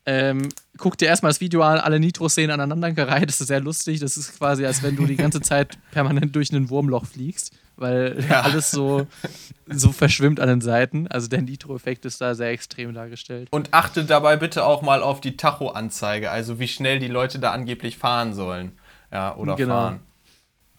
Ähm, 0.06 0.48
guck 0.78 0.96
dir 0.98 1.06
erstmal 1.06 1.30
das 1.30 1.40
Video 1.40 1.62
an, 1.62 1.78
alle 1.78 2.00
Nitro-Szenen 2.00 2.50
aneinandergereiht. 2.52 3.28
Das 3.28 3.40
ist 3.40 3.48
sehr 3.48 3.60
lustig. 3.60 4.00
Das 4.00 4.16
ist 4.16 4.38
quasi, 4.38 4.64
als 4.64 4.82
wenn 4.82 4.96
du 4.96 5.06
die 5.06 5.16
ganze 5.16 5.40
Zeit 5.40 5.78
permanent 5.90 6.34
durch 6.36 6.50
ein 6.52 6.70
Wurmloch 6.70 7.04
fliegst, 7.06 7.52
weil 7.76 8.24
alles 8.30 8.70
so, 8.70 9.06
so 9.66 9.92
verschwimmt 9.92 10.40
an 10.40 10.48
den 10.48 10.60
Seiten. 10.60 11.06
Also 11.08 11.28
der 11.28 11.42
Nitro-Effekt 11.42 12.04
ist 12.04 12.20
da 12.20 12.34
sehr 12.34 12.50
extrem 12.50 12.94
dargestellt. 12.94 13.48
Und 13.50 13.74
achte 13.74 14.04
dabei 14.04 14.36
bitte 14.36 14.64
auch 14.64 14.82
mal 14.82 15.02
auf 15.02 15.20
die 15.20 15.36
Tacho-Anzeige, 15.36 16.30
also 16.30 16.58
wie 16.58 16.68
schnell 16.68 16.98
die 16.98 17.08
Leute 17.08 17.38
da 17.38 17.52
angeblich 17.52 17.98
fahren 17.98 18.32
sollen. 18.34 18.72
Ja, 19.12 19.34
oder 19.36 19.56
Genau. 19.56 19.74
fahren. 19.74 20.00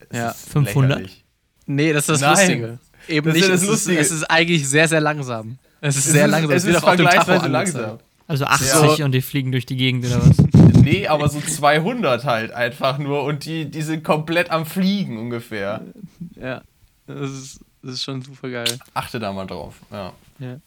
Es 0.10 0.18
Ja. 0.18 0.30
ist 0.32 0.50
500? 0.50 0.90
lächerlich. 1.00 1.24
Nee, 1.68 1.94
das 1.94 2.04
ist 2.04 2.10
das 2.10 2.22
Nein. 2.22 2.38
Lustige. 2.62 2.80
Eben 3.08 3.26
Das 3.28 3.36
ist 3.36 3.42
nicht. 3.42 3.48
ja 3.48 3.54
das 3.54 3.62
es, 3.64 3.68
Lustige. 3.68 4.00
Ist, 4.00 4.12
es 4.12 4.18
ist 4.18 4.24
eigentlich 4.32 4.68
sehr, 4.68 4.88
sehr 4.88 5.02
langsam. 5.02 5.58
Es 5.82 5.96
ist 5.98 6.06
sehr 6.12 6.26
ist- 6.26 6.32
langsam. 6.32 6.52
es 6.52 6.66
wird 6.66 6.78
ist 6.78 6.84
auch 6.84 6.88
auf 6.90 6.96
dem 6.96 7.06
Tacho 7.08 7.48
langsam. 7.48 8.00
Also 8.32 8.46
80 8.46 9.04
und 9.04 9.12
die 9.12 9.22
fliegen 9.22 9.52
durch 9.52 9.66
die 9.66 9.76
Gegend 9.76 10.06
oder 10.06 10.22
was? 10.26 10.38
Nee, 10.82 11.08
aber 11.08 11.30
so 11.30 11.40
200 11.40 12.24
halt 12.24 12.54
einfach 12.54 12.98
nur 12.98 13.24
und 13.24 13.46
die, 13.46 13.70
die 13.70 13.84
sind 13.84 14.04
komplett 14.04 14.50
am 14.50 14.66
Fliegen 14.66 15.20
ungefähr. 15.20 15.86
Ja, 16.36 16.64
das 17.06 17.30
ist, 17.30 17.60
das 17.84 17.96
ist 17.96 18.04
schon 18.04 18.24
super 18.24 18.50
geil. 18.50 18.80
Achte 18.96 19.20
da 19.20 19.32
mal 19.32 19.46
drauf. 19.46 19.76
Ja. 19.92 20.14
Ja. 20.40 20.58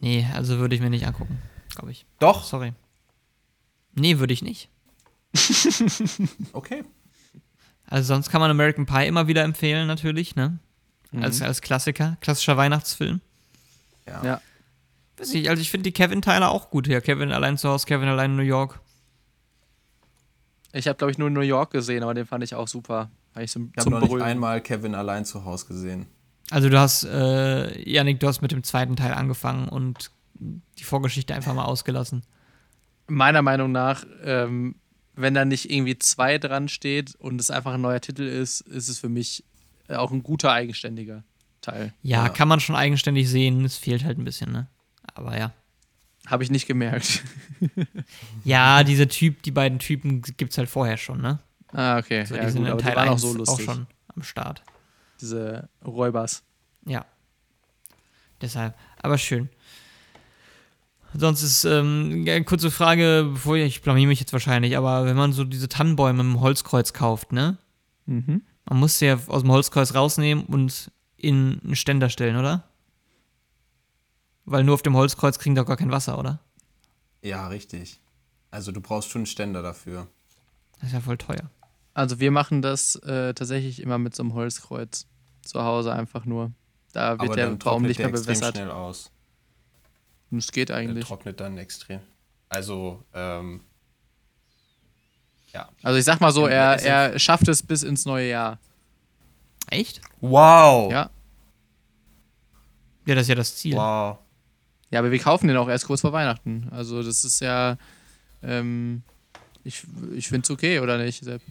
Nee, 0.00 0.24
also 0.34 0.58
würde 0.58 0.76
ich 0.76 0.80
mir 0.80 0.90
nicht 0.90 1.04
angucken, 1.04 1.42
glaube 1.74 1.90
ich. 1.90 2.04
Doch, 2.20 2.44
Sorry. 2.44 2.74
Nee, 3.94 4.18
würde 4.18 4.34
ich 4.34 4.42
nicht. 4.42 4.68
okay. 6.52 6.84
Also 7.86 8.08
sonst 8.14 8.28
kann 8.30 8.40
man 8.40 8.50
American 8.50 8.86
Pie 8.86 9.06
immer 9.06 9.26
wieder 9.26 9.42
empfehlen, 9.42 9.88
natürlich, 9.88 10.36
ne? 10.36 10.58
Als, 11.18 11.40
als 11.40 11.62
Klassiker, 11.62 12.18
klassischer 12.20 12.56
Weihnachtsfilm. 12.58 13.20
Ja. 14.06 14.22
Ja. 14.22 14.40
Weiß 15.18 15.34
ich, 15.34 15.48
also 15.50 15.60
ich 15.60 15.70
finde 15.70 15.84
die 15.84 15.92
Kevin-Teile 15.92 16.48
auch 16.48 16.70
gut 16.70 16.86
hier. 16.86 17.00
Kevin 17.00 17.32
allein 17.32 17.56
zu 17.58 17.68
Hause, 17.68 17.86
Kevin 17.86 18.08
allein 18.08 18.30
in 18.32 18.36
New 18.36 18.42
York. 18.42 18.80
Ich 20.72 20.86
habe, 20.86 20.96
glaube 20.96 21.10
ich, 21.10 21.18
nur 21.18 21.30
New 21.30 21.40
York 21.40 21.70
gesehen, 21.70 22.02
aber 22.02 22.14
den 22.14 22.26
fand 22.26 22.44
ich 22.44 22.54
auch 22.54 22.68
super. 22.68 23.10
Ich 23.38 23.50
zum, 23.50 23.72
Ich 23.76 23.80
habe 23.80 23.90
noch 23.90 24.00
nicht 24.02 24.20
einmal 24.20 24.60
Kevin 24.60 24.94
allein 24.94 25.24
zu 25.24 25.44
Hause 25.44 25.66
gesehen. 25.66 26.06
Also 26.50 26.68
du 26.68 26.78
hast, 26.78 27.04
äh, 27.04 27.78
Yannick, 27.88 28.20
du 28.20 28.26
hast 28.26 28.40
mit 28.42 28.52
dem 28.52 28.62
zweiten 28.62 28.96
Teil 28.96 29.12
angefangen 29.12 29.68
und 29.68 30.10
die 30.34 30.84
Vorgeschichte 30.84 31.34
einfach 31.34 31.54
mal 31.54 31.64
ausgelassen. 31.64 32.22
Meiner 33.06 33.42
Meinung 33.42 33.72
nach, 33.72 34.04
ähm, 34.22 34.76
wenn 35.14 35.34
da 35.34 35.44
nicht 35.44 35.70
irgendwie 35.70 35.98
zwei 35.98 36.38
dran 36.38 36.68
steht 36.68 37.14
und 37.16 37.40
es 37.40 37.50
einfach 37.50 37.74
ein 37.74 37.80
neuer 37.80 38.00
Titel 38.00 38.22
ist, 38.22 38.60
ist 38.60 38.88
es 38.88 38.98
für 38.98 39.08
mich 39.08 39.44
äh, 39.88 39.94
auch 39.96 40.12
ein 40.12 40.22
guter, 40.22 40.52
eigenständiger 40.52 41.24
Teil. 41.60 41.92
Ja, 42.02 42.24
Ja. 42.24 42.28
kann 42.28 42.48
man 42.48 42.60
schon 42.60 42.76
eigenständig 42.76 43.28
sehen, 43.28 43.64
es 43.64 43.76
fehlt 43.76 44.04
halt 44.04 44.18
ein 44.18 44.24
bisschen, 44.24 44.52
ne? 44.52 44.68
Aber 45.14 45.38
ja. 45.38 45.52
Habe 46.26 46.42
ich 46.44 46.50
nicht 46.50 46.66
gemerkt. 46.66 47.22
Ja, 48.44 48.84
diese 48.84 49.08
Typ, 49.08 49.42
die 49.42 49.50
beiden 49.50 49.80
Typen 49.80 50.22
gibt's 50.22 50.56
halt 50.58 50.68
vorher 50.68 50.96
schon, 50.96 51.20
ne? 51.20 51.40
ah, 51.72 51.98
okay. 51.98 52.24
So, 52.24 52.36
ja, 52.36 52.44
die 52.44 52.50
sind 52.52 52.60
gut, 52.60 52.66
in 52.68 52.72
aber 52.72 52.82
Teil 52.82 52.96
auch 52.96 53.12
1 53.12 53.20
so 53.20 53.34
lustig. 53.34 53.68
auch 53.68 53.74
schon 53.74 53.86
am 54.14 54.22
Start. 54.22 54.62
Diese 55.20 55.68
Räubers. 55.84 56.44
Ja. 56.86 57.04
Deshalb. 58.40 58.74
Aber 59.02 59.18
schön. 59.18 59.48
Sonst 61.14 61.42
ist, 61.42 61.64
ähm, 61.64 62.24
ja, 62.26 62.38
kurze 62.40 62.70
Frage, 62.70 63.28
bevor 63.32 63.56
ich, 63.56 63.64
ich 63.64 63.82
blamier 63.82 64.06
mich 64.06 64.20
jetzt 64.20 64.32
wahrscheinlich, 64.32 64.76
aber 64.76 65.04
wenn 65.06 65.16
man 65.16 65.32
so 65.32 65.44
diese 65.44 65.68
Tannenbäume 65.68 66.20
im 66.20 66.40
Holzkreuz 66.40 66.92
kauft, 66.92 67.32
ne? 67.32 67.58
Mhm. 68.06 68.42
Man 68.66 68.78
muss 68.78 68.98
sie 68.98 69.06
ja 69.06 69.18
aus 69.26 69.42
dem 69.42 69.50
Holzkreuz 69.50 69.94
rausnehmen 69.94 70.44
und 70.44 70.90
in 71.16 71.60
einen 71.64 71.76
Ständer 71.76 72.10
stellen, 72.10 72.36
oder? 72.36 72.67
Weil 74.50 74.64
nur 74.64 74.74
auf 74.74 74.82
dem 74.82 74.96
Holzkreuz 74.96 75.38
kriegen 75.38 75.54
doch 75.54 75.66
gar 75.66 75.76
kein 75.76 75.90
Wasser, 75.90 76.18
oder? 76.18 76.40
Ja, 77.22 77.48
richtig. 77.48 78.00
Also 78.50 78.72
du 78.72 78.80
brauchst 78.80 79.10
schon 79.10 79.20
einen 79.20 79.26
Ständer 79.26 79.62
dafür. 79.62 80.08
Das 80.80 80.88
ist 80.88 80.92
ja 80.94 81.00
voll 81.00 81.18
teuer. 81.18 81.50
Also 81.92 82.18
wir 82.20 82.30
machen 82.30 82.62
das 82.62 82.94
äh, 82.96 83.34
tatsächlich 83.34 83.82
immer 83.82 83.98
mit 83.98 84.14
so 84.14 84.22
einem 84.22 84.32
Holzkreuz 84.34 85.06
zu 85.42 85.62
Hause 85.62 85.92
einfach 85.92 86.24
nur. 86.24 86.52
Da 86.92 87.10
wird 87.12 87.20
Aber 87.22 87.34
der 87.36 87.46
dann 87.46 87.58
Baum 87.58 87.82
nicht 87.82 87.98
der 87.98 88.06
mehr 88.06 88.14
extrem 88.14 88.34
bewässert. 88.34 88.56
schnell 88.56 88.70
aus. 88.70 89.10
Und 90.30 90.38
es 90.38 90.50
geht 90.52 90.70
Der 90.70 90.76
eigentlich. 90.76 91.04
trocknet 91.04 91.40
dann 91.40 91.58
extrem. 91.58 92.00
Also, 92.48 93.02
ähm, 93.12 93.60
ja. 95.52 95.68
Also 95.82 95.98
ich 95.98 96.04
sag 96.04 96.20
mal 96.20 96.32
so, 96.32 96.46
er, 96.46 96.80
er 96.82 97.18
schafft 97.18 97.48
es 97.48 97.62
bis 97.62 97.82
ins 97.82 98.06
neue 98.06 98.28
Jahr. 98.30 98.58
Echt? 99.70 100.00
Wow. 100.20 100.90
Ja. 100.90 101.10
Ja, 103.06 103.14
das 103.14 103.22
ist 103.22 103.28
ja 103.28 103.34
das 103.34 103.56
Ziel. 103.56 103.76
Wow. 103.76 104.18
Ja, 104.90 105.00
aber 105.00 105.10
wir 105.10 105.18
kaufen 105.18 105.48
den 105.48 105.56
auch 105.56 105.68
erst 105.68 105.86
kurz 105.86 106.00
vor 106.00 106.12
Weihnachten. 106.12 106.68
Also 106.70 107.02
das 107.02 107.24
ist 107.24 107.40
ja, 107.40 107.76
ähm, 108.42 109.02
ich, 109.64 109.82
ich 110.14 110.28
finde 110.28 110.44
es 110.44 110.50
okay, 110.50 110.80
oder 110.80 110.98
nicht? 110.98 111.22
Sepp? 111.22 111.42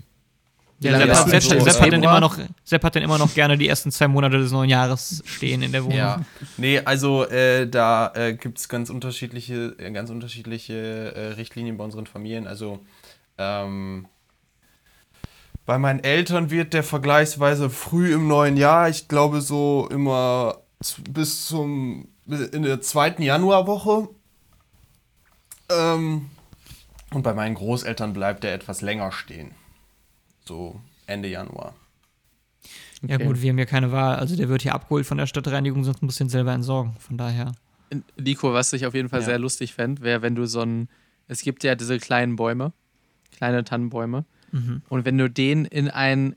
Ja, 0.80 0.92
Sepp, 0.92 1.08
denn 1.08 1.42
Sepp, 1.42 1.42
so? 1.42 1.60
Sepp, 1.60 1.82
hat 1.82 1.86
den 1.86 2.02
Februar? 2.02 2.18
immer 2.18 2.20
noch, 2.20 2.38
Sepp 2.64 2.84
hat 2.84 2.96
den 2.96 3.04
immer 3.04 3.18
noch 3.18 3.34
gerne 3.34 3.58
die 3.58 3.68
ersten 3.68 3.92
zwei 3.92 4.08
Monate 4.08 4.38
des 4.38 4.52
neuen 4.52 4.70
Jahres 4.70 5.24
stehen 5.26 5.64
in 5.64 5.72
der 5.72 5.84
Wohnung. 5.84 5.98
Ja. 5.98 6.22
Nee, 6.58 6.80
also 6.80 7.26
äh, 7.26 7.68
da 7.68 8.12
äh, 8.14 8.34
gibt 8.34 8.60
es 8.60 8.70
ganz 8.70 8.92
unterschiedliche, 8.92 9.76
äh, 9.80 9.92
ganz 9.92 10.12
unterschiedliche 10.12 11.16
äh, 11.16 11.28
Richtlinien 11.34 11.78
bei 11.78 11.84
unseren 11.84 12.06
Familien. 12.06 12.46
Also 12.46 12.80
ähm, 13.40 14.06
bei 15.66 15.80
meinen 15.80 16.04
Eltern 16.04 16.52
wird 16.52 16.74
der 16.74 16.84
vergleichsweise 16.84 17.72
früh 17.72 18.14
im 18.14 18.28
neuen 18.28 18.56
Jahr, 18.56 18.88
ich 18.88 19.08
glaube 19.08 19.42
so 19.42 19.88
immer 19.92 20.60
bis 21.10 21.48
zum 21.48 22.08
in 22.28 22.64
der 22.64 22.82
zweiten 22.82 23.22
Januarwoche. 23.22 24.10
Ähm, 25.70 26.30
und 27.14 27.24
bei 27.24 27.34
meinen 27.34 27.56
Großeltern 27.56 28.14
bleibt 28.14 28.44
der 28.44 28.54
etwas 28.54 28.82
länger 28.82 29.12
stehen. 29.12 29.52
So 30.46 30.80
Ende 31.06 31.30
Januar. 31.30 31.74
Ja 33.02 33.16
Okay. 33.16 33.26
gut, 33.26 33.42
wir 33.42 33.50
haben 33.52 33.60
ja 33.60 33.66
keine 33.66 33.92
Wahl. 33.92 34.16
Also 34.16 34.36
der 34.36 34.50
wird 34.50 34.64
hier 34.64 34.74
abgeholt 34.74 35.06
von 35.06 35.18
der 35.18 35.28
Stadtreinigung, 35.28 35.84
sonst 35.84 36.02
muss 36.02 36.16
den 36.18 36.30
selber 36.30 36.54
entsorgen. 36.54 36.96
Von 37.00 37.18
daher. 37.18 37.54
Nico, 38.18 38.54
was 38.54 38.74
ich 38.74 38.86
auf 38.86 38.94
jeden 38.94 39.08
Fall 39.10 39.20
Ja. 39.22 39.26
sehr 39.28 39.40
lustig 39.40 39.74
fände, 39.74 40.02
wäre, 40.02 40.22
wenn 40.22 40.36
du 40.36 40.46
so 40.48 40.62
ein, 40.62 40.90
es 41.28 41.42
gibt 41.42 41.64
ja 41.64 41.76
diese 41.76 41.98
kleinen 42.00 42.36
Bäume, 42.36 42.74
kleine 43.32 43.64
Tannenbäume, 43.64 44.26
Mhm. 44.52 44.82
und 44.90 45.06
wenn 45.06 45.18
du 45.18 45.30
den 45.30 45.66
in 45.66 45.90
einen 45.90 46.36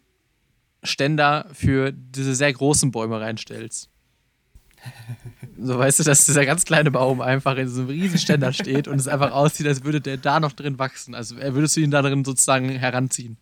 Ständer 0.82 1.47
für 1.53 1.93
diese 1.93 2.34
sehr 2.34 2.53
großen 2.53 2.91
Bäume 2.91 3.20
reinstellst. 3.20 3.88
So 5.59 5.78
weißt 5.78 5.99
du, 5.99 6.05
dass 6.05 6.24
dieser 6.24 6.47
ganz 6.47 6.64
kleine 6.64 6.91
Baum 6.91 7.20
einfach 7.20 7.57
in 7.57 7.68
so 7.68 7.81
einem 7.81 7.91
Riesenständer 7.91 8.53
steht 8.53 8.89
und 8.89 8.99
es 8.99 9.09
einfach 9.09 9.33
aussieht, 9.33 9.66
als 9.66 9.85
würde 9.85 10.01
der 10.01 10.16
da 10.16 10.41
noch 10.41 10.53
drin 10.53 10.78
wachsen. 10.78 11.14
Also 11.14 11.37
würdest 11.37 11.76
du 11.76 11.81
ihn 11.81 11.91
da 11.91 12.01
drin 12.03 12.24
sozusagen 12.24 12.68
heranziehen. 12.70 13.37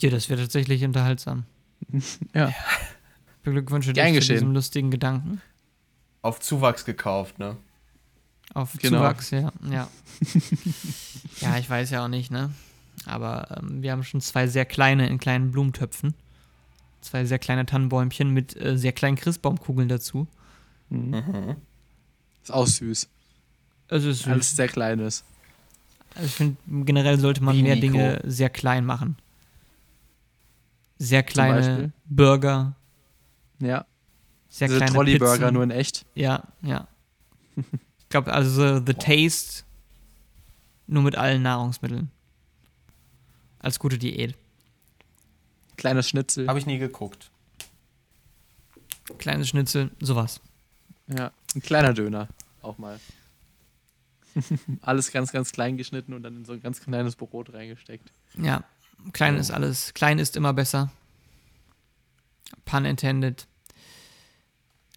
Ja, 0.00 0.10
das 0.10 0.28
wäre 0.28 0.40
tatsächlich 0.40 0.84
unterhaltsam. 0.84 1.44
Ja. 2.34 2.52
Beglückwünsche 3.42 3.92
Gern 3.92 4.12
dich 4.12 4.26
zu 4.26 4.32
diesem 4.32 4.52
lustigen 4.52 4.90
Gedanken. 4.90 5.40
Auf 6.22 6.40
Zuwachs 6.40 6.84
gekauft, 6.84 7.38
ne? 7.38 7.56
Auf 8.54 8.72
Genau. 8.78 8.98
Zuwachs, 8.98 9.30
ja. 9.30 9.52
Ja. 9.70 9.88
ja, 11.40 11.58
ich 11.58 11.70
weiß 11.70 11.90
ja 11.90 12.04
auch 12.04 12.08
nicht, 12.08 12.30
ne? 12.30 12.50
Aber 13.04 13.56
ähm, 13.56 13.82
wir 13.82 13.92
haben 13.92 14.02
schon 14.02 14.20
zwei 14.20 14.46
sehr 14.48 14.64
kleine 14.64 15.08
in 15.08 15.18
kleinen 15.18 15.52
Blumentöpfen. 15.52 16.14
Zwei 17.06 17.24
sehr 17.24 17.38
kleine 17.38 17.64
Tannenbäumchen 17.66 18.30
mit 18.30 18.56
äh, 18.60 18.76
sehr 18.76 18.90
kleinen 18.92 19.16
Christbaumkugeln 19.16 19.88
dazu. 19.88 20.26
Mhm. 20.88 21.54
Ist 22.42 22.50
auch 22.52 22.66
süß. 22.66 23.08
Also, 23.88 24.10
es 24.10 24.20
ist 24.22 24.26
Alles 24.26 24.56
sehr 24.56 24.66
kleines. 24.66 25.22
Also 26.16 26.26
ich 26.26 26.32
finde, 26.34 26.56
generell 26.84 27.20
sollte 27.20 27.44
man 27.44 27.54
Wie 27.56 27.62
mehr 27.62 27.76
Nico. 27.76 27.92
Dinge 27.92 28.20
sehr 28.24 28.50
klein 28.50 28.84
machen. 28.84 29.16
Sehr 30.98 31.22
kleine? 31.22 31.92
Burger, 32.06 32.74
Ja. 33.60 33.86
sehr 34.48 34.66
Diese 34.66 34.78
kleine 34.78 34.92
Trolley-Burger 34.94 35.52
nur 35.52 35.62
in 35.62 35.70
echt. 35.70 36.06
Ja, 36.16 36.42
ja. 36.62 36.88
Ich 37.54 38.08
glaube, 38.08 38.32
also 38.32 38.50
so 38.50 38.84
The 38.84 38.94
Taste 38.94 39.62
nur 40.88 41.02
mit 41.04 41.14
allen 41.16 41.42
Nahrungsmitteln. 41.42 42.10
Als 43.60 43.78
gute 43.78 43.98
Diät. 43.98 44.34
Kleines 45.76 46.08
Schnitzel. 46.08 46.48
Habe 46.48 46.58
ich 46.58 46.66
nie 46.66 46.78
geguckt. 46.78 47.30
Kleines 49.18 49.48
Schnitzel, 49.48 49.90
sowas. 50.00 50.40
Ja. 51.06 51.30
Ein 51.54 51.62
kleiner 51.62 51.92
Döner. 51.94 52.28
Auch 52.62 52.78
mal. 52.78 52.98
Alles 54.82 55.12
ganz, 55.12 55.32
ganz 55.32 55.52
klein 55.52 55.76
geschnitten 55.76 56.12
und 56.12 56.22
dann 56.22 56.36
in 56.36 56.44
so 56.44 56.52
ein 56.52 56.60
ganz 56.62 56.80
kleines 56.80 57.16
Brot 57.16 57.52
reingesteckt. 57.54 58.10
Ja, 58.36 58.64
klein 59.12 59.36
ist 59.36 59.50
alles. 59.50 59.94
Klein 59.94 60.18
ist 60.18 60.36
immer 60.36 60.52
besser. 60.52 60.90
Pun 62.64 62.84
intended. 62.84 63.46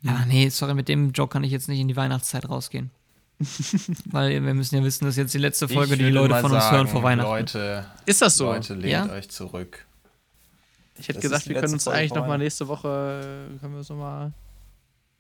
Ja, 0.02 0.26
nee, 0.26 0.50
sorry, 0.50 0.74
mit 0.74 0.88
dem 0.90 1.12
Joke 1.12 1.32
kann 1.34 1.44
ich 1.44 1.52
jetzt 1.52 1.70
nicht 1.70 1.80
in 1.80 1.88
die 1.88 1.96
Weihnachtszeit 1.96 2.50
rausgehen. 2.50 2.90
Weil 4.06 4.44
wir 4.44 4.54
müssen 4.54 4.76
ja 4.76 4.84
wissen, 4.84 5.06
das 5.06 5.14
ist 5.14 5.18
jetzt 5.18 5.34
die 5.34 5.38
letzte 5.40 5.68
Folge, 5.70 5.96
die 5.98 6.06
die 6.06 6.10
Leute 6.10 6.36
von 6.42 6.52
uns 6.52 6.64
sagen, 6.64 6.76
hören 6.78 6.88
vor 6.88 7.04
Weihnachten. 7.04 7.30
Leute, 7.30 7.86
Ist 8.06 8.22
das 8.22 8.36
so? 8.36 8.46
Leute, 8.46 8.74
lehnt 8.74 8.92
Ja? 8.92 9.10
euch 9.10 9.30
zurück. 9.30 9.86
Ich 11.00 11.08
hätte 11.08 11.30
das 11.30 11.44
die 11.44 11.50
wir 11.50 11.62
können 11.62 11.74
uns 11.74 11.84
Folge 11.84 12.00
eigentlich 12.00 12.10
vor 12.10 12.18
noch 12.18 12.24
mal 12.26 12.30
Weihnachten. 12.34 12.44
nächste 12.44 12.68
Woche, 12.68 13.50
äh, 13.56 13.60
können 13.60 13.74
wir 13.76 13.80
noch 13.82 13.90
mal 14.02 14.34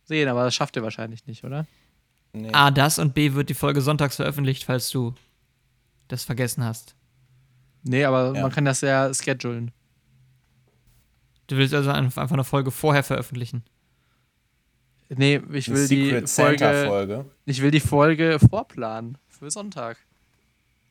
sehen, 0.03 0.27
aber 0.29 0.43
das 0.43 0.55
schafft 0.55 0.75
ihr 0.75 0.83
wahrscheinlich 0.83 1.25
nicht, 1.27 1.43
oder? 1.43 1.65
Nee. 2.33 2.49
A, 2.53 2.69
das 2.71 2.99
und 2.99 3.13
B, 3.13 3.33
wird 3.33 3.49
die 3.49 3.53
Folge 3.55 3.81
sonntags 3.81 4.15
veröffentlicht, 4.17 4.63
falls 4.65 4.89
du 4.89 5.13
das 6.07 6.23
vergessen 6.23 6.63
hast. 6.63 6.95
Nee, 7.83 8.03
aber 8.03 8.35
Ja. 8.35 8.41
man 8.41 8.51
kann 8.51 8.65
das 8.65 8.81
ja 8.81 9.11
schedulen. 9.13 9.71
Du 11.47 11.57
willst 11.57 11.73
also 11.73 11.89
ein- 11.89 12.05
einfach 12.05 12.31
eine 12.31 12.43
Folge 12.43 12.69
vorher 12.71 13.03
veröffentlichen. 13.03 13.63
Nee, 15.09 15.41
ich 15.53 15.69
will 15.69 15.87
die 15.87 16.05
Secret 16.05 16.29
Folge, 16.29 16.59
Santa-Folge. 16.59 17.25
ich 17.45 17.61
will 17.63 17.71
die 17.71 17.79
Folge 17.79 18.37
vorplanen 18.47 19.17
für 19.27 19.49
Sonntag. 19.49 19.97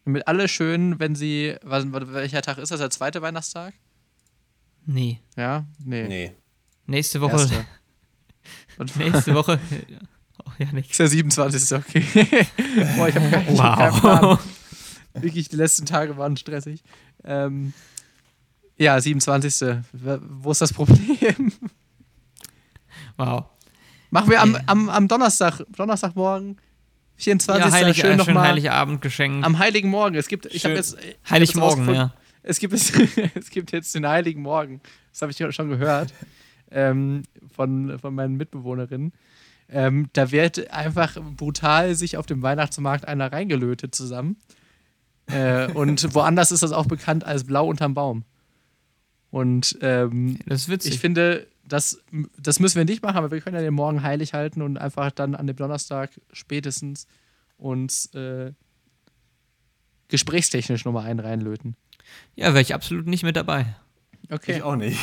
Damit 0.04 0.26
alle 0.26 0.48
schön, 0.48 0.98
wenn 0.98 1.14
sie, 1.14 1.54
was, 1.62 1.84
welcher 1.92 2.42
Tag 2.42 2.58
ist 2.58 2.70
das? 2.72 2.80
Der 2.80 2.90
zweite 2.90 3.22
Weihnachtstag? 3.22 3.74
Nee. 4.90 5.20
Ja? 5.36 5.66
Nee. 5.84 6.08
Nee. 6.08 6.32
Nächste 6.86 7.20
Woche. 7.20 7.32
Erste. 7.36 7.66
Und 8.78 8.96
Nächste 8.96 9.34
Woche. 9.34 9.60
Oh, 10.44 10.50
ja, 10.58 10.72
nicht. 10.72 10.90
ist 10.90 10.98
der 10.98 11.08
27. 11.08 11.78
Okay. 11.78 12.00
Boah, 12.96 13.08
ich 13.08 13.14
habe 13.14 13.26
ich 13.26 13.60
hab 13.60 13.78
keinen 13.78 14.00
Plan. 14.00 14.22
Wow. 14.22 14.40
Wirklich, 15.14 15.48
die 15.50 15.56
letzten 15.56 15.84
Tage 15.84 16.16
waren 16.16 16.36
stressig. 16.38 16.82
Ähm, 17.24 17.72
ja, 18.78 18.98
27. 19.00 19.60
W- 19.92 20.18
Wo 20.22 20.50
ist 20.52 20.60
das 20.62 20.72
Problem? 20.72 21.52
Wow. 23.16 23.46
Machen 24.10 24.30
wir 24.30 24.40
am, 24.40 24.56
am, 24.66 24.88
am 24.88 25.08
Donnerstag, 25.08 25.60
Donnerstagmorgen, 25.70 26.56
24. 27.16 27.64
Ja, 27.64 27.72
heilig, 27.72 27.96
schön 27.96 28.12
äh, 28.12 28.16
nochmal. 28.16 28.46
Heiligabend 28.48 29.00
geschenkt. 29.02 29.44
Am 29.44 29.58
Heiligen 29.58 29.90
Morgen. 29.90 30.14
Es 30.14 30.28
gibt, 30.28 30.46
ich 30.46 30.64
habe 30.64 30.74
jetzt. 30.74 30.96
Heiligmorgen, 31.28 31.92
ja. 31.92 32.14
Es 32.42 32.58
gibt, 32.58 32.72
es, 32.72 32.92
es 33.34 33.50
gibt 33.50 33.72
jetzt 33.72 33.94
den 33.94 34.06
Heiligen 34.06 34.42
Morgen. 34.42 34.80
Das 35.12 35.22
habe 35.22 35.32
ich 35.32 35.54
schon 35.54 35.68
gehört 35.68 36.12
ähm, 36.70 37.22
von, 37.54 37.98
von 37.98 38.14
meinen 38.14 38.36
Mitbewohnerinnen. 38.36 39.12
Ähm, 39.70 40.08
da 40.14 40.30
wird 40.30 40.70
einfach 40.70 41.18
brutal 41.36 41.94
sich 41.94 42.16
auf 42.16 42.26
dem 42.26 42.42
Weihnachtsmarkt 42.42 43.06
einer 43.06 43.32
reingelötet 43.32 43.94
zusammen. 43.94 44.36
Äh, 45.26 45.70
und 45.72 46.14
woanders 46.14 46.52
ist 46.52 46.62
das 46.62 46.72
auch 46.72 46.86
bekannt 46.86 47.24
als 47.24 47.44
Blau 47.44 47.66
unterm 47.68 47.94
Baum. 47.94 48.24
Und 49.30 49.78
ähm, 49.82 50.38
Das 50.46 50.62
ist 50.62 50.68
witzig. 50.70 50.94
ich 50.94 51.00
finde, 51.00 51.46
das, 51.64 52.02
das 52.38 52.60
müssen 52.60 52.76
wir 52.76 52.86
nicht 52.86 53.02
machen, 53.02 53.18
aber 53.18 53.30
wir 53.30 53.40
können 53.42 53.56
ja 53.56 53.62
den 53.62 53.74
Morgen 53.74 54.02
heilig 54.02 54.32
halten 54.32 54.62
und 54.62 54.78
einfach 54.78 55.10
dann 55.10 55.34
an 55.34 55.46
dem 55.46 55.56
Donnerstag 55.56 56.18
spätestens 56.32 57.06
uns 57.58 58.06
äh, 58.14 58.52
gesprächstechnisch 60.08 60.86
nochmal 60.86 61.04
einen 61.04 61.20
reinlöten. 61.20 61.76
Ja, 62.36 62.46
wäre 62.48 62.60
ich 62.60 62.74
absolut 62.74 63.06
nicht 63.06 63.22
mit 63.22 63.36
dabei. 63.36 63.66
Okay. 64.30 64.56
Ich 64.56 64.62
auch 64.62 64.76
nicht. 64.76 64.98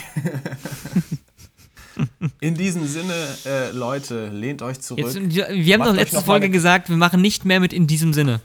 In 2.42 2.56
diesem 2.56 2.86
Sinne, 2.88 3.14
äh, 3.46 3.72
Leute, 3.72 4.28
lehnt 4.28 4.62
euch 4.62 4.82
zurück. 4.82 5.06
Jetzt, 5.06 5.16
wir 5.16 5.74
haben 5.74 5.80
Macht 5.80 5.90
doch 5.90 5.96
letzte 5.96 6.22
Folge 6.22 6.50
gesagt, 6.50 6.90
wir 6.90 6.98
machen 6.98 7.22
nicht 7.22 7.46
mehr 7.46 7.60
mit 7.60 7.72
in 7.74 7.88
diesem 7.88 8.14
Sinne. 8.14 8.42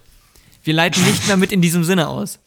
Wir 0.63 0.75
leiten 0.75 1.05
nicht 1.05 1.27
mehr 1.27 1.37
mit 1.37 1.53
in 1.53 1.61
diesem 1.61 1.85
Sinne 1.85 2.09
aus. 2.09 2.39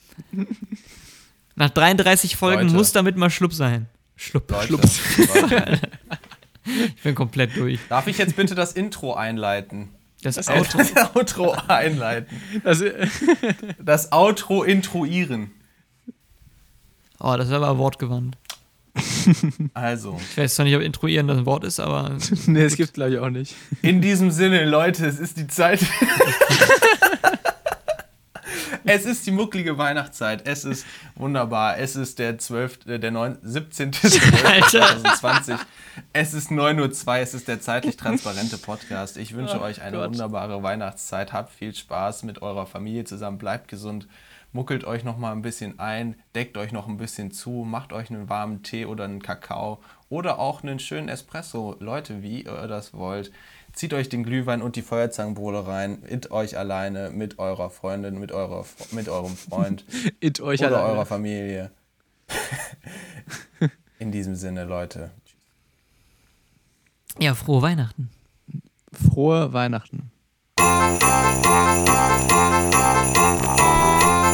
Nach 1.55 1.69
33 1.69 2.35
Folgen 2.35 2.63
Leute. 2.63 2.73
muss 2.73 2.91
damit 2.93 3.17
mal 3.17 3.29
Schlupp 3.29 3.53
sein. 3.53 3.87
Schlupp. 4.15 4.49
Leute, 4.49 4.67
Schlupp. 4.67 5.41
Leute. 5.41 5.81
Ich 6.95 7.03
bin 7.03 7.13
komplett 7.15 7.57
durch. 7.57 7.79
Darf 7.89 8.07
ich 8.07 8.17
jetzt 8.17 8.35
bitte 8.37 8.55
das 8.55 8.71
Intro 8.71 9.15
einleiten? 9.15 9.89
Das, 10.21 10.35
Das 10.35 10.47
Auto. 10.47 10.79
Outro 11.13 11.51
einleiten. 11.67 12.41
Also, 12.63 12.85
Das 13.79 14.13
Outro 14.13 14.63
intruieren. 14.63 15.51
Oh, 17.19 17.35
das 17.37 17.47
ist 17.47 17.53
aber 17.53 17.77
wortgewandt. 17.77 18.37
Also, 19.73 20.19
Ich 20.31 20.37
weiß 20.37 20.55
zwar 20.55 20.65
nicht, 20.65 20.75
ob 20.75 20.81
intruieren 20.81 21.27
das 21.27 21.37
ein 21.37 21.45
Wort 21.45 21.63
ist, 21.63 21.79
aber 21.79 22.11
nee, 22.45 22.61
es 22.63 22.75
gibt 22.75 22.93
glaube 22.93 23.13
ich 23.13 23.19
auch 23.19 23.29
nicht. 23.29 23.55
in 23.81 24.01
diesem 24.01 24.29
Sinne, 24.31 24.65
Leute, 24.65 25.05
es 25.07 25.17
ist 25.19 25.37
die 25.37 25.47
Zeit. 25.47 25.79
Es 28.85 29.05
ist 29.05 29.25
die 29.25 29.31
mucklige 29.31 29.77
Weihnachtszeit. 29.77 30.45
Es 30.45 30.65
ist 30.65 30.85
wunderbar. 31.15 31.77
Es 31.77 31.95
ist 31.95 32.19
der 32.19 32.37
12., 32.37 32.79
äh, 32.87 32.99
der 32.99 33.11
9, 33.11 33.37
17. 33.41 33.93
2020. 33.93 35.55
Es 36.11 36.33
ist 36.33 36.51
9.02 36.51 37.07
Uhr. 37.07 37.15
Es 37.19 37.33
ist 37.33 37.47
der 37.47 37.61
zeitlich 37.61 37.95
transparente 37.95 38.57
Podcast. 38.57 39.15
Ich 39.15 39.35
wünsche 39.35 39.55
Ach 39.57 39.61
euch 39.61 39.81
eine 39.81 39.97
Gott. 39.97 40.09
wunderbare 40.09 40.61
Weihnachtszeit. 40.63 41.31
Habt 41.31 41.53
viel 41.53 41.73
Spaß 41.73 42.23
mit 42.23 42.41
eurer 42.41 42.65
Familie 42.65 43.05
zusammen. 43.05 43.37
Bleibt 43.37 43.69
gesund. 43.69 44.05
Muckelt 44.55 44.85
euch 44.85 45.03
noch 45.03 45.17
mal 45.17 45.31
ein 45.31 45.41
bisschen 45.41 45.79
ein, 45.79 46.15
deckt 46.35 46.57
euch 46.57 46.71
noch 46.71 46.87
ein 46.87 46.97
bisschen 46.97 47.31
zu, 47.31 47.65
macht 47.67 47.91
euch 47.91 48.11
einen 48.11 48.29
warmen 48.29 48.61
Tee 48.61 48.85
oder 48.85 49.03
einen 49.03 49.21
Kakao 49.21 49.79
oder 50.09 50.37
auch 50.37 50.61
einen 50.61 50.77
schönen 50.77 51.09
Espresso. 51.09 51.75
Leute, 51.79 52.21
wie 52.21 52.43
ihr 52.43 52.67
das 52.67 52.93
wollt. 52.93 53.31
Zieht 53.73 53.95
euch 53.95 54.09
den 54.09 54.23
Glühwein 54.23 54.61
und 54.61 54.75
die 54.75 54.83
Feuerzangenbowle 54.83 55.65
rein, 55.65 56.03
mit 56.07 56.29
euch 56.29 56.55
alleine, 56.55 57.09
mit 57.09 57.39
eurer 57.39 57.71
Freundin, 57.71 58.19
mit, 58.19 58.31
eurer, 58.31 58.63
mit 58.91 59.09
eurem 59.09 59.35
Freund 59.35 59.85
It 60.19 60.39
euch 60.39 60.59
oder 60.59 60.77
alleine. 60.77 60.93
eurer 60.93 61.05
Familie. 61.07 61.71
In 63.97 64.11
diesem 64.11 64.35
Sinne, 64.35 64.65
Leute. 64.65 65.09
ja, 67.19 67.33
frohe 67.33 67.63
Weihnachten. 67.63 68.11
Frohe 68.91 69.51
Weihnachten. 69.53 70.12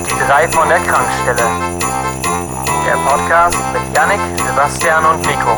Die 0.05 0.25
drei 0.27 0.47
von 0.49 0.67
der 0.69 0.79
Krankstelle. 0.79 1.49
Der 2.85 2.97
Podcast 3.09 3.57
mit 3.73 3.95
Yannick, 3.95 4.19
Sebastian 4.45 5.05
und 5.05 5.21
Nico. 5.25 5.57